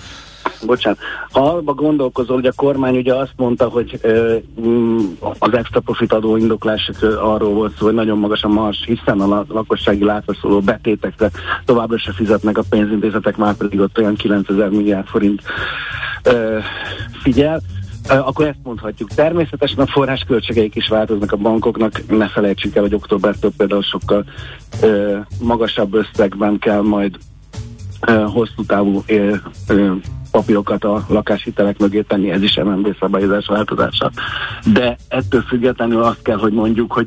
bocsánat, 0.66 0.98
ha 1.30 1.40
abba 1.40 1.72
gondolkozol, 1.74 2.36
hogy 2.36 2.46
a 2.46 2.52
kormány 2.56 2.96
ugye 2.96 3.14
azt 3.14 3.32
mondta, 3.36 3.68
hogy 3.68 3.98
ö, 4.02 4.36
az 5.38 5.52
extra 5.52 5.80
profit 5.80 6.12
adó 6.12 6.36
indoklás 6.36 6.90
arról 7.20 7.54
volt 7.54 7.76
szó, 7.78 7.84
hogy 7.84 7.94
nagyon 7.94 8.18
magas 8.18 8.42
a 8.42 8.48
mars, 8.48 8.84
hiszen 8.84 9.20
a 9.20 9.44
lakossági 9.48 10.04
látra 10.04 10.34
szóló 10.40 10.60
betétekre 10.60 11.30
továbbra 11.64 11.98
se 11.98 12.12
fizetnek 12.12 12.58
a 12.58 12.62
pénzintézetek, 12.70 13.36
már 13.36 13.54
pedig 13.54 13.80
ott 13.80 13.98
olyan 13.98 14.14
9000 14.14 14.68
milliárd 14.68 15.06
forint 15.06 15.42
ö, 16.22 16.58
figyel 17.22 17.60
akkor 18.08 18.46
ezt 18.46 18.58
mondhatjuk. 18.62 19.08
Természetesen 19.08 19.78
a 19.78 19.86
forrásköltségeik 19.86 20.76
is 20.76 20.88
változnak 20.88 21.32
a 21.32 21.36
bankoknak, 21.36 22.02
ne 22.08 22.28
felejtsük 22.28 22.76
el, 22.76 22.82
hogy 22.82 22.94
októbertől 22.94 23.52
például 23.56 23.82
sokkal 23.82 24.24
ö, 24.82 25.18
magasabb 25.40 25.94
összegben 25.94 26.58
kell 26.58 26.80
majd 26.80 27.16
ö, 28.06 28.24
hosszú 28.26 28.64
távú 28.66 29.02
ö, 29.06 29.34
ö, 29.68 29.92
papírokat 30.30 30.84
a 30.84 31.04
lakáshitelek 31.08 31.78
mögé 31.78 32.00
tenni, 32.00 32.30
ez 32.30 32.42
is 32.42 32.56
MNB 32.56 32.96
szabályozás 33.00 33.46
változása. 33.46 34.10
De 34.72 34.96
ettől 35.08 35.42
függetlenül 35.42 36.02
azt 36.02 36.22
kell, 36.22 36.38
hogy 36.38 36.52
mondjuk, 36.52 36.92
hogy 36.92 37.06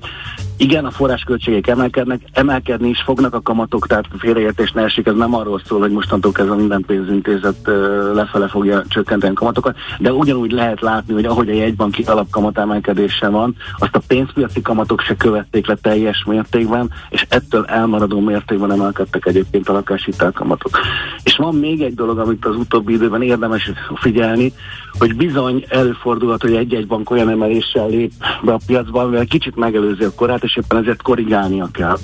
igen, 0.64 0.86
a 0.86 0.92
forrásköltségek 0.92 1.68
emelkednek, 1.68 2.22
emelkedni 2.34 2.90
is 2.90 3.02
fognak 3.02 3.34
a 3.34 3.42
kamatok, 3.42 3.88
tehát 3.88 4.06
félreértés 4.18 4.72
ne 4.72 4.84
esik, 4.84 5.08
ez 5.08 5.16
nem 5.16 5.36
arról 5.36 5.62
szól, 5.66 5.80
hogy 5.80 5.92
mostantól 5.92 6.32
kezdve 6.32 6.56
minden 6.56 6.84
pénzintézet 6.88 7.70
lefele 8.14 8.48
fogja 8.48 8.84
csökkenteni 8.88 9.32
a 9.32 9.38
kamatokat, 9.38 9.76
de 10.00 10.14
ugyanúgy 10.14 10.52
lehet 10.52 10.82
látni, 10.82 11.14
hogy 11.14 11.26
ahogy 11.26 11.50
a 11.50 11.54
jegybanki 11.54 12.04
alapkamat 12.04 12.58
emelkedése 12.58 13.28
van, 13.28 13.56
azt 13.78 13.96
a 13.96 14.02
pénzpiaci 14.08 14.62
kamatok 14.62 15.02
se 15.02 15.16
követték 15.16 15.68
le 15.68 15.76
teljes 15.76 16.24
mértékben, 16.28 16.92
és 17.10 17.26
ettől 17.30 17.66
elmaradó 17.66 18.20
mértékben 18.20 18.72
emelkedtek 18.72 19.26
egyébként 19.26 19.70
a 19.70 19.74
lakáshitelkamatok. 19.74 20.80
És 21.24 21.36
van 21.36 21.56
még 21.56 21.82
egy 21.82 21.94
dolog, 21.94 22.20
amit 22.20 22.46
az 22.46 22.56
utóbbi 22.56 22.94
időben 22.94 23.22
érdemes 23.22 23.72
figyelni, 23.96 24.54
hogy 25.00 25.16
bizony 25.16 25.66
előfordulhat, 25.70 26.42
hogy 26.42 26.56
egy-egy 26.56 26.88
bank 26.88 27.10
olyan 27.10 27.30
emeléssel 27.30 27.88
lép 27.88 28.12
be 28.44 28.54
a 28.54 28.60
piacba, 28.66 29.02
amivel 29.02 29.26
kicsit 29.26 29.56
megelőzi 29.56 30.04
a 30.04 30.14
korát, 30.16 30.44
és 30.44 30.53
éppen 30.56 30.78
ezért 30.78 31.02
korrigálnia 31.02 31.70
kell 31.72 31.98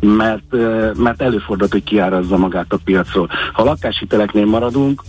mert, 0.00 0.52
mert 0.96 1.22
előfordult, 1.22 1.72
hogy 1.72 1.84
kiárazza 1.84 2.36
magát 2.36 2.72
a 2.72 2.78
piacról. 2.84 3.28
Ha 3.52 3.62
a 3.62 3.64
lakáshiteleknél 3.64 4.46
maradunk, 4.46 5.02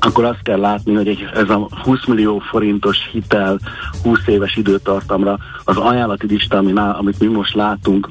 akkor 0.00 0.24
azt 0.24 0.42
kell 0.42 0.60
látni, 0.60 0.94
hogy 0.94 1.08
egy, 1.08 1.28
ez 1.34 1.50
a 1.50 1.68
20 1.82 2.06
millió 2.06 2.38
forintos 2.38 3.08
hitel 3.12 3.58
20 4.02 4.26
éves 4.26 4.56
időtartamra 4.56 5.38
az 5.64 5.76
ajánlati 5.76 6.26
lista, 6.26 6.58
amit 6.98 7.18
mi 7.18 7.26
most 7.26 7.54
látunk, 7.54 8.10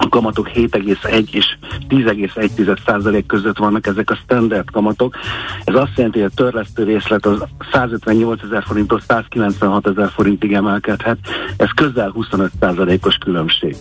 a 0.00 0.08
kamatok 0.08 0.50
7,1 0.54 1.30
és 1.30 1.56
10,1 1.88 2.78
százalék 2.86 3.26
között 3.26 3.56
vannak 3.56 3.86
ezek 3.86 4.10
a 4.10 4.14
standard 4.14 4.70
kamatok. 4.70 5.16
Ez 5.64 5.74
azt 5.74 5.92
jelenti, 5.96 6.20
hogy 6.20 6.30
a 6.32 6.42
törlesztő 6.42 6.84
részlet 6.84 7.26
az 7.26 7.44
158 7.72 8.42
ezer 8.42 8.62
forinttól 8.62 9.00
196 9.00 9.86
ezer 9.86 10.10
forintig 10.10 10.52
emelkedhet. 10.52 11.18
Ez 11.56 11.68
közel 11.74 12.10
25 12.10 12.50
százalékos 12.60 13.14
különbség. 13.14 13.76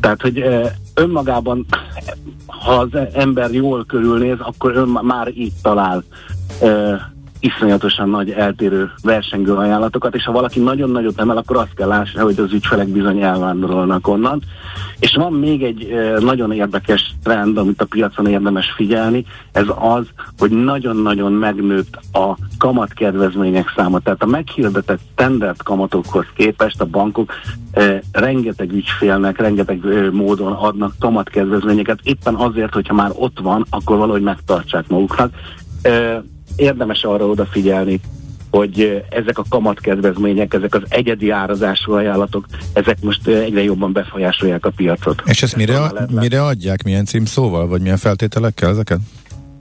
Tehát, 0.00 0.22
hogy 0.22 0.44
önmagában, 0.94 1.66
ha 2.46 2.72
az 2.72 2.88
ember 3.14 3.50
jól 3.50 3.84
körülnéz, 3.84 4.38
akkor 4.38 4.76
ön 4.76 4.88
már 4.88 5.28
itt 5.28 5.54
talál 5.62 6.04
iszonyatosan 7.40 8.08
nagy 8.08 8.30
eltérő 8.30 8.90
versengő 9.02 9.54
ajánlatokat, 9.54 10.14
és 10.14 10.24
ha 10.24 10.32
valaki 10.32 10.60
nagyon 10.60 10.90
nagyot 10.90 11.20
emel, 11.20 11.36
akkor 11.36 11.56
azt 11.56 11.74
kell 11.74 11.88
látni, 11.88 12.20
hogy 12.20 12.38
az 12.38 12.52
ügyfelek 12.52 12.88
bizony 12.88 13.22
elvándorolnak 13.22 14.08
onnan. 14.08 14.42
És 14.98 15.14
van 15.14 15.32
még 15.32 15.62
egy 15.62 15.94
nagyon 16.18 16.52
érdekes 16.52 17.14
trend, 17.22 17.56
amit 17.56 17.82
a 17.82 17.84
piacon 17.84 18.26
érdemes 18.26 18.72
figyelni, 18.76 19.24
ez 19.52 19.66
az, 19.78 20.06
hogy 20.38 20.50
nagyon-nagyon 20.50 21.32
megnőtt 21.32 21.98
a 22.12 22.36
kamatkedvezmények 22.58 23.72
száma. 23.76 23.98
Tehát 23.98 24.22
a 24.22 24.26
meghirdetett 24.26 25.00
standard 25.12 25.62
kamatokhoz 25.62 26.26
képest 26.34 26.80
a 26.80 26.84
bankok 26.84 27.32
e, 27.72 28.02
rengeteg 28.12 28.72
ügyfélnek, 28.72 29.38
rengeteg 29.38 29.84
e, 29.84 30.10
módon 30.10 30.52
adnak 30.52 30.92
kamatkedvezményeket, 30.98 31.98
éppen 32.02 32.34
azért, 32.34 32.72
hogyha 32.72 32.94
már 32.94 33.10
ott 33.14 33.38
van, 33.40 33.66
akkor 33.70 33.96
valahogy 33.96 34.22
megtartsák 34.22 34.88
maguknak. 34.88 35.32
E, 35.82 36.22
érdemes 36.56 37.02
arra 37.02 37.26
odafigyelni, 37.26 38.00
hogy 38.50 39.04
ezek 39.10 39.38
a 39.38 39.44
kamatkedvezmények, 39.48 40.54
ezek 40.54 40.74
az 40.74 40.82
egyedi 40.88 41.30
árazású 41.30 41.92
ajánlatok, 41.92 42.46
ezek 42.72 42.96
most 43.02 43.26
egyre 43.26 43.62
jobban 43.62 43.92
befolyásolják 43.92 44.66
a 44.66 44.70
piacot. 44.70 45.22
És 45.24 45.42
ezt 45.42 45.56
mire, 45.56 45.80
a, 45.80 45.92
mire 46.10 46.44
adják? 46.44 46.82
Milyen 46.82 47.04
címszóval, 47.04 47.66
vagy 47.66 47.80
milyen 47.80 47.96
feltételekkel 47.96 48.70
ezeket? 48.70 48.98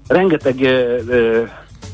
Rengeteg 0.07 0.61
ö, 0.61 0.97
ö, 1.07 1.43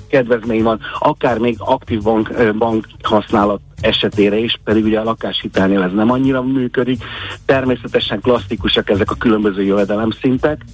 kedvezmény 0.08 0.64
van, 0.64 0.80
akár 1.00 1.38
még 1.38 1.56
aktív 1.60 2.02
bank, 2.02 2.54
bank 2.58 2.88
használat 3.02 3.62
esetére 3.82 4.38
is, 4.38 4.60
pedig 4.64 4.86
ugye 4.86 5.00
a 5.00 5.04
lakáshitelnél 5.04 5.82
ez 5.82 5.92
nem 5.94 6.12
annyira 6.12 6.42
működik. 6.42 7.04
Természetesen 7.46 8.22
klasszikusak 8.22 8.90
ezek 8.90 9.12
a 9.12 9.16
különböző 9.16 9.64
jövedelemszintek, 9.64 10.66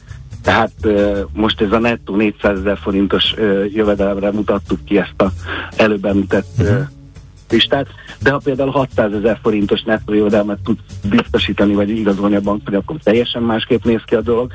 tehát 0.41 0.73
most 1.33 1.61
ez 1.61 1.71
a 1.71 1.79
nettó 1.79 2.15
400 2.15 2.59
ezer 2.59 2.77
forintos 2.77 3.35
jövedelemre 3.73 4.31
mutattuk 4.31 4.85
ki 4.85 4.97
ezt 4.97 5.21
a 5.21 5.31
előbb 5.77 6.05
említett 6.05 6.47
uh-huh 6.59 6.87
listát, 7.51 7.87
de 8.21 8.31
ha 8.31 8.37
például 8.43 8.71
600 8.71 9.13
ezer 9.13 9.39
forintos 9.41 9.81
nettó 9.81 10.13
jövedelmet 10.13 10.59
tud 10.63 10.77
biztosítani, 11.09 11.73
vagy 11.73 11.89
igazolni 11.89 12.35
a 12.35 12.41
bank, 12.41 12.69
akkor 12.73 12.95
teljesen 13.03 13.43
másképp 13.43 13.83
néz 13.83 14.01
ki 14.05 14.15
a 14.15 14.21
dolog, 14.21 14.51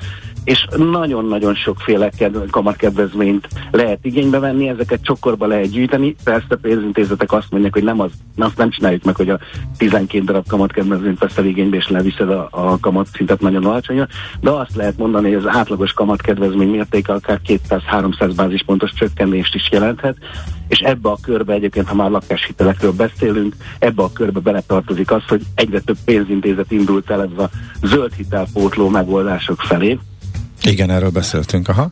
és 0.47 0.67
nagyon-nagyon 0.77 1.55
sokféle 1.55 2.11
kamatkedvezményt 2.51 3.49
lehet 3.71 3.99
igénybe 4.03 4.39
venni, 4.39 4.69
ezeket 4.69 5.03
csokorba 5.03 5.47
lehet 5.47 5.71
gyűjteni, 5.71 6.17
persze 6.25 6.57
pénzintézetek 6.57 7.33
azt 7.33 7.51
mondják, 7.51 7.73
hogy 7.73 7.85
nem 7.85 8.01
az, 8.01 8.11
azt 8.37 8.57
nem 8.57 8.71
csináljuk 8.71 9.05
meg, 9.05 9.17
hogy 9.17 9.29
a 9.29 9.39
12 9.79 10.25
darab 10.25 10.47
kamatkedvezményt 10.47 11.19
veszel 11.19 11.45
igénybe, 11.45 11.77
és 11.77 11.89
leviszed 11.89 12.31
a, 12.31 12.49
a 12.51 12.79
kamatszintet 12.81 13.41
nagyon 13.41 13.65
alacsonyra, 13.65 14.07
de 14.41 14.51
azt 14.51 14.77
lehet 14.77 14.99
mondani, 14.99 15.33
hogy 15.33 15.45
az 15.45 15.57
átlagos 15.57 15.93
kamatkedvezmény 15.93 16.71
mértéke 16.71 17.13
akár 17.13 17.41
200-300 17.47 18.33
bázispontos 18.37 18.93
csökkenést 18.93 19.55
is 19.55 19.69
jelenthet, 19.71 20.17
és 20.69 20.79
ebbe 20.79 21.09
a 21.09 21.19
körbe 21.23 21.53
egyébként, 21.53 21.89
ha 21.89 21.95
már 21.95 22.11
lakáshitelekről 22.11 22.93
beszélünk, 22.93 23.57
ebbe 23.79 24.03
a 24.03 24.13
körbe 24.13 24.41
beletartozik 24.41 25.11
az, 25.11 25.23
hogy 25.29 25.43
egyre 25.55 25.81
több 25.81 25.99
pénzintézet 26.05 26.71
indult 26.71 27.11
el 27.11 27.23
ez 27.23 27.39
a 27.39 27.51
zöld 27.83 28.13
hitelpótló 28.13 28.89
megoldások 28.89 29.61
felé. 29.61 29.99
Igen, 30.63 30.91
erről 30.91 31.11
beszéltünk, 31.11 31.69
aha. 31.69 31.91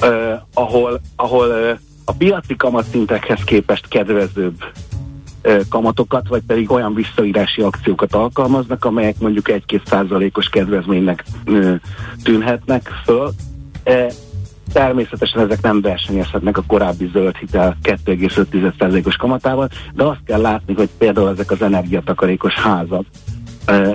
Uh, 0.00 0.40
ahol, 0.54 1.00
ahol 1.16 1.48
uh, 1.48 1.78
a 2.04 2.12
piaci 2.12 2.56
kamatszintekhez 2.56 3.40
képest 3.44 3.88
kedvezőbb 3.88 4.64
uh, 5.44 5.60
kamatokat, 5.68 6.28
vagy 6.28 6.42
pedig 6.46 6.70
olyan 6.70 6.94
visszaírási 6.94 7.60
akciókat 7.60 8.14
alkalmaznak, 8.14 8.84
amelyek 8.84 9.18
mondjuk 9.18 9.46
1-2 9.48 9.80
százalékos 9.86 10.48
kedvezménynek 10.48 11.24
uh, 11.46 11.74
tűnhetnek 12.22 12.90
föl. 13.04 13.32
Uh, 13.84 14.12
Természetesen 14.72 15.42
ezek 15.42 15.62
nem 15.62 15.80
versenyezhetnek 15.80 16.56
a 16.56 16.64
korábbi 16.66 17.10
zöld 17.12 17.36
hitel 17.36 17.76
2,5%-os 17.82 19.16
kamatával, 19.16 19.68
de 19.94 20.04
azt 20.04 20.24
kell 20.24 20.40
látni, 20.40 20.74
hogy 20.74 20.88
például 20.98 21.28
ezek 21.28 21.50
az 21.50 21.62
energiatakarékos 21.62 22.54
házak 22.54 23.04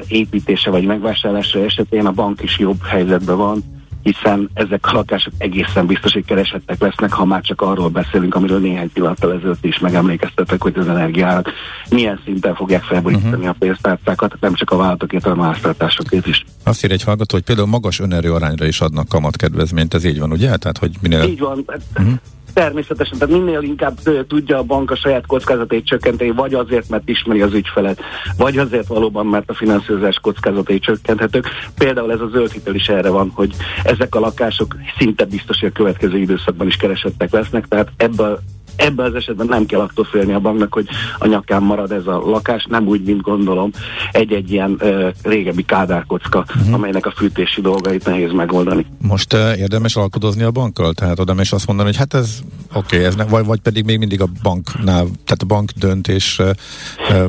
építése 0.07 0.69
vagy 0.69 0.85
megvásárlása 0.85 1.63
esetén 1.63 2.05
a 2.05 2.11
bank 2.11 2.41
is 2.41 2.59
jobb 2.59 2.83
helyzetben 2.83 3.37
van, 3.37 3.63
hiszen 4.03 4.49
ezek 4.53 4.87
a 4.87 4.93
lakások 4.93 5.33
egészen 5.37 5.85
biztos, 5.85 6.13
hogy 6.13 6.25
keresettek 6.25 6.81
lesznek, 6.81 7.13
ha 7.13 7.25
már 7.25 7.41
csak 7.41 7.61
arról 7.61 7.89
beszélünk, 7.89 8.35
amiről 8.35 8.59
néhány 8.59 8.91
pillanattal 8.91 9.33
ezelőtt 9.33 9.65
is 9.65 9.79
megemlékeztetek, 9.79 10.61
hogy 10.61 10.77
az 10.77 10.87
energiárat 10.87 11.49
milyen 11.89 12.19
szinten 12.23 12.55
fogják 12.55 12.83
felborítani 12.83 13.33
uh-huh. 13.33 13.49
a 13.49 13.55
pénztárcákat, 13.59 14.37
nem 14.39 14.53
csak 14.53 14.71
a 14.71 14.75
vállalatokért, 14.75 15.23
hanem 15.23 15.39
a 15.39 15.43
háztartásokért 15.43 16.27
is. 16.27 16.45
Azt 16.63 16.83
ír 16.83 16.91
egy 16.91 17.03
hallgató, 17.03 17.35
hogy 17.35 17.45
például 17.45 17.67
magas 17.67 17.99
önerő 17.99 18.33
arányra 18.33 18.65
is 18.65 18.81
adnak 18.81 19.07
kamatkedvezményt, 19.07 19.93
ez 19.93 20.03
így 20.03 20.19
van, 20.19 20.31
ugye? 20.31 20.55
Tehát, 20.55 20.77
hogy 20.77 20.91
minél... 21.01 21.23
Így 21.23 21.39
van. 21.39 21.65
Uh-huh. 21.97 22.13
Természetesen, 22.53 23.17
tehát 23.17 23.35
minél 23.35 23.61
inkább 23.61 23.97
tudja 24.27 24.57
a 24.57 24.63
bank 24.63 24.91
a 24.91 24.95
saját 24.95 25.25
kockázatait 25.25 25.85
csökkenteni, 25.85 26.29
vagy 26.31 26.53
azért, 26.53 26.89
mert 26.89 27.09
ismeri 27.09 27.41
az 27.41 27.53
ügyfelet, 27.53 28.01
vagy 28.37 28.57
azért 28.57 28.87
valóban, 28.87 29.25
mert 29.25 29.49
a 29.49 29.53
finanszírozás 29.53 30.19
kockázatai 30.21 30.79
csökkenthetők. 30.79 31.47
Például 31.77 32.11
ez 32.11 32.19
a 32.19 32.29
zöld 32.31 32.51
hitel 32.51 32.75
is 32.75 32.87
erre 32.87 33.09
van, 33.09 33.31
hogy 33.35 33.55
ezek 33.83 34.15
a 34.15 34.19
lakások 34.19 34.75
szinte 34.97 35.25
biztos, 35.25 35.59
hogy 35.59 35.69
a 35.69 35.77
következő 35.77 36.17
időszakban 36.17 36.67
is 36.67 36.75
keresettek 36.75 37.31
lesznek, 37.31 37.67
tehát 37.67 37.91
ebből 37.97 38.39
Ebben 38.75 39.05
az 39.05 39.15
esetben 39.15 39.47
nem 39.47 39.65
kell 39.65 39.79
attól 39.79 40.05
félni 40.05 40.33
a 40.33 40.39
banknak, 40.39 40.73
hogy 40.73 40.87
a 41.17 41.27
nyakán 41.27 41.61
marad 41.61 41.91
ez 41.91 42.07
a 42.07 42.21
lakás, 42.25 42.65
nem 42.69 42.87
úgy, 42.87 43.03
mint 43.03 43.21
gondolom, 43.21 43.71
egy-egy 44.11 44.51
ilyen 44.51 44.75
ö, 44.79 45.09
régebbi 45.23 45.63
kádárkocka, 45.65 46.45
uh-huh. 46.47 46.73
amelynek 46.73 47.05
a 47.05 47.11
fűtési 47.11 47.61
dolgait 47.61 48.05
nehéz 48.05 48.31
megoldani. 48.31 48.85
Most 49.01 49.33
uh, 49.33 49.57
érdemes 49.57 49.95
alkudozni 49.95 50.43
a 50.43 50.51
bankkal? 50.51 50.93
Tehát 50.93 51.19
oda 51.19 51.33
és 51.39 51.51
azt 51.51 51.67
mondani, 51.67 51.87
hogy 51.87 51.97
hát 51.97 52.13
ez 52.13 52.39
oké, 52.73 52.95
okay, 52.95 53.07
ez 53.07 53.15
ne, 53.15 53.23
vagy, 53.23 53.45
vagy 53.45 53.59
pedig 53.59 53.85
még 53.85 53.97
mindig 53.97 54.21
a 54.21 54.27
banknál, 54.43 55.05
tehát 55.05 55.41
a 55.41 55.45
bank 55.45 55.71
dönt 55.71 56.07
és 56.07 56.41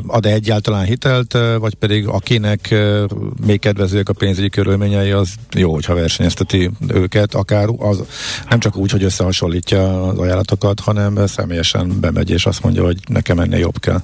ad-e 0.07 0.29
egyáltalán 0.29 0.85
hitelt, 0.85 1.33
uh, 1.33 1.57
vagy 1.57 1.75
pedig 1.75 2.07
akinek 2.07 2.67
uh, 2.71 3.03
még 3.45 3.59
kedvezőek 3.59 4.09
a 4.09 4.13
pénzügyi 4.13 4.49
körülményei, 4.49 5.11
az 5.11 5.33
jó, 5.55 5.73
hogyha 5.73 5.93
versenyezteti 5.93 6.71
őket, 6.87 7.33
akár 7.33 7.67
az 7.77 8.03
nem 8.49 8.59
csak 8.59 8.75
úgy, 8.75 8.91
hogy 8.91 9.03
összehasonlítja 9.03 10.07
az 10.07 10.17
ajánlatokat, 10.17 10.79
hanem 10.79 11.17
személyesen 11.35 11.99
bemegy, 12.01 12.29
és 12.29 12.45
azt 12.45 12.63
mondja, 12.63 12.83
hogy 12.83 12.97
nekem 13.07 13.39
ennél 13.39 13.59
jobb 13.59 13.79
kell. 13.79 13.99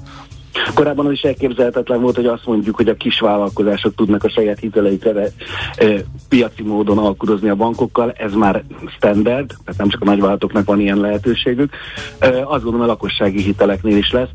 Korábban 0.74 1.06
az 1.06 1.12
is 1.12 1.22
elképzelhetetlen 1.22 2.02
volt, 2.02 2.16
hogy 2.16 2.26
azt 2.26 2.46
mondjuk, 2.46 2.76
hogy 2.76 2.88
a 2.88 2.96
kis 2.96 3.20
vállalkozások 3.20 3.96
tudnak 3.96 4.24
a 4.24 4.30
saját 4.30 4.60
hiteleikre 4.60 5.28
e, 5.76 5.86
piaci 6.30 6.64
módon 6.64 6.98
alkudozni 6.98 7.50
a 7.50 7.56
bankokkal, 7.56 8.12
ez 8.12 8.34
már 8.34 8.64
standard, 8.96 9.48
tehát 9.48 9.78
nem 9.78 9.90
csak 9.90 10.02
a 10.02 10.06
nagyvállalatoknak 10.06 10.66
van 10.66 10.80
ilyen 10.80 10.98
lehetőségük. 10.98 11.74
E, 12.20 12.28
azt 12.28 12.64
gondolom, 12.64 12.82
a 12.82 12.86
lakossági 12.86 13.42
hiteleknél 13.42 13.98
is 13.98 14.12
lesz. 14.12 14.30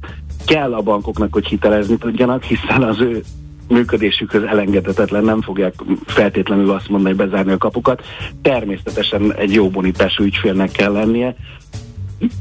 Kell 0.46 0.74
a 0.74 0.82
bankoknak, 0.82 1.32
hogy 1.32 1.46
hitelezni 1.46 1.96
tudjanak, 1.96 2.42
hiszen 2.42 2.82
az 2.82 3.00
ő 3.00 3.22
működésükhöz 3.68 4.42
elengedhetetlen, 4.42 5.24
nem 5.24 5.42
fogják 5.42 5.74
feltétlenül 6.06 6.70
azt 6.70 6.88
mondani, 6.88 7.14
hogy 7.14 7.26
bezárni 7.26 7.52
a 7.52 7.58
kapukat. 7.58 8.02
Természetesen 8.42 9.34
egy 9.34 9.52
jó 9.52 9.70
bonitású 9.70 10.24
ügyfélnek 10.24 10.70
kell 10.70 10.92
lennie, 10.92 11.36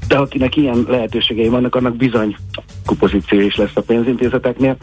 de 0.07 0.17
akinek 0.17 0.55
ilyen 0.55 0.85
lehetőségei 0.87 1.47
vannak, 1.47 1.75
annak 1.75 1.95
bizony 1.95 2.35
kupozíció 2.85 3.39
is 3.39 3.55
lesz 3.55 3.75
a 3.75 3.81
pénzintézeteknél 3.81 4.77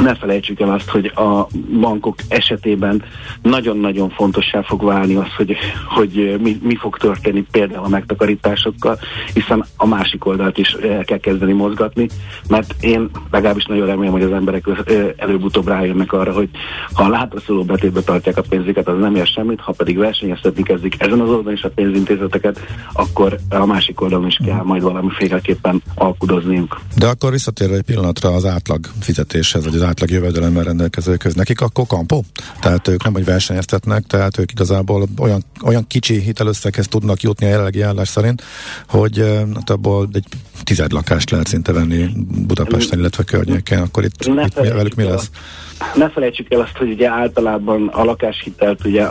ne 0.00 0.14
felejtsük 0.14 0.60
el 0.60 0.70
azt, 0.70 0.88
hogy 0.88 1.06
a 1.06 1.46
bankok 1.80 2.16
esetében 2.28 3.02
nagyon-nagyon 3.42 4.10
fontossá 4.10 4.62
fog 4.62 4.84
válni 4.84 5.14
az, 5.14 5.34
hogy, 5.36 5.56
hogy 5.88 6.38
mi, 6.42 6.58
mi 6.62 6.76
fog 6.76 6.96
történni 6.96 7.46
például 7.50 7.84
a 7.84 7.88
megtakarításokkal, 7.88 8.98
hiszen 9.34 9.64
a 9.76 9.86
másik 9.86 10.26
oldalt 10.26 10.58
is 10.58 10.72
el 10.72 11.04
kell 11.04 11.18
kezdeni 11.18 11.52
mozgatni, 11.52 12.08
mert 12.48 12.74
én 12.80 13.10
legalábbis 13.30 13.64
nagyon 13.64 13.86
remélem, 13.86 14.12
hogy 14.12 14.22
az 14.22 14.32
emberek 14.32 14.68
előbb-utóbb 15.16 15.68
rájönnek 15.68 16.12
arra, 16.12 16.32
hogy 16.32 16.48
ha 16.92 17.04
a 17.04 17.08
látraszóló 17.08 17.62
betétbe 17.64 18.00
tartják 18.00 18.36
a 18.36 18.42
pénzüket, 18.48 18.88
az 18.88 18.98
nem 18.98 19.14
ér 19.14 19.26
semmit, 19.26 19.60
ha 19.60 19.72
pedig 19.72 19.96
versenyeztetni 19.96 20.62
kezdik 20.62 20.94
ezen 20.98 21.20
az 21.20 21.28
oldalon 21.28 21.52
is 21.52 21.62
a 21.62 21.70
pénzintézeteket, 21.70 22.60
akkor 22.92 23.38
a 23.48 23.66
másik 23.66 24.00
oldalon 24.00 24.26
is 24.26 24.38
kell 24.44 24.62
majd 24.62 24.82
valamiféleképpen 24.82 25.82
alkudozniuk. 25.94 26.80
De 26.96 27.06
akkor 27.06 27.30
visszatérve 27.30 27.74
egy 27.74 27.82
pillanatra 27.82 28.28
az 28.28 28.44
átlag 28.44 28.86
fizetéshez, 29.00 29.64
vagy 29.64 29.74
az 29.74 29.82
átlag 29.88 30.10
jövedelemmel 30.10 30.64
rendelkezőköz. 30.64 31.34
Nekik 31.34 31.60
akkor 31.60 31.86
kampó? 31.86 32.24
Tehát 32.60 32.88
ők 32.88 33.04
nem, 33.04 33.12
hogy 33.12 33.24
versenyeztetnek, 33.24 34.06
tehát 34.06 34.38
ők 34.38 34.50
igazából 34.50 35.08
olyan, 35.18 35.44
olyan 35.64 35.86
kicsi 35.86 36.20
hitelösszeghez 36.20 36.88
tudnak 36.88 37.22
jutni 37.22 37.46
a 37.46 37.48
jelenlegi 37.48 37.80
állás 37.80 38.08
szerint, 38.08 38.42
hogy 38.88 39.18
hát 39.54 39.70
abból 39.70 40.08
egy 40.12 40.24
tized 40.62 40.92
lakást 40.92 41.30
lehet 41.30 41.46
szinte 41.46 41.72
venni 41.72 42.06
Budapesten, 42.46 42.98
illetve 42.98 43.22
környéken, 43.22 43.82
akkor 43.82 44.04
itt, 44.04 44.24
itt 44.24 44.54
velük 44.54 44.94
mi 44.94 45.02
lesz? 45.02 45.30
Ne 45.94 46.10
felejtsük 46.10 46.52
el 46.52 46.60
azt, 46.60 46.76
hogy 46.76 46.90
ugye 46.90 47.08
általában 47.08 47.88
a 47.88 48.04
lakáshitelt 48.04 48.84
ugye 48.84 49.06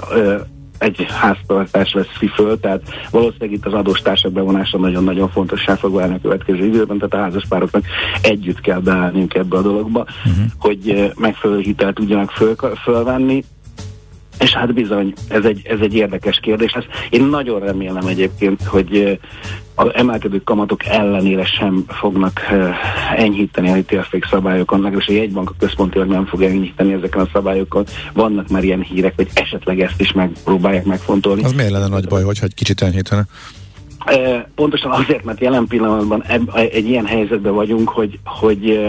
egy 0.77 1.05
háztartás 1.09 1.93
veszi 1.93 2.27
föl, 2.27 2.59
tehát 2.59 2.81
valószínűleg 3.11 3.51
itt 3.51 3.65
az 3.65 3.73
adóstársak 3.73 4.31
bevonása 4.31 4.77
nagyon-nagyon 4.77 5.29
fontossá 5.29 5.75
fog 5.75 5.93
válni 5.93 6.15
a 6.15 6.21
következő 6.21 6.65
időben, 6.65 6.97
tehát 6.97 7.13
a 7.13 7.29
házaspároknak 7.29 7.83
együtt 8.21 8.61
kell 8.61 8.79
beállniunk 8.79 9.33
ebbe 9.33 9.57
a 9.57 9.61
dologba, 9.61 9.99
uh-huh. 9.99 10.45
hogy 10.59 11.11
megfelelő 11.15 11.59
hitelt 11.59 11.95
tudjanak 11.95 12.31
föl, 12.31 12.55
fölvenni, 12.83 13.43
és 14.39 14.53
hát 14.53 14.73
bizony, 14.73 15.13
ez 15.27 15.45
egy, 15.45 15.61
ez 15.63 15.79
egy 15.79 15.95
érdekes 15.95 16.39
kérdés 16.39 16.73
lesz. 16.73 16.85
Én 17.09 17.23
nagyon 17.23 17.59
remélem 17.59 18.07
egyébként, 18.07 18.63
hogy 18.63 19.19
az 19.79 19.89
emelkedő 19.93 20.41
kamatok 20.43 20.85
ellenére 20.85 21.45
sem 21.45 21.83
fognak 21.87 22.41
enyhíteni 23.15 23.69
a 23.69 23.73
hitelfék 23.73 24.25
szabályokon, 24.25 24.81
legalábbis 24.81 25.07
a 25.07 25.11
jegybank 25.11 25.51
központilag 25.59 26.07
nem 26.07 26.25
fog 26.25 26.41
enyhíteni 26.41 26.93
ezeken 26.93 27.21
a 27.21 27.29
szabályokon. 27.33 27.85
Vannak 28.13 28.47
már 28.47 28.63
ilyen 28.63 28.81
hírek, 28.81 29.13
hogy 29.15 29.27
esetleg 29.33 29.79
ezt 29.79 30.01
is 30.01 30.11
megpróbálják 30.11 30.85
megfontolni. 30.85 31.43
Az 31.43 31.51
miért 31.53 31.71
lenne 31.71 31.87
nagy 31.87 32.07
baj, 32.07 32.23
hogyha 32.23 32.45
egy 32.45 32.53
kicsit 32.53 32.81
enyhítene? 32.81 33.25
Pontosan 34.55 34.91
azért, 34.91 35.23
mert 35.23 35.39
jelen 35.39 35.67
pillanatban 35.67 36.23
egy 36.71 36.89
ilyen 36.89 37.05
helyzetben 37.05 37.53
vagyunk, 37.53 37.89
hogy, 37.89 38.19
hogy 38.23 38.79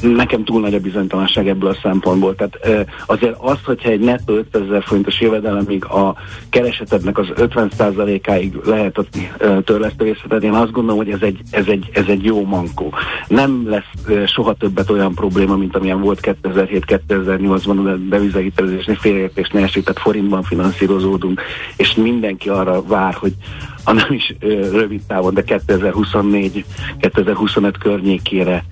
nekem 0.00 0.44
túl 0.44 0.60
nagy 0.60 0.74
a 0.74 0.80
bizonytalanság 0.80 1.48
ebből 1.48 1.70
a 1.70 1.78
szempontból. 1.82 2.34
Tehát 2.34 2.86
azért 3.06 3.36
az, 3.38 3.58
hogyha 3.64 3.90
egy 3.90 4.00
nettó 4.00 4.34
5000 4.34 4.68
ezer 4.68 4.82
forintos 4.82 5.20
jövedelemig 5.20 5.84
a 5.84 6.16
keresetednek 6.48 7.18
az 7.18 7.26
50%-áig 7.36 8.54
lehet 8.64 8.98
a 8.98 9.04
törlesztőrészetet, 9.64 10.42
én 10.42 10.52
azt 10.52 10.70
gondolom, 10.70 11.04
hogy 11.04 11.10
ez 11.10 11.22
egy, 11.22 11.40
ez, 11.50 11.66
egy, 11.66 11.90
ez 11.92 12.04
egy 12.06 12.24
jó 12.24 12.44
mankó. 12.44 12.92
Nem 13.28 13.68
lesz 13.68 13.90
soha 14.26 14.54
többet 14.54 14.90
olyan 14.90 15.14
probléma, 15.14 15.56
mint 15.56 15.76
amilyen 15.76 16.00
volt 16.00 16.36
2007-2008-ban 16.42 17.92
a 17.92 17.96
devizahitelezésnél 17.96 18.96
félreértésnél 18.96 19.62
esített 19.62 19.98
forintban 19.98 20.42
finanszírozódunk, 20.42 21.40
és 21.76 21.94
mindenki 21.94 22.48
arra 22.48 22.82
vár, 22.82 23.14
hogy 23.14 23.32
a 23.84 23.92
nem 23.92 24.12
is 24.12 24.34
rövid 24.72 25.02
távon, 25.06 25.34
de 25.34 25.42
2024-2025 25.46 27.74
környékére 27.78 28.64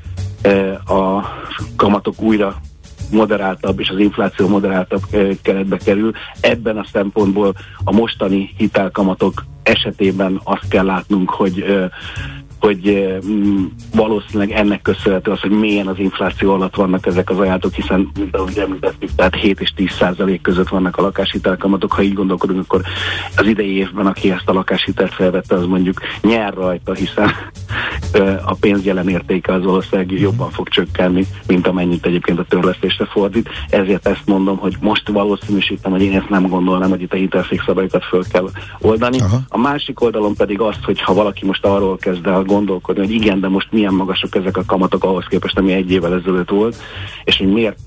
a 0.86 1.24
kamatok 1.76 2.22
újra 2.22 2.60
moderáltabb 3.10 3.80
és 3.80 3.88
az 3.88 3.98
infláció 3.98 4.48
moderáltabb 4.48 5.02
keretbe 5.42 5.76
kerül. 5.76 6.12
Ebben 6.40 6.76
a 6.78 6.86
szempontból 6.92 7.54
a 7.84 7.92
mostani 7.92 8.54
hitelkamatok 8.56 9.44
esetében 9.62 10.40
azt 10.44 10.68
kell 10.68 10.84
látnunk, 10.84 11.30
hogy 11.30 11.64
hogy 12.60 13.08
mm, 13.26 13.64
valószínűleg 13.94 14.50
ennek 14.50 14.82
köszönhető 14.82 15.30
az, 15.30 15.40
hogy 15.40 15.50
milyen 15.50 15.86
az 15.86 15.98
infláció 15.98 16.52
alatt 16.52 16.74
vannak 16.74 17.06
ezek 17.06 17.30
az 17.30 17.38
ajánlatok, 17.38 17.74
hiszen, 17.74 18.10
mint 18.18 18.36
ahogy 18.36 18.58
említettük, 18.58 19.10
tehát 19.14 19.34
7 19.34 19.60
és 19.60 19.72
10 19.74 19.90
százalék 19.90 20.40
között 20.40 20.68
vannak 20.68 20.96
a 20.96 21.02
lakáshitelkamatok. 21.02 21.92
Ha 21.92 22.02
így 22.02 22.14
gondolkodunk, 22.14 22.62
akkor 22.62 22.82
az 23.36 23.46
idei 23.46 23.76
évben, 23.76 24.06
aki 24.06 24.30
ezt 24.30 24.48
a 24.48 24.52
lakáshitelt 24.52 25.14
felvette, 25.14 25.54
az 25.54 25.66
mondjuk 25.66 26.00
nyer 26.22 26.54
rajta, 26.54 26.94
hiszen 26.94 27.30
a 28.44 28.54
pénz 28.60 28.84
jelen 28.84 29.08
értéke 29.08 29.52
az 29.52 29.64
valószínűleg 29.64 30.10
jobban 30.10 30.50
fog 30.50 30.68
csökkenni, 30.68 31.26
mint 31.46 31.66
amennyit 31.66 32.06
egyébként 32.06 32.38
a 32.38 32.44
törlesztésre 32.48 33.04
fordít. 33.04 33.48
Ezért 33.68 34.06
ezt 34.06 34.26
mondom, 34.26 34.56
hogy 34.56 34.76
most 34.80 35.08
valószínűsítem, 35.08 35.90
hogy 35.90 36.02
én 36.02 36.16
ezt 36.16 36.28
nem 36.28 36.48
gondolnám, 36.48 36.88
hogy 36.88 37.02
itt 37.02 37.12
a 37.12 37.16
hitelfékszabályokat 37.16 38.04
föl 38.04 38.24
kell 38.32 38.48
oldani. 38.80 39.20
Aha. 39.20 39.38
A 39.48 39.58
másik 39.58 40.00
oldalon 40.00 40.34
pedig 40.34 40.60
azt, 40.60 40.84
hogy 40.84 41.00
ha 41.00 41.14
valaki 41.14 41.46
most 41.46 41.64
arról 41.64 41.96
kezd 41.96 42.26
el 42.26 42.42
gondolkodni, 42.50 43.04
hogy 43.04 43.14
igen, 43.14 43.40
de 43.40 43.48
most 43.48 43.72
milyen 43.72 43.94
magasok 43.94 44.34
ezek 44.34 44.56
a 44.56 44.64
kamatok 44.66 45.04
ahhoz 45.04 45.24
képest, 45.28 45.58
ami 45.58 45.72
egy 45.72 45.90
évvel 45.90 46.14
ezelőtt 46.14 46.48
volt, 46.48 46.76
és 47.24 47.36
hogy 47.36 47.52
miért 47.52 47.78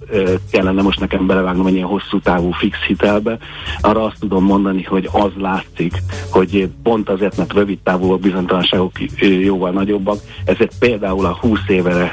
kellene 0.52 0.82
most 0.82 1.00
nekem 1.00 1.28
belevágnom 1.28 1.66
egy 1.66 1.74
ilyen 1.74 1.88
hosszú 1.88 2.20
távú 2.20 2.52
fix 2.52 2.78
hitelbe, 2.88 3.38
arra 3.82 4.04
azt 4.04 4.20
tudom 4.20 4.44
mondani, 4.44 4.84
hogy 4.84 5.10
az 5.12 5.32
látszik, 5.38 5.94
hogy 6.30 6.70
pont 6.84 7.10
azért, 7.10 7.38
mert 7.38 7.54
rövid 7.54 7.80
távú 7.84 8.12
a 8.12 8.18
bizonytalanságok 8.18 8.92
jóval 9.20 9.72
nagyobbak, 9.72 10.18
ezért 10.46 10.78
például 10.80 11.26
a 11.26 11.38
20 11.42 11.60
évre 11.68 12.12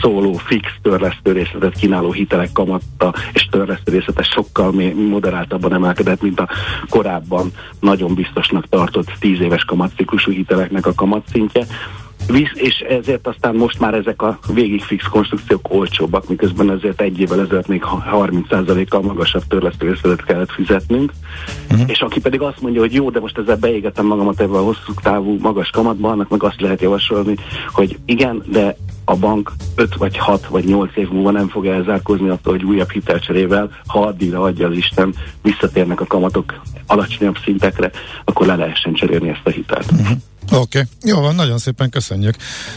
szóló 0.00 0.32
fix 0.32 0.68
törlesztő 0.82 1.32
részletet 1.32 1.78
kínáló 1.78 2.12
hitelek 2.12 2.52
kamatta 2.52 3.14
és 3.32 3.48
törlesztő 3.50 3.92
részlete 3.92 4.22
sokkal 4.22 4.72
moderáltabban 5.08 5.72
emelkedett, 5.72 6.22
mint 6.22 6.40
a 6.40 6.48
korábban 6.88 7.52
nagyon 7.80 8.14
biztosnak 8.14 8.68
tartott 8.68 9.12
10 9.18 9.40
éves 9.40 9.64
kamatciklusú 9.64 10.32
hiteleknek 10.32 10.86
a 10.86 10.94
kamatszintje 10.94 11.66
Visz, 12.26 12.50
és 12.54 12.78
ezért 12.78 13.26
aztán 13.26 13.54
most 13.54 13.80
már 13.80 13.94
ezek 13.94 14.22
a 14.22 14.38
végig 14.52 14.82
fix 14.82 15.04
konstrukciók 15.04 15.68
olcsóbbak, 15.70 16.28
miközben 16.28 16.70
ezért 16.70 17.00
egy 17.00 17.20
évvel 17.20 17.40
ezelőtt 17.40 17.66
még 17.66 17.84
30%-kal 18.12 19.02
magasabb 19.02 19.42
törlesztővészetet 19.48 20.24
kellett 20.24 20.50
fizetnünk. 20.50 21.12
Uh-huh. 21.70 21.90
És 21.90 22.00
aki 22.00 22.20
pedig 22.20 22.40
azt 22.40 22.60
mondja, 22.60 22.80
hogy 22.80 22.94
jó, 22.94 23.10
de 23.10 23.20
most 23.20 23.38
ezzel 23.38 23.56
beégetem 23.56 24.06
magamat 24.06 24.40
ebben 24.40 24.60
a 24.60 24.64
hosszú 24.64 24.92
távú 25.02 25.38
magas 25.40 25.70
kamatban, 25.70 26.10
annak 26.10 26.28
meg 26.28 26.42
azt 26.42 26.60
lehet 26.60 26.80
javasolni, 26.80 27.34
hogy 27.72 27.98
igen, 28.04 28.42
de 28.46 28.76
a 29.04 29.16
bank 29.16 29.52
5 29.74 29.96
vagy 29.96 30.16
6 30.16 30.46
vagy 30.46 30.64
8 30.64 30.96
év 30.96 31.08
múlva 31.08 31.30
nem 31.30 31.48
fog 31.48 31.66
elzárkozni 31.66 32.28
attól, 32.28 32.52
hogy 32.52 32.64
újabb 32.64 32.90
hitelcserével, 32.90 33.70
ha 33.86 34.00
addigra 34.00 34.40
adja 34.40 34.68
az 34.68 34.76
Isten, 34.76 35.14
visszatérnek 35.42 36.00
a 36.00 36.06
kamatok 36.06 36.60
alacsonyabb 36.86 37.36
szintekre, 37.44 37.90
akkor 38.24 38.46
le 38.46 38.56
lehessen 38.56 38.94
cserélni 38.94 39.28
ezt 39.28 39.40
a 39.44 39.50
hitelt. 39.50 39.92
Uh-huh. 39.92 40.16
Oké, 40.50 40.78
okay. 40.78 40.82
jó 41.02 41.20
van, 41.20 41.34
nagyon 41.34 41.58
szépen 41.58 41.90
köszönjük. 41.90 42.34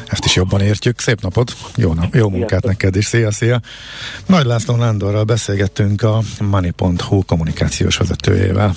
Ezt 0.07 0.25
is 0.25 0.35
jobban 0.35 0.61
értjük. 0.61 0.99
Szép 0.99 1.21
napot, 1.21 1.55
jó, 1.75 1.93
nap, 1.93 2.15
jó 2.15 2.29
munkát 2.29 2.49
Sziasztok. 2.49 2.71
neked 2.71 2.95
is. 2.95 3.05
Szia, 3.05 3.31
szia. 3.31 3.61
Nagy 4.25 4.45
László 4.45 4.75
Nándorral 4.75 5.23
beszélgettünk 5.23 6.01
a 6.01 6.21
Money.hu 6.39 7.25
kommunikációs 7.25 7.97
vezetőjével. 7.97 8.75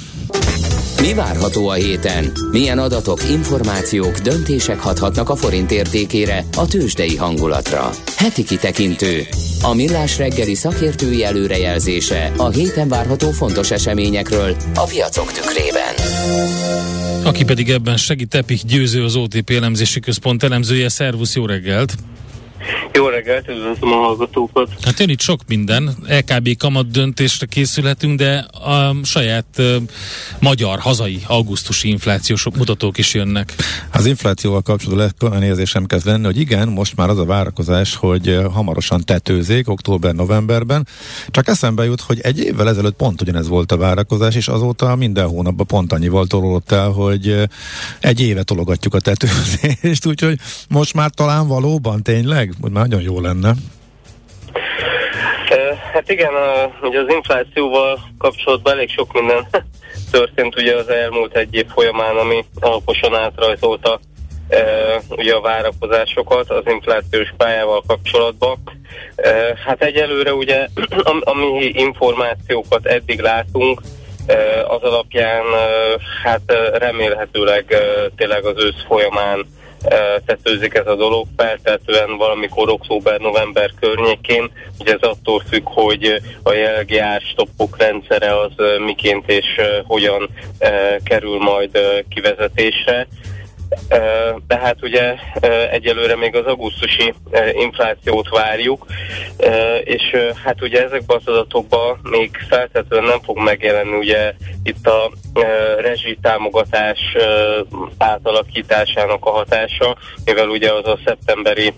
Mi 1.01 1.15
várható 1.15 1.69
a 1.69 1.73
héten? 1.73 2.33
Milyen 2.51 2.79
adatok, 2.79 3.31
információk, 3.31 4.19
döntések 4.19 4.81
hathatnak 4.81 5.29
a 5.29 5.37
forint 5.37 5.71
értékére, 5.71 6.45
a 6.57 6.67
tőzsdei 6.67 7.17
hangulatra? 7.17 7.91
Heti 8.17 8.45
kitekintő. 8.45 9.27
A 9.63 9.75
millás 9.75 10.19
reggeli 10.19 10.55
szakértői 10.55 11.25
előrejelzése 11.25 12.33
a 12.37 12.49
héten 12.49 12.89
várható 12.89 13.31
fontos 13.31 13.71
eseményekről 13.71 14.57
a 14.75 14.85
piacok 14.85 15.33
tükrében. 15.33 15.95
Aki 17.25 17.45
pedig 17.45 17.71
ebben 17.71 17.97
segít, 17.97 18.35
Epik 18.35 18.63
Győző, 18.63 19.05
az 19.05 19.17
OTP 19.17 19.51
elemzési 19.51 20.01
központ 20.01 20.43
elemzője. 20.43 20.89
Szervusz, 20.89 21.35
jó 21.35 21.47
reggelt! 21.47 21.95
Jó 22.93 23.09
reggelt, 23.09 23.49
üdvözlöm 23.49 23.93
a 23.93 23.97
hallgatókat. 23.97 24.71
Hát 24.83 24.99
jön 24.99 25.09
itt 25.09 25.21
sok 25.21 25.41
minden. 25.47 25.97
LKB 26.09 26.57
kamat 26.57 26.91
döntésre 26.91 27.47
készülhetünk, 27.47 28.19
de 28.19 28.35
a 28.53 28.95
saját 29.03 29.47
uh, 29.59 29.77
magyar, 30.41 30.79
hazai 30.79 31.21
augusztusi 31.27 31.89
inflációs 31.89 32.47
mutatók 32.57 32.99
is 32.99 33.15
jönnek. 33.15 33.55
Az 33.93 34.07
inflációval 34.07 34.63
kapcsolatban 34.63 35.31
olyan 35.31 35.43
érzésem 35.43 35.85
kezd 35.85 36.07
lenni, 36.07 36.25
hogy 36.25 36.41
igen, 36.41 36.69
most 36.69 36.97
már 36.97 37.09
az 37.09 37.19
a 37.19 37.25
várakozás, 37.25 37.95
hogy 37.95 38.39
hamarosan 38.53 39.05
tetőzik 39.05 39.69
október-novemberben. 39.69 40.87
Csak 41.31 41.49
eszembe 41.49 41.85
jut, 41.85 42.01
hogy 42.01 42.21
egy 42.21 42.39
évvel 42.39 42.69
ezelőtt 42.69 42.97
pont 42.97 43.21
ugyanez 43.21 43.49
volt 43.49 43.73
a 43.73 43.77
várakozás, 43.77 44.35
és 44.35 44.49
azóta 44.49 44.97
minden 44.97 45.29
hónapban 45.29 45.67
pont 45.67 45.93
annyival 45.93 46.27
tolódott 46.27 46.73
el, 46.73 46.91
hogy 46.91 47.49
egy 48.01 48.21
éve 48.21 48.43
tologatjuk 48.43 48.95
a 48.95 49.01
tetőzést, 49.01 50.07
úgyhogy 50.11 50.39
most 50.69 50.95
már 50.95 51.11
talán 51.11 51.47
valóban 51.47 52.03
tényleg, 52.03 52.55
hogy 52.61 52.71
már 52.71 52.87
nagyon 52.87 53.03
jó 53.03 53.21
lenne. 53.21 53.53
Hát 55.93 56.11
igen, 56.11 56.33
ugye 56.83 57.01
az 57.01 57.09
inflációval 57.09 57.99
kapcsolatban 58.19 58.73
elég 58.73 58.91
sok 58.91 59.13
minden 59.13 59.47
történt 60.11 60.57
ugye 60.57 60.75
az 60.77 60.89
elmúlt 60.89 61.37
egy 61.37 61.55
év 61.55 61.67
folyamán, 61.67 62.17
ami 62.17 62.45
alaposan 62.61 63.15
átrajzolta 63.15 64.01
ugye 65.11 65.35
a 65.35 65.41
várakozásokat 65.41 66.51
az 66.51 66.63
inflációs 66.67 67.35
pályával 67.37 67.83
kapcsolatban. 67.87 68.59
Hát 69.67 69.83
egyelőre 69.83 70.33
ugye, 70.33 70.67
am, 71.11 71.21
ami 71.25 71.71
információkat 71.75 72.87
eddig 72.87 73.21
látunk, 73.21 73.81
az 74.69 74.83
alapján 74.83 75.45
hát 76.23 76.53
remélhetőleg 76.73 77.75
tényleg 78.17 78.45
az 78.45 78.65
ősz 78.65 78.85
folyamán 78.87 79.47
tetőzik 80.27 80.75
ez 80.75 80.87
a 80.87 80.95
dolog, 80.95 81.27
feltetően 81.37 82.17
valamikor 82.17 82.71
október-november 82.71 83.71
környékén. 83.81 84.51
Ugye 84.81 84.93
ez 84.93 85.09
attól 85.09 85.43
függ, 85.49 85.63
hogy 85.65 86.23
a 86.43 86.53
jelgi 86.53 86.99
árstoppok 86.99 87.77
rendszere 87.79 88.41
az 88.41 88.53
miként 88.85 89.31
és 89.31 89.47
hogyan 89.85 90.29
kerül 91.05 91.39
majd 91.39 91.79
kivezetésre. 92.09 93.07
Tehát 94.47 94.77
ugye 94.83 95.15
egyelőre 95.71 96.17
még 96.17 96.37
az 96.37 96.45
augusztusi 96.47 97.15
inflációt 97.53 98.29
várjuk, 98.29 98.87
és 99.85 100.17
hát 100.45 100.63
ugye 100.63 100.85
ezekben 100.85 101.17
az 101.17 101.33
adatokban 101.33 101.99
még 102.03 102.31
feltétlenül 102.49 103.09
nem 103.09 103.21
fog 103.21 103.39
megjelenni 103.39 103.97
ugye 103.97 104.33
itt 104.63 104.87
a 104.87 105.11
rezsitámogatás 105.79 106.99
átalakításának 107.99 109.25
a 109.25 109.31
hatása, 109.31 109.97
mivel 110.25 110.49
ugye 110.49 110.73
az 110.73 110.87
a 110.87 110.99
szeptemberi 111.05 111.73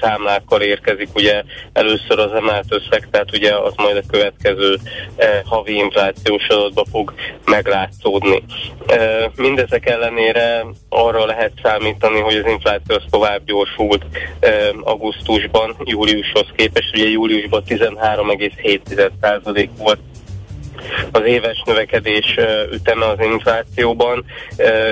számlákkal 0.00 0.60
érkezik 0.60 1.08
ugye 1.14 1.42
először 1.72 2.18
az 2.18 2.32
emelt 2.32 2.66
összeg, 2.68 3.08
tehát 3.10 3.32
ugye 3.32 3.54
az 3.56 3.72
majd 3.76 3.96
a 3.96 4.10
következő 4.10 4.78
havi 5.44 5.74
inflációs 5.74 6.46
adatba 6.48 6.84
fog 6.90 7.14
meglátszódni. 7.44 8.42
Mindezek 9.36 9.86
ellenére 9.86 10.64
arra 10.88 11.17
lehet 11.26 11.52
számítani, 11.62 12.20
hogy 12.20 12.36
az 12.36 12.46
infláció 12.46 12.94
az 12.94 13.04
tovább 13.10 13.44
gyorsult 13.44 14.04
augusztusban, 14.80 15.76
júliushoz 15.84 16.46
képest, 16.56 16.94
ugye 16.94 17.08
júliusban 17.08 17.62
13,7% 17.68 19.68
volt 19.78 19.98
az 21.12 21.22
éves 21.24 21.62
növekedés 21.66 22.36
üteme 22.72 23.06
az 23.06 23.18
inflációban, 23.20 24.24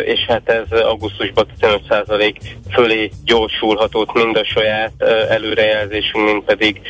és 0.05 0.21
hát 0.29 0.49
ez 0.49 0.81
augusztusban 0.81 1.47
15% 1.61 2.35
fölé 2.71 3.11
gyorsulhatott 3.25 4.13
mind 4.13 4.37
a 4.37 4.45
saját 4.45 4.93
előrejelzésünk, 5.29 6.25
mind 6.25 6.43
pedig 6.43 6.81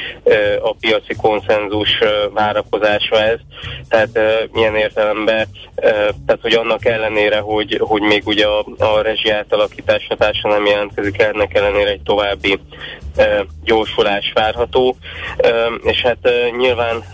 a 0.61 0.74
piaci 0.74 1.14
konszenzus 1.14 1.88
várakozása 2.32 3.22
ez. 3.22 3.38
Tehát 3.88 4.18
milyen 4.53 4.76
értelemben, 4.76 5.47
tehát 6.26 6.38
hogy 6.40 6.55
annak 6.55 6.84
ellenére, 6.84 7.38
hogy, 7.38 7.80
hogy 7.80 8.03
még 8.03 8.22
ugye 8.26 8.47
a, 8.47 8.64
a 8.78 9.03
rezsi 9.03 9.30
átalakítás 9.30 10.07
hatása 10.09 10.49
nem 10.49 10.66
jelentkezik, 10.66 11.22
ennek 11.22 11.55
ellenére 11.55 11.90
egy 11.90 12.03
további 12.03 12.59
gyorsulás 13.64 14.32
várható, 14.34 14.97
és 15.82 16.03
hát 16.03 16.30
nyilván 16.57 17.05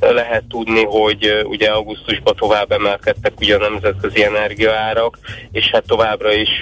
lehet 0.00 0.44
tudni, 0.48 0.84
hogy 0.84 1.42
ugye 1.44 1.70
augusztusban 1.70 2.34
tovább 2.36 2.72
emelkedtek 2.72 3.32
ugye 3.40 3.56
a 3.56 3.68
nemzetközi 3.70 4.24
energiaárak, 4.24 5.18
és 5.52 5.70
hát 5.72 5.86
továbbra 5.86 6.32
is, 6.32 6.60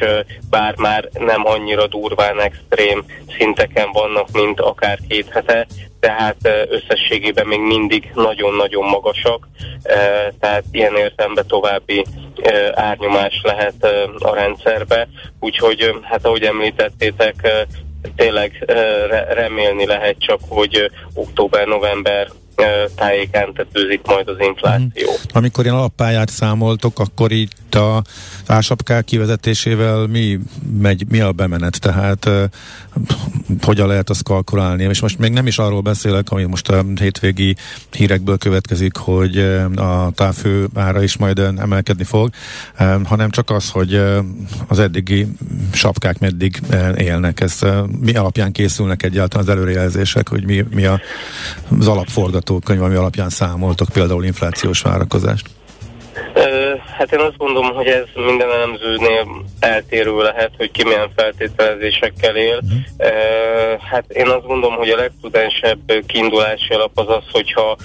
bár 0.51 0.75
már 0.77 1.09
nem 1.13 1.47
annyira 1.47 1.87
durván 1.87 2.41
extrém 2.41 3.05
szinteken 3.39 3.93
vannak, 3.93 4.31
mint 4.33 4.61
akár 4.61 4.99
két 5.09 5.29
hete, 5.29 5.67
tehát 6.01 6.37
összességében 6.69 7.47
még 7.47 7.61
mindig 7.61 8.11
nagyon-nagyon 8.15 8.85
magasak, 8.89 9.49
tehát 10.41 10.65
ilyen 10.71 10.97
értelemben 10.97 11.47
további 11.47 12.05
árnyomás 12.73 13.41
lehet 13.43 13.85
a 14.19 14.35
rendszerbe, 14.35 15.09
úgyhogy 15.41 15.95
hát 16.03 16.25
ahogy 16.25 16.43
említettétek, 16.43 17.67
tényleg 18.17 18.65
remélni 19.29 19.87
lehet 19.87 20.17
csak, 20.19 20.41
hogy 20.49 20.91
október-november 21.15 22.29
tájékán 22.95 23.53
tetőzik 23.53 24.01
majd 24.07 24.29
az 24.29 24.37
infláció. 24.39 25.07
Hmm. 25.07 25.31
Amikor 25.33 25.65
ilyen 25.65 25.77
alappályát 25.77 26.29
számoltok, 26.29 26.99
akkor 26.99 27.33
itt 27.33 27.75
a 27.75 28.03
ársapkák 28.47 29.05
kivezetésével 29.05 30.07
mi, 30.07 30.39
megy, 30.81 31.05
mi 31.09 31.21
a 31.21 31.33
bemenet, 31.33 31.81
tehát 31.81 32.27
uh, 32.27 32.45
hogyan 33.63 33.87
lehet 33.87 34.11
azt 34.11 34.23
kalkulálni, 34.23 34.83
és 34.83 35.01
most 35.01 35.19
még 35.19 35.33
nem 35.33 35.47
is 35.47 35.59
arról 35.59 35.81
beszélek, 35.81 36.31
ami 36.31 36.45
most 36.45 36.69
a 36.69 36.85
hétvégi 37.01 37.57
hírekből 37.91 38.39
következik, 38.39 38.97
hogy 38.97 39.39
a 39.77 40.11
távfő 40.15 40.69
ára 40.75 41.03
is 41.03 41.17
majd 41.17 41.39
emelkedni 41.39 42.05
fog, 42.05 42.31
hanem 43.05 43.31
csak 43.31 43.51
az, 43.51 43.71
hogy 43.71 44.03
az 44.69 44.79
eddigi 44.79 45.27
sapkák 45.73 46.19
meddig 46.19 46.61
élnek, 46.97 47.41
ez 47.41 47.59
mi 48.01 48.15
alapján 48.15 48.53
készülnek 48.53 49.03
egyáltalán 49.03 49.47
az 49.47 49.53
előrejelzések, 49.53 50.29
hogy 50.29 50.45
mi, 50.45 50.65
mi 50.71 50.85
a, 50.85 51.01
az 51.79 51.87
alapforgatókönyv, 52.49 52.83
ami 52.83 52.95
alapján 52.95 53.29
számoltok 53.29 53.89
például 53.93 54.25
inflációs 54.25 54.81
várakozást? 54.81 55.47
Hát 56.99 57.13
én 57.13 57.21
azt 57.21 57.37
gondolom, 57.37 57.75
hogy 57.75 57.87
ez 57.87 58.05
minden 58.15 58.51
elemzőnél 58.51 59.27
eltérő 59.61 60.17
lehet, 60.17 60.51
hogy 60.57 60.71
ki 60.71 60.85
milyen 60.85 61.11
feltételezésekkel 61.17 62.37
él. 62.37 62.61
Uh, 62.99 63.81
hát 63.91 64.05
én 64.09 64.29
azt 64.29 64.47
gondolom, 64.47 64.77
hogy 64.77 64.89
a 64.89 64.97
legprudensebb 64.97 65.93
kiindulási 66.07 66.73
alap 66.73 66.91
az 66.95 67.09
az, 67.09 67.23
hogyha 67.33 67.77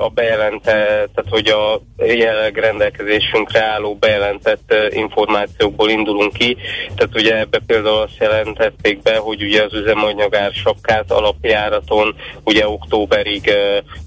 a 0.00 0.08
bejelentett, 0.08 1.10
tehát 1.14 1.30
hogy 1.30 1.48
a 1.48 1.80
jelenleg 1.96 2.56
rendelkezésünkre 2.56 3.62
álló 3.62 3.94
bejelentett 3.94 4.74
információkból 4.90 5.90
indulunk 5.90 6.32
ki. 6.32 6.56
Tehát 6.96 7.14
ugye 7.14 7.38
ebbe 7.38 7.60
például 7.66 7.96
azt 7.96 8.16
jelentették 8.18 9.02
be, 9.02 9.16
hogy 9.16 9.42
ugye 9.42 9.62
az 9.62 9.72
üzemanyagár 9.72 10.52
sapkát 10.52 11.10
alapjáraton 11.12 12.14
ugye 12.44 12.68
októberig 12.68 13.50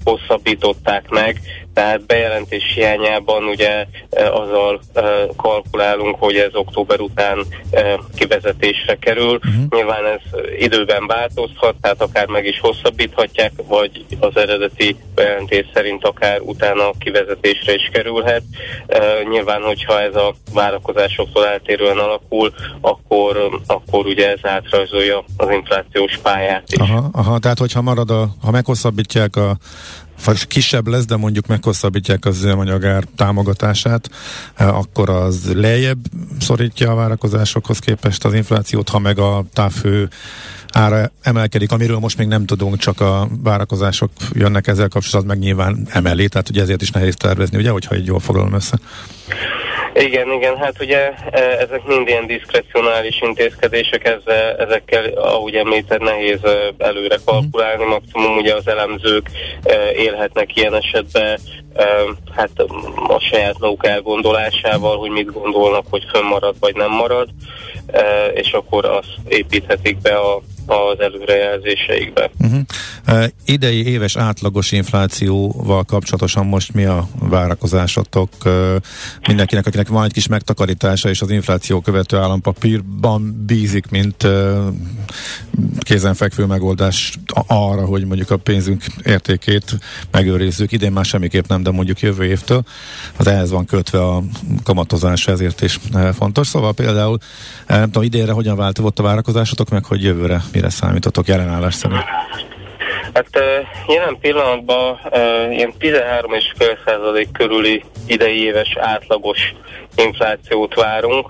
hosszabbították 0.03 1.09
meg, 1.09 1.39
tehát 1.73 2.05
bejelentés 2.05 2.71
hiányában 2.75 3.43
ugye 3.43 3.85
azzal 4.31 4.81
kalkulálunk, 5.35 6.15
hogy 6.19 6.35
ez 6.35 6.53
október 6.53 6.99
után 6.99 7.45
kivezetésre 8.15 8.95
kerül. 8.95 9.35
Uh-huh. 9.35 9.63
Nyilván 9.69 10.05
ez 10.05 10.39
időben 10.59 11.07
változhat, 11.07 11.75
tehát 11.81 12.01
akár 12.01 12.27
meg 12.27 12.45
is 12.45 12.59
hosszabbíthatják, 12.59 13.51
vagy 13.67 14.05
az 14.19 14.37
eredeti 14.37 14.95
bejelentés 15.15 15.65
szerint 15.73 16.05
akár 16.05 16.39
utána 16.41 16.91
kivezetésre 16.99 17.73
is 17.73 17.89
kerülhet. 17.91 18.43
Nyilván, 19.29 19.61
hogyha 19.61 20.01
ez 20.01 20.15
a 20.15 20.35
várakozásoktól 20.53 21.47
eltérően 21.47 21.97
alakul, 21.97 22.53
akkor, 22.81 23.61
akkor 23.67 24.05
ugye 24.05 24.31
ez 24.31 24.39
átrajzolja 24.41 25.23
az 25.37 25.49
inflációs 25.49 26.17
pályát 26.17 26.63
is. 26.67 26.79
Aha, 26.79 27.09
aha, 27.11 27.39
tehát 27.39 27.57
hogyha 27.57 27.81
marad 27.81 28.09
a, 28.09 28.29
ha 28.41 28.51
meghosszabbítják 28.51 29.35
a 29.35 29.57
vagy 30.25 30.47
kisebb 30.47 30.87
lesz, 30.87 31.05
de 31.05 31.15
mondjuk 31.15 31.47
meghosszabbítják 31.47 32.25
az 32.25 32.37
üzemanyagár 32.37 33.03
támogatását, 33.15 34.09
eh, 34.55 34.77
akkor 34.77 35.09
az 35.09 35.53
lejjebb 35.53 35.99
szorítja 36.39 36.91
a 36.91 36.95
várakozásokhoz 36.95 37.79
képest 37.79 38.25
az 38.25 38.33
inflációt, 38.33 38.89
ha 38.89 38.99
meg 38.99 39.19
a 39.19 39.45
távfő 39.53 40.09
ára 40.71 41.11
emelkedik, 41.21 41.71
amiről 41.71 41.99
most 41.99 42.17
még 42.17 42.27
nem 42.27 42.45
tudunk, 42.45 42.77
csak 42.77 43.01
a 43.01 43.27
várakozások 43.43 44.11
jönnek 44.33 44.67
ezzel 44.67 44.87
kapcsolatban, 44.87 45.37
meg 45.37 45.45
nyilván 45.45 45.87
emeli, 45.89 46.27
tehát 46.27 46.49
ugye 46.49 46.61
ezért 46.61 46.81
is 46.81 46.91
nehéz 46.91 47.15
tervezni, 47.15 47.57
ugye, 47.57 47.69
hogyha 47.69 47.95
így 47.95 48.05
jól 48.05 48.19
foglalom 48.19 48.53
össze. 48.53 48.79
Igen, 49.99 50.31
igen, 50.31 50.57
hát 50.57 50.81
ugye 50.81 51.11
e, 51.31 51.39
ezek 51.41 51.83
mind 51.83 52.07
ilyen 52.07 52.27
diszkrecionális 52.27 53.21
intézkedések, 53.21 54.05
ezzel, 54.05 54.55
ezekkel, 54.55 55.05
ahogy 55.05 55.55
említed, 55.55 56.01
nehéz 56.01 56.43
e, 56.43 56.73
előre 56.77 57.17
kalkulálni, 57.25 57.85
maximum 57.85 58.37
ugye 58.37 58.55
az 58.55 58.67
elemzők 58.67 59.29
e, 59.63 59.91
élhetnek 59.91 60.55
ilyen 60.55 60.75
esetben 60.75 61.39
hát 62.35 62.49
a 63.07 63.19
saját 63.19 63.59
maguk 63.59 63.85
elgondolásával, 63.85 64.97
hogy 64.97 65.09
mit 65.09 65.31
gondolnak, 65.31 65.85
hogy 65.89 66.03
fönnmarad 66.13 66.55
vagy 66.59 66.75
nem 66.75 66.91
marad, 66.91 67.29
és 68.33 68.51
akkor 68.51 68.85
azt 68.85 69.13
építhetik 69.27 69.97
be 69.97 70.17
a 70.17 70.41
az 70.67 70.99
előrejelzéseikbe. 70.99 72.31
Uh-huh. 72.39 72.59
Uh, 73.07 73.25
idei 73.45 73.87
éves 73.87 74.15
átlagos 74.15 74.71
inflációval 74.71 75.83
kapcsolatosan 75.83 76.45
most 76.45 76.73
mi 76.73 76.85
a 76.85 77.07
várakozásatok 77.19 78.29
mindenkinek, 79.27 79.65
akinek 79.65 79.87
van 79.87 80.03
egy 80.03 80.13
kis 80.13 80.27
megtakarítása, 80.27 81.09
és 81.09 81.21
az 81.21 81.29
infláció 81.29 81.81
követő 81.81 82.17
állampapírban 82.17 83.43
bízik, 83.45 83.89
mint 83.89 84.27
kézenfekvő 85.79 86.45
megoldás 86.45 87.17
arra, 87.47 87.85
hogy 87.85 88.05
mondjuk 88.05 88.31
a 88.31 88.37
pénzünk 88.37 88.83
értékét 89.03 89.77
megőrizzük. 90.11 90.71
Idén 90.71 90.91
már 90.91 91.05
semmiképp 91.05 91.47
nem, 91.47 91.63
de 91.63 91.71
mondjuk 91.71 91.99
jövő 91.99 92.23
évtől. 92.23 92.63
Az 93.17 93.27
ehhez 93.27 93.51
van 93.51 93.65
kötve 93.65 94.03
a 94.03 94.23
kamatozás, 94.63 95.27
ezért 95.27 95.61
is 95.61 95.79
fontos. 96.13 96.47
Szóval 96.47 96.73
például 96.73 97.17
nem 97.67 97.83
tudom, 97.83 98.03
idénre 98.03 98.31
hogyan 98.31 98.55
változott 98.55 98.99
a 98.99 99.03
várakozásotok, 99.03 99.69
meg 99.69 99.85
hogy 99.85 100.03
jövőre 100.03 100.43
mire 100.57 100.69
számítotok 100.69 101.27
jelenállás 101.27 101.73
szerint? 101.73 102.03
Hát 103.13 103.27
jelen 103.87 104.17
pillanatban 104.21 104.99
ilyen 105.51 105.73
13,5% 105.79 107.27
körüli 107.31 107.83
idei 108.07 108.43
éves 108.43 108.77
átlagos 108.79 109.53
inflációt 109.95 110.73
várunk, 110.73 111.29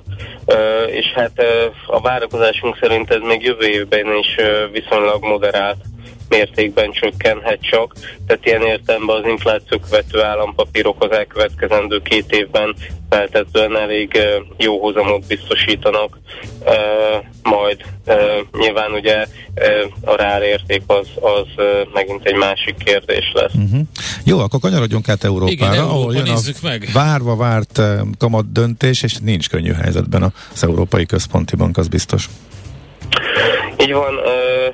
és 0.88 1.05
hát 1.15 1.43
a 1.88 2.01
várakozásunk 2.01 2.78
szerint 2.80 3.11
ez 3.11 3.21
még 3.21 3.43
jövő 3.43 3.67
évben 3.67 4.05
is 4.15 4.36
viszonylag 4.71 5.23
moderált 5.23 5.78
mértékben 6.30 6.91
csökkenhet 6.91 7.59
csak, 7.61 7.95
tehát 8.28 8.45
ilyen 8.45 8.61
értelemben 8.61 9.15
az 9.15 9.30
infláció 9.30 9.80
követő 9.80 10.23
állampapírok 10.23 11.03
az 11.03 11.11
elkövetkezendő 11.11 12.01
két 12.01 12.32
évben 12.32 12.75
feltetően 13.09 13.78
elég 13.78 14.17
jó 14.57 14.80
hozamot 14.80 15.28
biztosítanak, 15.28 16.17
majd 17.43 17.82
nyilván 18.59 18.91
ugye 18.91 19.25
a 20.01 20.15
rárérték 20.15 20.82
az, 20.88 21.07
az 21.15 21.63
megint 21.93 22.25
egy 22.25 22.36
másik 22.36 22.75
kérdés 22.84 23.32
lesz. 23.34 23.53
Uh-huh. 23.53 23.80
Jó, 24.23 24.39
akkor 24.39 24.59
kanyarodjunk 24.59 25.09
át 25.09 25.23
Európára, 25.23 25.51
Igen, 25.51 25.73
Európa, 25.73 25.93
ahol 25.93 26.13
jön 26.13 26.28
a 26.28 26.39
meg. 26.61 26.89
várva 26.93 27.36
várt 27.36 27.82
kamat 28.17 28.51
döntés, 28.51 29.03
és 29.03 29.15
nincs 29.21 29.49
könnyű 29.49 29.71
helyzetben 29.71 30.34
az 30.53 30.63
Európai 30.63 31.05
Központi 31.05 31.55
Bank, 31.55 31.78
az 31.78 31.88
biztos. 31.88 32.30
Így 33.80 33.93
van, 33.93 34.19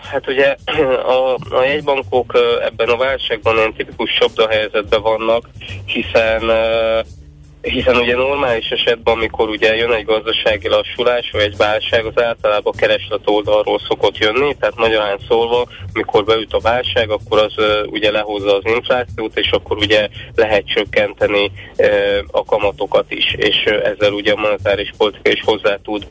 hát 0.01 0.27
ugye 0.27 0.55
a, 1.17 1.33
a 1.49 1.63
jegybankok 1.63 2.33
ebben 2.63 2.89
a 2.89 2.97
válságban 2.97 3.55
ilyen 3.55 3.73
tipikus 3.73 4.11
helyzetben 4.49 5.01
vannak, 5.01 5.49
hiszen 5.85 6.49
hiszen 7.63 7.95
ugye 7.95 8.15
normális 8.15 8.69
esetben, 8.69 9.13
amikor 9.13 9.49
ugye 9.49 9.75
jön 9.75 9.91
egy 9.91 10.05
gazdasági 10.05 10.67
lassulás, 10.67 11.29
vagy 11.31 11.41
egy 11.41 11.57
válság, 11.57 12.05
az 12.05 12.23
általában 12.23 12.73
kereslet 12.77 13.21
oldalról 13.25 13.79
szokott 13.87 14.17
jönni, 14.17 14.55
tehát 14.59 14.75
magyarán 14.75 15.17
szólva, 15.27 15.65
amikor 15.93 16.23
beüt 16.23 16.53
a 16.53 16.59
válság, 16.59 17.09
akkor 17.09 17.39
az 17.39 17.53
uh, 17.57 17.91
ugye 17.91 18.11
lehozza 18.11 18.55
az 18.55 18.63
inflációt, 18.63 19.37
és 19.37 19.51
akkor 19.51 19.77
ugye 19.77 20.07
lehet 20.35 20.67
csökkenteni 20.67 21.51
uh, 21.77 22.17
a 22.31 22.45
kamatokat 22.45 23.11
is, 23.11 23.33
és 23.37 23.63
uh, 23.65 23.87
ezzel 23.87 24.11
ugye 24.11 24.31
a 24.31 24.39
monetáris 24.39 24.91
politika 24.97 25.29
is 25.29 25.41
hozzá 25.45 25.77
tud 25.83 26.07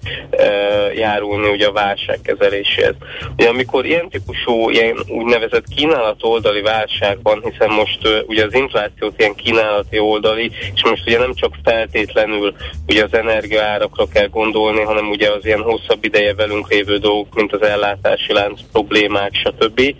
járulni 0.95 1.49
ugye 1.49 1.67
a 1.67 1.73
válság 1.73 2.19
kezeléséhez. 2.23 2.95
Ugye 3.37 3.49
amikor 3.49 3.87
ilyen 3.87 4.09
típusú, 4.09 4.71
ilyen 4.71 4.97
úgynevezett 5.09 5.65
kínálat 5.77 6.17
oldali 6.21 6.61
válság 6.61 7.19
van, 7.23 7.43
hiszen 7.51 7.71
most 7.71 8.25
ugye 8.27 8.45
az 8.45 8.55
inflációt 8.55 9.15
ilyen 9.19 9.35
kínálati 9.35 9.99
oldali, 9.99 10.51
és 10.75 10.85
most 10.85 11.07
ugye 11.07 11.19
nem 11.19 11.35
csak 11.43 11.55
feltétlenül 11.65 12.55
ugye 12.89 13.05
az 13.05 13.15
energiaárakra 13.15 14.07
kell 14.13 14.27
gondolni, 14.27 14.81
hanem 14.81 15.09
ugye 15.09 15.31
az 15.31 15.47
ilyen 15.47 15.63
hosszabb 15.63 16.05
ideje 16.05 16.35
velünk 16.35 16.71
lévő 16.71 16.97
dolgok, 16.97 17.35
mint 17.35 17.53
az 17.53 17.63
ellátási 17.63 18.33
lánc 18.33 18.61
problémák, 18.73 19.35
stb. 19.35 19.95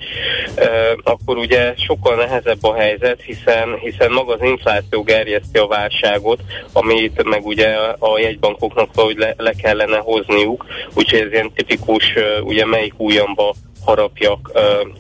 Akkor 1.03 1.37
ugye 1.37 1.75
sokkal 1.77 2.17
nehezebb 2.17 2.65
a 2.65 2.75
helyzet, 2.75 3.23
hiszen, 3.23 3.79
hiszen 3.79 4.13
maga 4.13 4.33
az 4.33 4.43
infláció 4.43 5.03
gerjeszti 5.03 5.59
a 5.59 5.67
válságot, 5.67 6.41
amit 6.73 7.23
meg 7.25 7.47
ugye 7.47 7.69
a 7.99 8.19
jegybankoknak 8.19 8.95
valahogy 8.95 9.19
le, 9.19 9.35
le 9.37 9.53
kellene 9.53 9.97
hozniuk, 9.97 10.65
úgyhogy 10.95 11.21
ez 11.21 11.33
ilyen 11.33 11.53
tipikus, 11.55 12.15
ugye 12.43 12.67
melyik 12.67 12.95
újamba 12.97 13.55
harapjak 13.85 14.51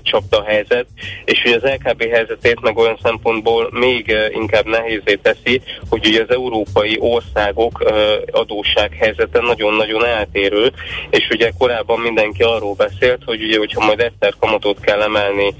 csapda 0.03 0.43
helyzet, 0.45 0.87
és 1.25 1.43
hogy 1.43 1.53
az 1.53 1.63
LKB 1.63 2.03
helyzetét 2.03 2.61
meg 2.61 2.77
olyan 2.77 2.99
szempontból 3.03 3.69
még 3.71 4.15
inkább 4.33 4.67
nehézé 4.67 5.15
teszi, 5.23 5.63
hogy 5.89 6.07
ugye 6.07 6.23
az 6.23 6.31
európai 6.31 6.97
országok 7.01 7.93
adósság 8.31 8.93
helyzete 8.93 9.41
nagyon-nagyon 9.41 10.07
eltérő, 10.07 10.73
és 11.11 11.29
ugye 11.31 11.51
korábban 11.59 12.01
mindenki 12.01 12.43
arról 12.43 12.75
beszélt, 12.75 13.23
hogy 13.25 13.43
ugye, 13.43 13.59
hogyha 13.59 13.85
majd 13.85 14.01
egyszer 14.01 14.35
kamatot 14.39 14.81
kell 14.81 15.03
emelni 15.03 15.55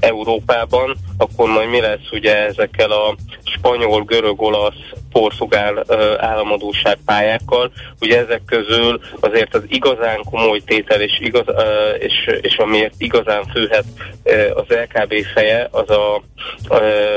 Európában, 0.00 0.96
akkor 1.18 1.48
majd 1.48 1.68
mi 1.68 1.80
lesz 1.80 2.10
ugye 2.12 2.46
ezekkel 2.46 2.90
a 2.90 3.16
spanyol, 3.44 4.02
görög, 4.02 4.42
olasz, 4.42 4.92
portugál 5.14 5.84
államadóság 6.18 6.98
pályákkal. 7.06 7.72
Ugye 8.00 8.18
ezek 8.18 8.40
közül 8.46 9.00
azért 9.20 9.54
az 9.54 9.62
igazán 9.68 10.22
komoly 10.30 10.60
tétel 10.60 11.00
és, 11.00 11.18
igaz, 11.20 11.44
és, 11.98 12.30
és 12.40 12.56
amiért 12.56 12.94
igazán 12.98 13.44
főhet 13.52 13.84
az 14.54 14.64
LKB 14.68 15.14
feje, 15.34 15.68
az, 15.70 15.90
a, 15.90 16.22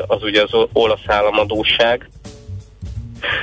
az 0.07 0.23
ugye 0.23 0.41
az 0.41 0.67
olasz 0.73 1.07
államadóság, 1.07 2.09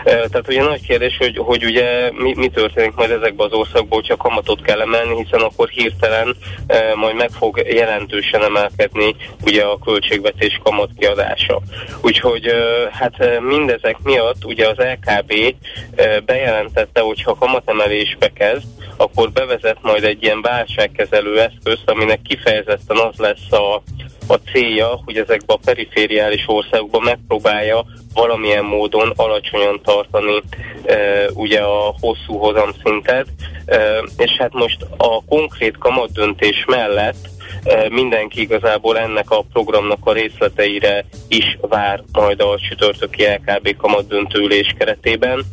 tehát 0.05 0.49
ugye 0.49 0.63
nagy 0.63 0.87
kérdés, 0.87 1.17
hogy, 1.17 1.37
hogy 1.37 1.65
ugye 1.65 2.11
mi, 2.13 2.35
mi 2.37 2.49
történik 2.49 2.95
majd 2.95 3.11
ezekben 3.11 3.47
az 3.47 3.53
országban, 3.53 3.99
hogyha 3.99 4.17
kamatot 4.17 4.63
kell 4.63 4.81
emelni, 4.81 5.23
hiszen 5.23 5.41
akkor 5.41 5.69
hirtelen 5.69 6.37
e, 6.67 6.95
majd 6.95 7.17
meg 7.17 7.31
fog 7.31 7.63
jelentősen 7.67 8.45
emelkedni 8.45 9.17
ugye 9.45 9.63
a 9.63 9.79
költségvetés 9.79 10.61
kamat 10.63 10.91
kiadása. 10.99 11.61
Úgyhogy 12.03 12.47
e, 12.47 12.55
hát 12.93 13.41
mindezek 13.41 13.97
miatt 14.03 14.45
ugye 14.45 14.69
az 14.69 14.77
LKB 14.77 15.55
e, 15.95 16.21
bejelentette, 16.21 17.01
hogy 17.01 17.23
ha 17.23 17.35
kamatemelésbe 17.35 18.33
kezd, 18.33 18.67
akkor 18.97 19.33
bevezet 19.33 19.79
majd 19.83 20.05
egy 20.05 20.23
ilyen 20.23 20.41
válságkezelő 20.43 21.41
eszközt, 21.41 21.83
aminek 21.91 22.23
kifejezetten 22.23 22.97
az 22.97 23.17
lesz 23.17 23.53
a, 23.53 23.83
a 24.27 24.35
célja, 24.53 25.01
hogy 25.05 25.17
ezekben 25.17 25.57
a 25.57 25.65
perifériális 25.65 26.45
országokban 26.47 27.03
megpróbálja 27.03 27.85
valamilyen 28.15 28.65
módon 28.65 29.13
alacsonyan 29.17 29.81
tartani 29.83 30.43
e, 30.85 30.97
ugye 31.35 31.61
a 31.61 31.95
hosszú 32.01 32.37
hozamszintet, 32.39 33.27
e, 33.67 34.03
és 34.17 34.31
hát 34.39 34.53
most 34.53 34.87
a 34.97 35.25
konkrét 35.29 35.79
kamatdöntés 35.79 36.65
mellett 36.67 37.29
e, 37.65 37.89
mindenki 37.89 38.41
igazából 38.41 38.99
ennek 38.99 39.31
a 39.31 39.45
programnak 39.53 40.07
a 40.07 40.13
részleteire 40.13 41.05
is 41.29 41.59
vár 41.61 42.03
majd 42.13 42.41
a 42.41 42.59
csütörtöki 42.69 43.25
LKB 43.25 43.77
kamatdöntőülés 43.77 44.75
keretében. 44.79 45.45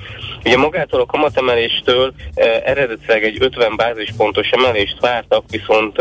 Ugye 0.45 0.57
magától 0.57 1.01
a 1.01 1.05
kamatemeléstől 1.05 2.13
eredetileg 2.63 3.23
egy 3.23 3.37
50 3.39 3.75
bázispontos 3.75 4.49
emelést 4.49 4.99
vártak, 4.99 5.43
viszont 5.49 5.97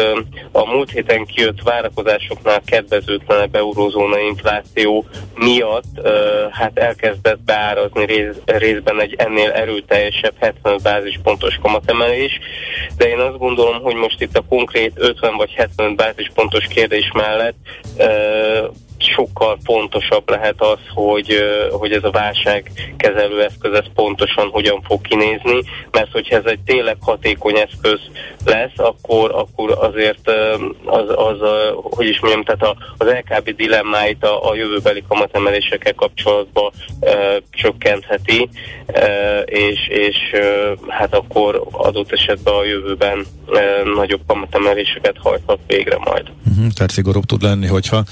a 0.53 0.66
múlt 0.66 0.91
héten 0.91 1.24
kijött 1.24 1.62
várakozásoknál 1.62 2.62
kedvezőtlenebb 2.64 3.55
eurózóna 3.55 4.18
infláció 4.18 5.05
miatt 5.34 6.09
hát 6.51 6.78
elkezdett 6.78 7.41
beárazni 7.41 8.05
rész, 8.05 8.36
részben 8.45 9.01
egy 9.01 9.14
ennél 9.18 9.51
erőteljesebb 9.51 10.34
70 10.38 10.78
bázispontos 10.82 11.59
kamatemelés, 11.62 12.38
de 12.97 13.09
én 13.09 13.18
azt 13.18 13.38
gondolom, 13.38 13.82
hogy 13.82 13.95
most 13.95 14.20
itt 14.20 14.36
a 14.36 14.45
konkrét 14.49 14.93
50 14.95 15.36
vagy 15.36 15.53
75 15.55 15.97
bázispontos 15.97 16.66
kérdés 16.66 17.11
mellett 17.14 17.57
sokkal 19.03 19.59
fontosabb 19.64 20.30
lehet 20.30 20.62
az, 20.62 20.78
hogy, 20.94 21.36
hogy 21.70 21.92
ez 21.92 22.05
a 22.05 22.11
válságkezelő 22.11 23.42
eszköz 23.42 23.72
ez 23.72 23.84
pontosan 23.94 24.48
hogyan 24.48 24.82
fog 24.82 25.01
kinézni, 25.01 25.61
mert 25.90 26.12
hogyha 26.12 26.36
ez 26.36 26.44
egy 26.44 26.61
tényleg 26.61 26.96
hatékony 27.01 27.57
eszköz 27.57 28.01
lesz, 28.44 28.76
akkor, 28.76 29.30
akkor 29.34 29.78
azért 29.80 30.30
az, 30.84 31.09
az, 31.09 31.38
hogy 31.72 32.07
is 32.07 32.20
mondjam, 32.20 32.44
tehát 32.44 32.76
az 32.96 33.07
LKB 33.07 33.57
dilemmáit 33.57 34.24
a, 34.24 34.51
a 34.51 34.55
jövőbeli 34.55 35.05
kamatemelésekkel 35.09 35.94
kapcsolatban 35.94 36.70
e, 37.01 37.42
csökkentheti, 37.51 38.48
e, 38.86 39.40
és, 39.40 39.88
és 39.88 40.16
e, 40.32 40.38
hát 40.88 41.14
akkor 41.14 41.66
adott 41.70 42.12
esetben 42.12 42.55
a 42.55 42.64
jövőben 42.64 43.26
e, 43.53 43.61
nagyobb 43.94 44.20
kamatemeléseket 44.26 45.16
hajthat 45.18 45.59
végre 45.66 45.98
majd. 45.98 46.30
Uh-huh, 46.51 46.72
tehát 46.72 46.90
szigorúbb 46.90 47.24
tud 47.24 47.42
lenni, 47.42 47.66
hogyha 47.66 48.05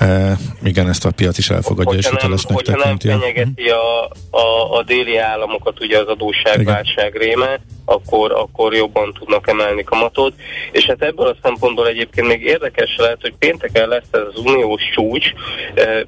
E, 0.00 0.36
igen, 0.62 0.88
ezt 0.88 1.04
a 1.04 1.10
piac 1.10 1.38
is 1.38 1.50
elfogadja, 1.50 1.92
hogyha 1.92 2.10
és 2.10 2.16
hitelesnek 2.16 2.56
tekinti. 2.56 2.70
Hogyha 2.80 2.88
nem 2.88 3.20
fenyegeti 3.20 3.68
a, 3.68 4.04
a, 4.30 4.78
a 4.78 4.82
déli 4.82 5.16
államokat 5.16 5.80
ugye 5.80 5.98
az 5.98 6.06
adósságválság 6.06 7.16
réme, 7.16 7.60
akkor, 7.84 8.32
akkor 8.32 8.74
jobban 8.74 9.12
tudnak 9.18 9.48
emelni 9.48 9.84
kamatot. 9.84 10.34
És 10.72 10.84
hát 10.84 11.02
ebből 11.02 11.26
a 11.26 11.36
szempontból 11.42 11.88
egyébként 11.88 12.26
még 12.26 12.42
érdekes 12.42 12.96
lehet, 12.96 13.18
hogy 13.20 13.34
pénteken 13.38 13.88
lesz 13.88 14.08
ez 14.10 14.20
az 14.34 14.40
uniós 14.44 14.82
csúcs. 14.94 15.26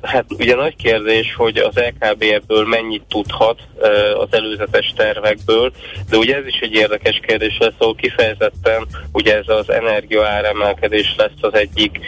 Hát 0.03 0.24
ugye 0.38 0.55
nagy 0.55 0.76
kérdés, 0.76 1.34
hogy 1.36 1.57
az 1.57 1.74
LKB 1.74 2.22
ebből 2.22 2.66
mennyit 2.66 3.03
tudhat 3.09 3.61
az 4.18 4.28
előzetes 4.30 4.93
tervekből, 4.97 5.72
de 6.11 6.16
ugye 6.16 6.36
ez 6.36 6.47
is 6.47 6.59
egy 6.61 6.74
érdekes 6.74 7.20
kérdés 7.26 7.57
lesz, 7.59 7.72
ahol 7.78 7.95
kifejezetten 7.95 8.86
ugye 9.12 9.36
ez 9.36 9.49
az 9.49 9.70
energiaáremelkedés 9.70 11.14
lesz 11.16 11.40
az 11.40 11.55
egyik 11.55 11.99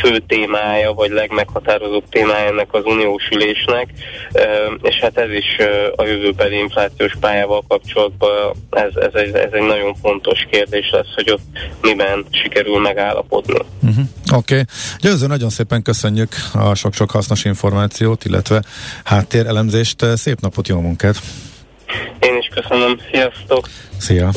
fő 0.00 0.18
témája, 0.18 0.92
vagy 0.92 1.10
legmeghatározóbb 1.10 2.04
témája 2.10 2.46
ennek 2.46 2.68
az 2.74 2.82
uniós 2.84 3.28
ülésnek, 3.32 3.88
és 4.82 4.96
hát 5.00 5.18
ez 5.18 5.30
is 5.30 5.56
a 5.96 6.04
jövőbeli 6.04 6.56
inflációs 6.56 7.12
pályával 7.20 7.62
kapcsolatban 7.68 8.30
ez, 8.70 8.90
ez, 8.94 9.14
egy, 9.14 9.34
ez 9.34 9.52
egy 9.52 9.66
nagyon 9.66 9.94
fontos 10.02 10.46
kérdés 10.50 10.90
lesz, 10.90 11.14
hogy 11.14 11.30
ott 11.30 11.44
miben 11.82 12.24
sikerül 12.30 12.80
megállapodni. 12.80 13.58
Uh-huh. 13.82 14.04
Oké. 14.32 14.54
Okay. 14.54 14.64
Győző, 15.00 15.26
nagyon 15.26 15.50
szépen 15.50 15.82
köszönjük 15.82 16.34
a 16.52 16.74
sok-sok 16.74 17.10
hasznos 17.10 17.44
információt, 17.44 18.24
illetve 18.24 18.62
háttérelemzést. 19.04 20.04
Szép 20.14 20.40
napot, 20.40 20.68
jó 20.68 20.80
munkát! 20.80 21.16
Én 22.36 22.42
is 22.42 22.62
köszönöm, 22.62 23.00
sziasztok! 23.12 23.68
Szia! 23.98 24.32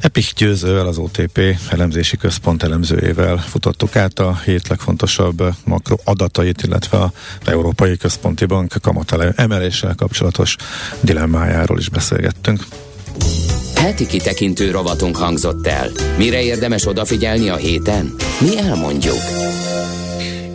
Epik 0.00 0.32
Győzővel, 0.36 0.86
az 0.86 0.98
OTP 0.98 1.40
elemzési 1.70 2.16
központ 2.16 2.62
elemzőjével 2.62 3.36
futottuk 3.36 3.96
át 3.96 4.18
a 4.18 4.40
hét 4.44 4.68
legfontosabb 4.68 5.42
makro 5.64 5.96
adatait, 6.04 6.62
illetve 6.62 6.98
a 6.98 7.12
Európai 7.44 7.96
Központi 7.96 8.44
Bank 8.44 8.74
kamat 8.82 9.12
emeléssel 9.36 9.94
kapcsolatos 9.94 10.56
dilemmájáról 11.00 11.78
is 11.78 11.88
beszélgettünk. 11.88 12.64
Heti 13.74 14.06
kitekintő 14.06 14.70
rovatunk 14.70 15.16
hangzott 15.16 15.66
el. 15.66 15.90
Mire 16.16 16.42
érdemes 16.42 16.86
odafigyelni 16.86 17.48
a 17.48 17.56
héten? 17.56 18.14
Mi 18.40 18.58
elmondjuk. 18.58 19.20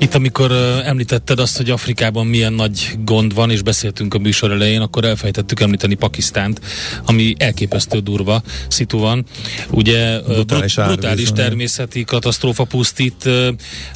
Itt, 0.02 0.14
amikor 0.14 0.52
említetted 0.86 1.40
azt, 1.40 1.58
hogy 1.58 1.70
Afrikában 1.70 2.28
milyen 2.28 2.54
nagy 2.54 2.98
gond 3.04 3.34
van, 3.34 3.52
és 3.52 3.62
beszéltünk 3.62 4.14
a 4.14 4.18
műsor 4.18 4.52
elején, 4.52 4.82
akkor 4.82 5.06
elfejtettük 5.06 5.60
említeni 5.60 5.94
Pakisztánt, 5.94 6.62
ami 7.06 7.36
elképesztő 7.38 8.00
durva 8.00 8.42
szitu 8.68 8.98
van. 8.98 9.26
Ugye 9.70 10.20
brutális, 10.20 10.76
brut, 10.76 10.88
brutális 10.88 11.32
természeti 11.32 12.04
katasztrófa 12.04 12.64
pusztít, 12.64 13.30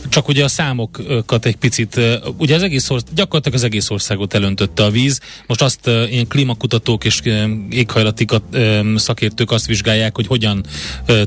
csak 0.09 0.27
ugye 0.27 0.43
a 0.43 0.47
számokat 0.47 1.45
egy 1.45 1.55
picit, 1.55 1.99
ugye 2.37 2.55
az 2.55 2.63
egész 2.63 2.89
ország, 2.89 3.13
gyakorlatilag 3.13 3.57
az 3.57 3.63
egész 3.63 3.89
országot 3.89 4.33
elöntötte 4.33 4.83
a 4.83 4.89
víz. 4.89 5.19
Most 5.47 5.61
azt 5.61 5.87
ilyen 5.87 6.27
klímakutatók 6.27 7.05
és 7.05 7.21
éghajlati 7.69 8.25
szakértők 8.95 9.51
azt 9.51 9.65
vizsgálják, 9.65 10.15
hogy 10.15 10.27
hogyan 10.27 10.65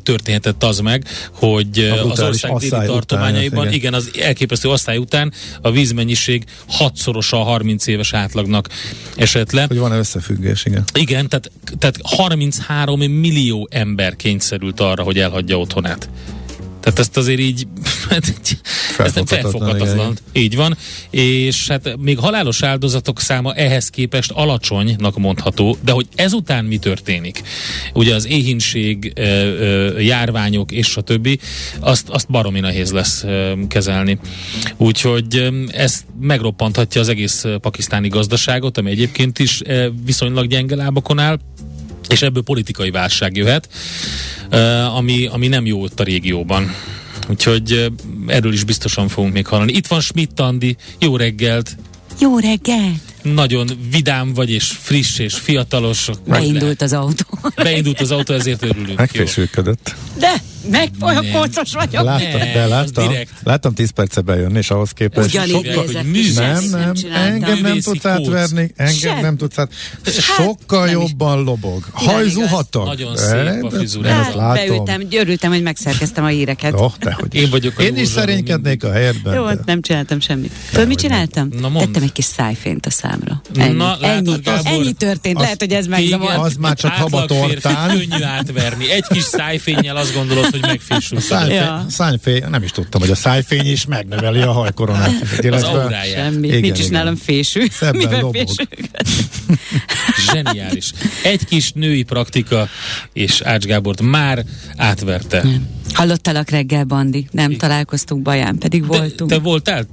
történhetett 0.03 0.65
az 0.65 0.79
meg, 0.79 1.05
hogy 1.33 1.93
az 2.11 2.21
ország 2.21 2.57
déli 2.57 2.87
tartományaiban, 2.87 3.65
igen. 3.65 3.75
igen, 3.75 3.95
az 3.95 4.11
elképesztő 4.19 4.68
osztály 4.69 4.97
után 4.97 5.33
a 5.61 5.71
vízmennyiség 5.71 6.45
hatszorosa 6.69 7.41
a 7.41 7.45
30 7.45 7.87
éves 7.87 8.13
átlagnak 8.13 8.69
esett 9.17 9.53
le. 9.53 9.65
Hogy 9.69 9.79
van 9.79 9.93
összefüggés, 9.93 10.65
igen. 10.65 10.85
Igen, 10.95 11.29
tehát, 11.29 11.51
tehát 11.79 11.99
33 12.03 13.01
millió 13.01 13.69
ember 13.71 14.17
kényszerült 14.17 14.81
arra, 14.81 15.03
hogy 15.03 15.19
elhagyja 15.19 15.59
otthonát. 15.59 16.09
Tehát 16.81 16.99
ezt 16.99 17.17
azért 17.17 17.41
így 17.41 17.67
felfoghatatlan. 18.97 19.25
felfoghatatlan. 19.25 20.17
Így 20.33 20.57
van. 20.57 20.77
És 21.11 21.69
hát 21.69 21.97
még 21.97 22.19
halálos 22.19 22.63
áldozatok 22.63 23.21
száma 23.21 23.55
ehhez 23.55 23.89
képest 23.89 24.31
alacsonynak 24.31 25.19
mondható, 25.19 25.77
de 25.85 25.93
hogy 25.93 26.07
ezután 26.15 26.65
mi 26.65 26.79
történik? 26.79 27.43
Ugye 27.95 28.15
az 28.15 28.27
éhínség, 28.27 29.13
járványok 29.99 30.73
és 30.73 30.97
a 30.97 31.01
többi, 31.01 31.39
azt, 31.81 32.09
azt 32.09 32.29
baromi 32.29 32.61
nehéz 32.61 32.93
lesz 32.93 33.25
kezelni. 33.69 34.19
Úgyhogy 34.77 35.49
ez 35.73 36.05
megroppanthatja 36.21 37.01
az 37.01 37.09
egész 37.09 37.45
pakisztáni 37.61 38.09
gazdaságot, 38.09 38.79
ami 38.79 38.91
egyébként 38.91 39.39
is 39.39 39.63
viszonylag 40.05 40.47
gyenge 40.47 40.77
lábakon 40.77 41.19
áll, 41.19 41.39
és 42.09 42.23
ebből 42.23 42.43
politikai 42.43 42.91
válság 42.91 43.37
jöhet, 43.37 43.69
ami, 44.95 45.27
ami 45.27 45.49
nem 45.49 45.67
jó 45.67 45.83
ott 45.83 46.01
a 46.01 46.03
régióban. 46.03 46.75
Úgyhogy 47.29 47.93
erről 48.27 48.53
is 48.53 48.65
biztosan 48.65 49.09
fogunk 49.09 49.33
még 49.33 49.47
hallani. 49.47 49.73
Itt 49.73 49.87
van 49.87 50.01
Schmidt 50.01 50.41
Andi, 50.41 50.77
jó 50.99 51.17
reggelt! 51.17 51.77
Jó 52.21 52.39
reggelt! 52.39 53.01
Nagyon 53.23 53.69
vidám 53.91 54.35
vagy, 54.35 54.51
és 54.51 54.73
friss, 54.81 55.19
és 55.19 55.35
fiatalos. 55.35 56.09
Beindult 56.27 56.83
az 56.83 56.93
autó. 56.93 57.39
Beindult 57.55 58.01
az 58.01 58.11
autó, 58.11 58.35
ezért 58.35 58.63
örülünk. 58.63 58.99
Megfésülködött. 58.99 59.95
De! 60.19 60.35
Meg 60.71 60.91
olyan 61.01 61.31
kócos 61.33 61.73
vagyok. 61.73 62.05
Láttam, 62.05 62.41
de 62.53 62.67
láttam, 62.67 63.13
láttam 63.43 63.75
10 63.75 63.91
perce 63.91 64.21
bejönni, 64.21 64.59
és 64.59 64.71
ahhoz 64.71 64.91
képest 64.91 65.31
sokkal, 65.31 65.85
hogy 65.85 65.99
nem, 66.35 66.65
nem, 66.71 66.93
engem 67.15 67.59
nem 67.59 67.81
tudsz 67.81 68.05
átverni, 68.05 68.73
engem 68.77 69.21
nem 69.21 69.37
tudsz 69.37 69.59
át, 69.59 69.73
sokkal 70.05 70.83
hát, 70.83 70.91
jobban 70.91 71.43
lobog. 71.43 71.85
Hajzuhatok. 71.93 72.85
Nagyon 72.85 73.17
szép 73.17 73.65
a 73.65 73.71
frizurát. 73.71 74.37
Beültem, 74.55 75.09
györültem, 75.09 75.51
hogy 75.51 75.63
megszerkeztem 75.63 76.25
a 76.25 76.29
híreket. 76.29 76.73
Oh, 76.73 76.93
dehogy. 77.01 77.35
Én 77.35 77.51
vagyok 77.51 77.83
Én 77.83 77.97
is 77.97 78.09
szerénykednék 78.09 78.85
a 78.85 78.93
helyedben. 78.93 79.35
Jó, 79.35 79.45
nem 79.65 79.81
csináltam 79.81 80.21
semmit. 80.21 80.53
Tudod, 80.71 80.87
mit 80.87 80.99
csináltam? 80.99 81.51
Tettem 81.51 82.03
egy 82.03 82.13
kis 82.13 82.25
szájfényt 82.25 82.87
a 82.87 82.91
számra. 82.91 83.43
Ennyi, 83.57 83.85
ennyi, 84.01 84.35
ennyi 84.63 84.93
történt, 84.93 85.41
lehet, 85.41 85.61
hogy 85.61 85.73
ez 85.73 85.87
megzavar. 85.87 86.35
Az 86.35 86.55
már 86.55 86.77
csak 86.77 86.93
habatortán. 86.93 87.89
Könnyű 87.89 88.23
átverni. 88.23 88.91
Egy 88.91 89.05
kis 89.09 89.23
szájfényel 89.23 89.97
azt 89.97 90.15
gondolod, 90.15 90.45
hogy 90.51 90.61
megfésül. 90.61 91.21
Szájfény, 91.21 91.57
ja. 91.57 91.85
szájfény, 91.89 92.43
nem 92.51 92.63
is 92.63 92.71
tudtam, 92.71 93.01
hogy 93.01 93.11
a 93.11 93.15
szájfény 93.15 93.67
is 93.67 93.87
megnöveli 93.87 94.41
a 94.41 94.53
hajkoronát. 94.53 95.13
Az 95.51 95.63
auráját. 95.63 96.25
Semmi, 96.25 96.47
igen, 96.47 96.61
nincs 96.61 96.79
is 96.79 96.89
nálam 96.89 97.17
fésű. 97.17 97.67
Szebben 97.71 98.35
Zseniális. 100.33 100.93
Egy 101.23 101.45
kis 101.45 101.73
női 101.73 102.03
praktika, 102.03 102.69
és 103.13 103.41
Ács 103.41 103.65
Gábort 103.65 104.03
már 104.03 104.45
átverte. 104.77 105.43
Nem. 105.43 105.67
Hallottalak 105.93 106.51
reggel, 106.51 106.85
Bandi? 106.85 107.29
Nem 107.31 107.47
Igen. 107.47 107.59
találkoztunk 107.59 108.23
Baján, 108.23 108.59
pedig 108.59 108.87
voltunk. 108.87 109.31
De, 109.31 109.37
te 109.37 109.43
voltál? 109.43 109.87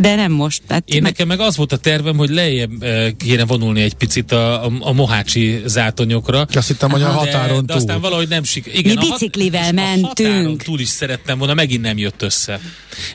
De 0.00 0.14
nem 0.14 0.32
most. 0.32 0.62
Tehát 0.66 0.88
Én 0.88 1.02
meg... 1.02 1.10
nekem 1.10 1.26
meg 1.26 1.40
az 1.40 1.56
volt 1.56 1.72
a 1.72 1.76
tervem, 1.76 2.16
hogy 2.16 2.30
lejjebb 2.30 2.82
e, 2.82 3.16
kéne 3.16 3.44
vonulni 3.44 3.80
egy 3.80 3.94
picit 3.94 4.32
a, 4.32 4.64
a, 4.64 4.70
a 4.80 4.92
mohácsi 4.92 5.62
zátonyokra. 5.66 6.46
Azt 6.52 6.68
hittem, 6.68 6.90
hogy 6.90 7.02
a 7.02 7.08
határon 7.08 7.48
de, 7.48 7.54
túl. 7.54 7.64
De 7.66 7.74
aztán 7.74 8.00
valahogy 8.00 8.28
nem 8.28 8.42
sik. 8.42 8.70
Igen, 8.74 8.96
Mi 8.98 9.08
biciklivel 9.08 9.62
hat, 9.62 9.72
mentünk. 9.74 10.04
A 10.04 10.22
határon 10.22 10.56
túl 10.56 10.80
is 10.80 10.88
szerettem 10.88 11.38
volna, 11.38 11.54
megint 11.54 11.82
nem 11.82 11.98
jött 11.98 12.22
össze. 12.22 12.60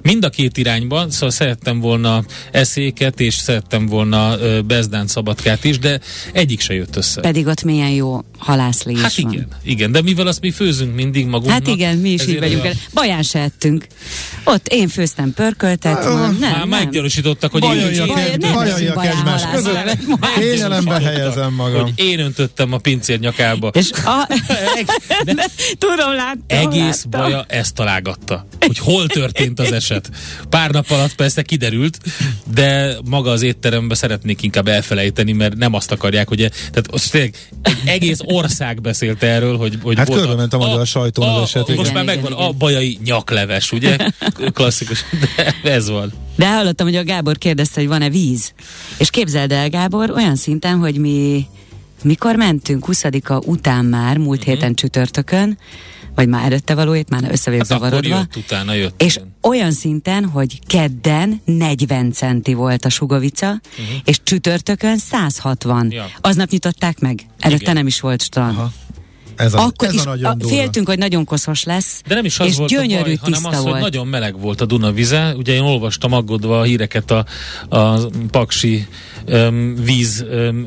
Mind 0.02 0.26
a 0.26 0.30
két 0.30 0.58
irányban, 0.58 1.12
szóval 1.12 1.30
szerettem 1.30 1.80
volna 1.80 2.24
eszéket, 2.52 3.20
és 3.20 3.34
szerettem 3.34 3.86
volna 3.86 4.38
Bezdán 4.62 5.08
Szabadkát 5.08 5.64
is, 5.64 5.80
de 5.80 6.00
egyik 6.34 6.60
se 6.60 6.74
jött 6.74 6.96
össze. 6.96 7.22
Pedig 7.22 7.48
ott 7.48 7.64
milyen 7.64 7.90
jó 7.90 8.24
halászlé 8.38 8.94
Hát 9.02 9.16
van. 9.16 9.32
igen, 9.32 9.48
igen, 9.64 9.92
de 9.92 10.02
mivel 10.02 10.28
azt 10.28 10.42
mi 10.42 10.52
főzünk 10.52 10.96
mindig 10.96 11.26
magunknak. 11.26 11.68
Hát 11.68 11.76
igen, 11.76 11.98
mi 11.98 12.10
is 12.10 12.28
így 12.28 12.40
vagyunk. 12.40 12.64
A... 12.64 12.70
Baján 12.94 13.24
se 13.24 13.40
ettünk. 13.40 13.88
Ott 14.44 14.68
én 14.68 14.88
főztem 14.88 15.34
pörköltet, 15.34 16.06
uh, 16.06 16.40
nem, 16.40 16.70
meggyanúsítottak, 16.80 17.52
hogy 17.52 17.62
bajaljak 17.62 19.06
egymás 19.06 19.42
között. 19.54 19.98
Kényelembe 20.36 21.00
helyezem 21.00 21.54
magam. 21.54 21.82
Hogy 21.82 21.92
én 21.96 22.20
öntöttem 22.20 22.74
a 22.74 22.78
pincér 22.78 23.20
nyakába. 23.20 23.72
És 23.74 23.92
a... 23.92 24.28
de, 25.24 25.46
tudom, 25.78 26.16
láttam. 26.16 26.44
Egész 26.48 27.04
láttam. 27.04 27.22
baja 27.22 27.46
ezt 27.48 27.74
találgatta. 27.74 28.48
Hogy 28.60 28.78
hol 28.78 29.08
történt 29.08 29.60
az 29.60 29.72
eset. 29.72 30.10
Pár 30.50 30.72
nap 30.72 30.92
alatt 30.92 31.16
persze 31.16 31.42
kiderült, 31.42 31.98
de 32.54 32.96
maga 33.06 33.32
az 33.32 33.42
étteremben 33.42 33.98
szeretnék 33.98 34.42
inkább 34.42 34.68
elfelejteni, 34.68 35.32
mert 35.32 35.56
nem 35.56 35.74
azt 35.74 35.92
akarják, 35.92 36.28
hogy... 36.28 36.42
E, 36.42 36.50
tehát 36.50 36.88
az 36.92 37.08
tényleg 37.08 37.36
egy 37.62 37.78
egész 37.86 38.20
ország 38.24 38.82
beszélt 38.82 39.24
erről, 39.24 39.58
hogy, 39.58 39.78
hogy 39.82 39.98
hát 39.98 40.08
volt 40.08 40.36
ment 40.36 40.54
a, 40.54 40.62
a 40.62 40.68
magyar 40.68 40.88
sajtón 40.88 41.30
az 41.30 41.42
eset. 41.42 41.68
Most 41.68 41.80
igen, 41.80 41.94
már 41.94 42.04
megvan 42.04 42.32
igen. 42.32 42.46
a 42.46 42.52
bajai 42.52 43.00
nyakleves, 43.04 43.72
ugye? 43.72 43.98
Klasszikus, 44.54 45.06
de 45.64 45.72
ez 45.72 45.90
van. 45.90 46.14
De 46.36 46.54
hallottam, 46.56 46.88
hogy 46.88 46.96
a 46.96 47.04
Gábor 47.04 47.38
kérdezte, 47.38 47.80
hogy 47.80 47.90
van-e 47.90 48.10
víz. 48.10 48.54
És 48.98 49.10
képzeld 49.10 49.52
el, 49.52 49.70
Gábor, 49.70 50.12
olyan 50.12 50.36
szinten, 50.36 50.78
hogy 50.78 50.98
mi 50.98 51.48
mikor 52.04 52.36
mentünk 52.36 52.86
20 52.86 53.04
után 53.46 53.86
már, 53.86 54.18
múlt 54.18 54.40
uh-huh. 54.40 54.54
héten 54.54 54.74
csütörtökön, 54.74 55.58
vagy 56.16 56.28
már 56.28 56.46
előtte 56.46 56.76
valóét, 56.76 57.10
már 57.10 57.24
össze 57.32 57.52
vagyok 57.52 57.68
hát 57.68 57.78
zavarodva. 57.78 58.18
Jött, 58.18 58.36
utána 58.36 58.74
jött. 58.74 59.02
És 59.02 59.16
igen. 59.16 59.36
olyan 59.42 59.72
szinten, 59.72 60.26
hogy 60.26 60.60
kedden 60.68 61.42
40 61.46 62.12
centi 62.12 62.54
volt 62.54 62.86
a 62.86 62.90
sugovica, 62.90 63.48
uh-huh. 63.50 63.98
és 64.04 64.20
csütörtökön 64.24 64.98
160. 64.98 65.92
Ja. 65.92 66.10
Aznap 66.22 66.50
nyitották 66.50 67.00
meg. 67.00 67.26
Előtte 67.40 67.62
igen. 67.62 67.76
nem 67.76 67.88
is 67.88 68.00
volt 68.00 68.22
strand. 68.22 68.58
Aha. 68.58 68.72
Ez 69.36 69.54
a, 69.54 69.66
Akkor 69.66 69.88
ez 69.88 69.94
is 69.94 70.02
a 70.02 70.10
nagyon 70.10 70.40
a, 70.42 70.48
féltünk, 70.48 70.88
hogy 70.88 70.98
nagyon 70.98 71.26
koszos 71.26 71.64
lesz. 71.64 72.02
De 72.08 72.16
nem 72.16 72.26
is 72.26 72.40
az 72.40 72.48
és 72.48 72.56
volt 72.56 72.70
gyönyörű 72.70 73.14
a 73.14 73.18
baj, 73.22 73.32
hanem 73.32 73.46
az, 73.46 73.62
volt. 73.62 73.74
hogy 73.74 73.82
nagyon 73.82 74.08
meleg 74.08 74.40
volt 74.40 74.62
a 74.62 74.66
Duna 74.66 74.92
vize. 74.92 75.34
Ugye 75.38 75.54
én 75.54 75.62
olvastam 75.62 76.14
aggódva 76.14 76.60
a 76.60 76.64
híreket 76.64 77.12
a, 77.12 77.26
a 77.70 78.00
paksi 78.32 78.88
um, 79.28 79.76
víz 79.84 80.26
um, 80.32 80.66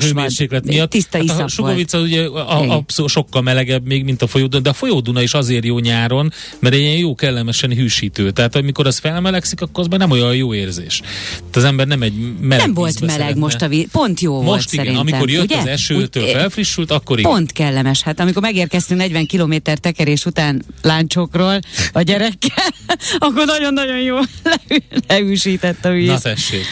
hőmérséklet 0.00 0.64
miatt. 0.64 0.90
Tiszta 0.90 1.18
hát 1.26 1.40
a 1.40 1.48
Sugovica 1.48 2.00
ugye 2.00 2.24
a, 2.26 2.76
abszolút 2.76 3.10
sokkal 3.10 3.42
melegebb 3.42 3.86
még, 3.86 4.04
mint 4.04 4.22
a 4.22 4.26
folyóduna, 4.26 4.62
de 4.62 4.70
a 4.70 4.72
folyóduna 4.72 5.22
is 5.22 5.34
azért 5.34 5.64
jó 5.64 5.78
nyáron, 5.78 6.32
mert 6.58 6.74
egy 6.74 6.80
ilyen 6.80 6.96
jó 6.96 7.14
kellemesen 7.14 7.74
hűsítő. 7.74 8.30
Tehát 8.30 8.56
amikor 8.56 8.86
az 8.86 8.98
felmelegszik, 8.98 9.60
akkor 9.60 9.84
az 9.90 9.98
nem 9.98 10.10
olyan 10.10 10.34
jó 10.34 10.54
érzés. 10.54 11.00
Tehát 11.36 11.56
az 11.56 11.64
ember 11.64 11.86
nem 11.86 12.02
egy 12.02 12.12
meleg 12.40 12.66
Nem 12.66 12.74
volt 12.74 13.00
meleg 13.00 13.16
szeretne. 13.16 13.40
most 13.40 13.62
a 13.62 13.68
víz, 13.68 13.86
pont 13.92 14.20
jó 14.20 14.34
most 14.34 14.46
volt 14.46 14.72
igen, 14.72 14.84
szerintem. 14.84 15.06
amikor 15.06 15.30
jött 15.30 15.44
ugye? 15.44 15.58
az 15.58 15.66
esőtől 15.66 16.22
Úgy, 16.22 16.30
felfrissült, 16.30 16.90
akkor 16.90 17.18
igen. 17.18 17.30
Pont 17.30 17.52
kellemes. 17.78 18.02
Hát 18.02 18.20
amikor 18.20 18.42
megérkeztünk 18.42 19.00
40 19.00 19.26
kilométer 19.26 19.78
tekerés 19.78 20.24
után 20.24 20.62
láncsokról 20.82 21.60
a 21.92 22.02
gyerekkel, 22.02 22.64
akkor 23.18 23.46
nagyon-nagyon 23.46 24.00
jó 24.00 24.16
leűsített 25.08 25.84
a 25.84 25.90
víz. 25.90 26.08
Na 26.08 26.18
tessék. 26.18 26.64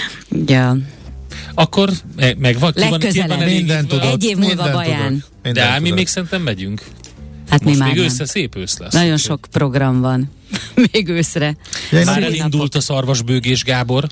Ja. 0.46 0.76
Akkor 1.54 1.90
meg 2.16 2.52
ki 2.52 2.58
van, 2.58 2.72
ki 2.98 3.22
van 3.26 3.38
minden 3.38 3.86
tudod, 3.86 4.12
Egy 4.12 4.24
év 4.24 4.36
múlva 4.36 4.70
baján. 4.70 5.24
De 5.52 5.62
ám 5.62 5.82
mi 5.82 5.90
még 5.90 6.06
szerintem 6.06 6.42
megyünk. 6.42 6.82
Hát 7.50 7.64
Most 7.64 7.74
mi 7.74 7.80
már 7.80 7.88
még 7.88 7.98
nem. 7.98 8.06
össze 8.06 8.24
szép 8.26 8.56
ősz 8.56 8.78
lesz. 8.78 8.92
Nagyon 8.92 9.16
sok 9.16 9.46
program 9.50 10.00
van. 10.00 10.30
még 10.92 11.08
őszre. 11.08 11.56
Ja, 11.90 12.04
már 12.04 12.22
elindult 12.22 12.74
a 12.74 12.80
szarvasbőgés, 12.80 13.64
Gábor. 13.64 14.06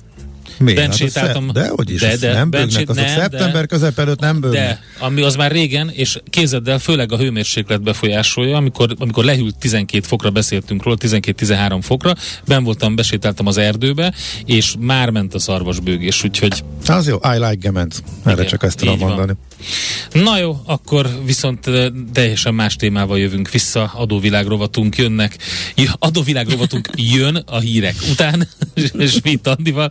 Miért? 0.59 0.79
Ben 0.79 0.89
hát 0.89 0.97
sétáltam. 0.97 1.51
De 1.53 1.69
hogy 1.69 1.91
is, 1.91 2.01
de, 2.01 2.17
de, 2.17 2.33
nem 2.33 2.51
bőgnek, 2.51 2.89
azok 2.89 3.05
nem, 3.05 3.15
szeptember 3.17 3.61
de, 3.61 3.67
közep 3.67 3.99
előtt 3.99 4.21
nem 4.21 4.41
bőgnek. 4.41 4.67
De, 4.67 4.81
ami 4.99 5.23
az 5.23 5.37
már 5.37 5.51
régen, 5.51 5.91
és 5.91 6.19
képzeld 6.31 6.69
el, 6.69 6.79
főleg 6.79 7.13
a 7.13 7.17
hőmérséklet 7.17 7.83
befolyásolja, 7.83 8.57
amikor, 8.57 8.95
amikor 8.99 9.25
lehűlt 9.25 9.57
12 9.59 10.07
fokra 10.07 10.31
beszéltünk 10.31 10.83
róla, 10.83 10.97
12-13 11.01 11.79
fokra, 11.83 12.15
ben 12.47 12.65
voltam, 12.65 12.95
besétáltam 12.95 13.47
az 13.47 13.57
erdőbe, 13.57 14.15
és 14.45 14.75
már 14.79 15.11
ment 15.11 15.35
a 15.35 15.39
szarvasbőgés, 15.39 16.25
úgyhogy... 16.25 16.65
Az 16.87 17.09
jó, 17.09 17.17
I 17.35 17.39
like 17.39 17.55
gement. 17.55 18.03
Erre 18.25 18.35
Igen, 18.35 18.47
csak 18.47 18.63
ezt 18.63 18.79
tudom 18.79 18.99
mondani. 18.99 19.33
Na 20.13 20.39
jó, 20.39 20.57
akkor 20.65 21.09
viszont 21.25 21.71
teljesen 22.13 22.55
más 22.55 22.77
témával 22.77 23.19
jövünk 23.19 23.51
vissza. 23.51 23.93
Adóvilág 23.95 24.47
rovatunk 24.47 24.97
jönnek. 24.97 25.37
Adóvilág 25.99 26.49
rovatunk 26.49 26.91
jön 27.15 27.37
a 27.47 27.59
hírek 27.59 27.95
után, 28.11 28.49
és 28.99 29.21
mit 29.23 29.47
Andival, 29.47 29.91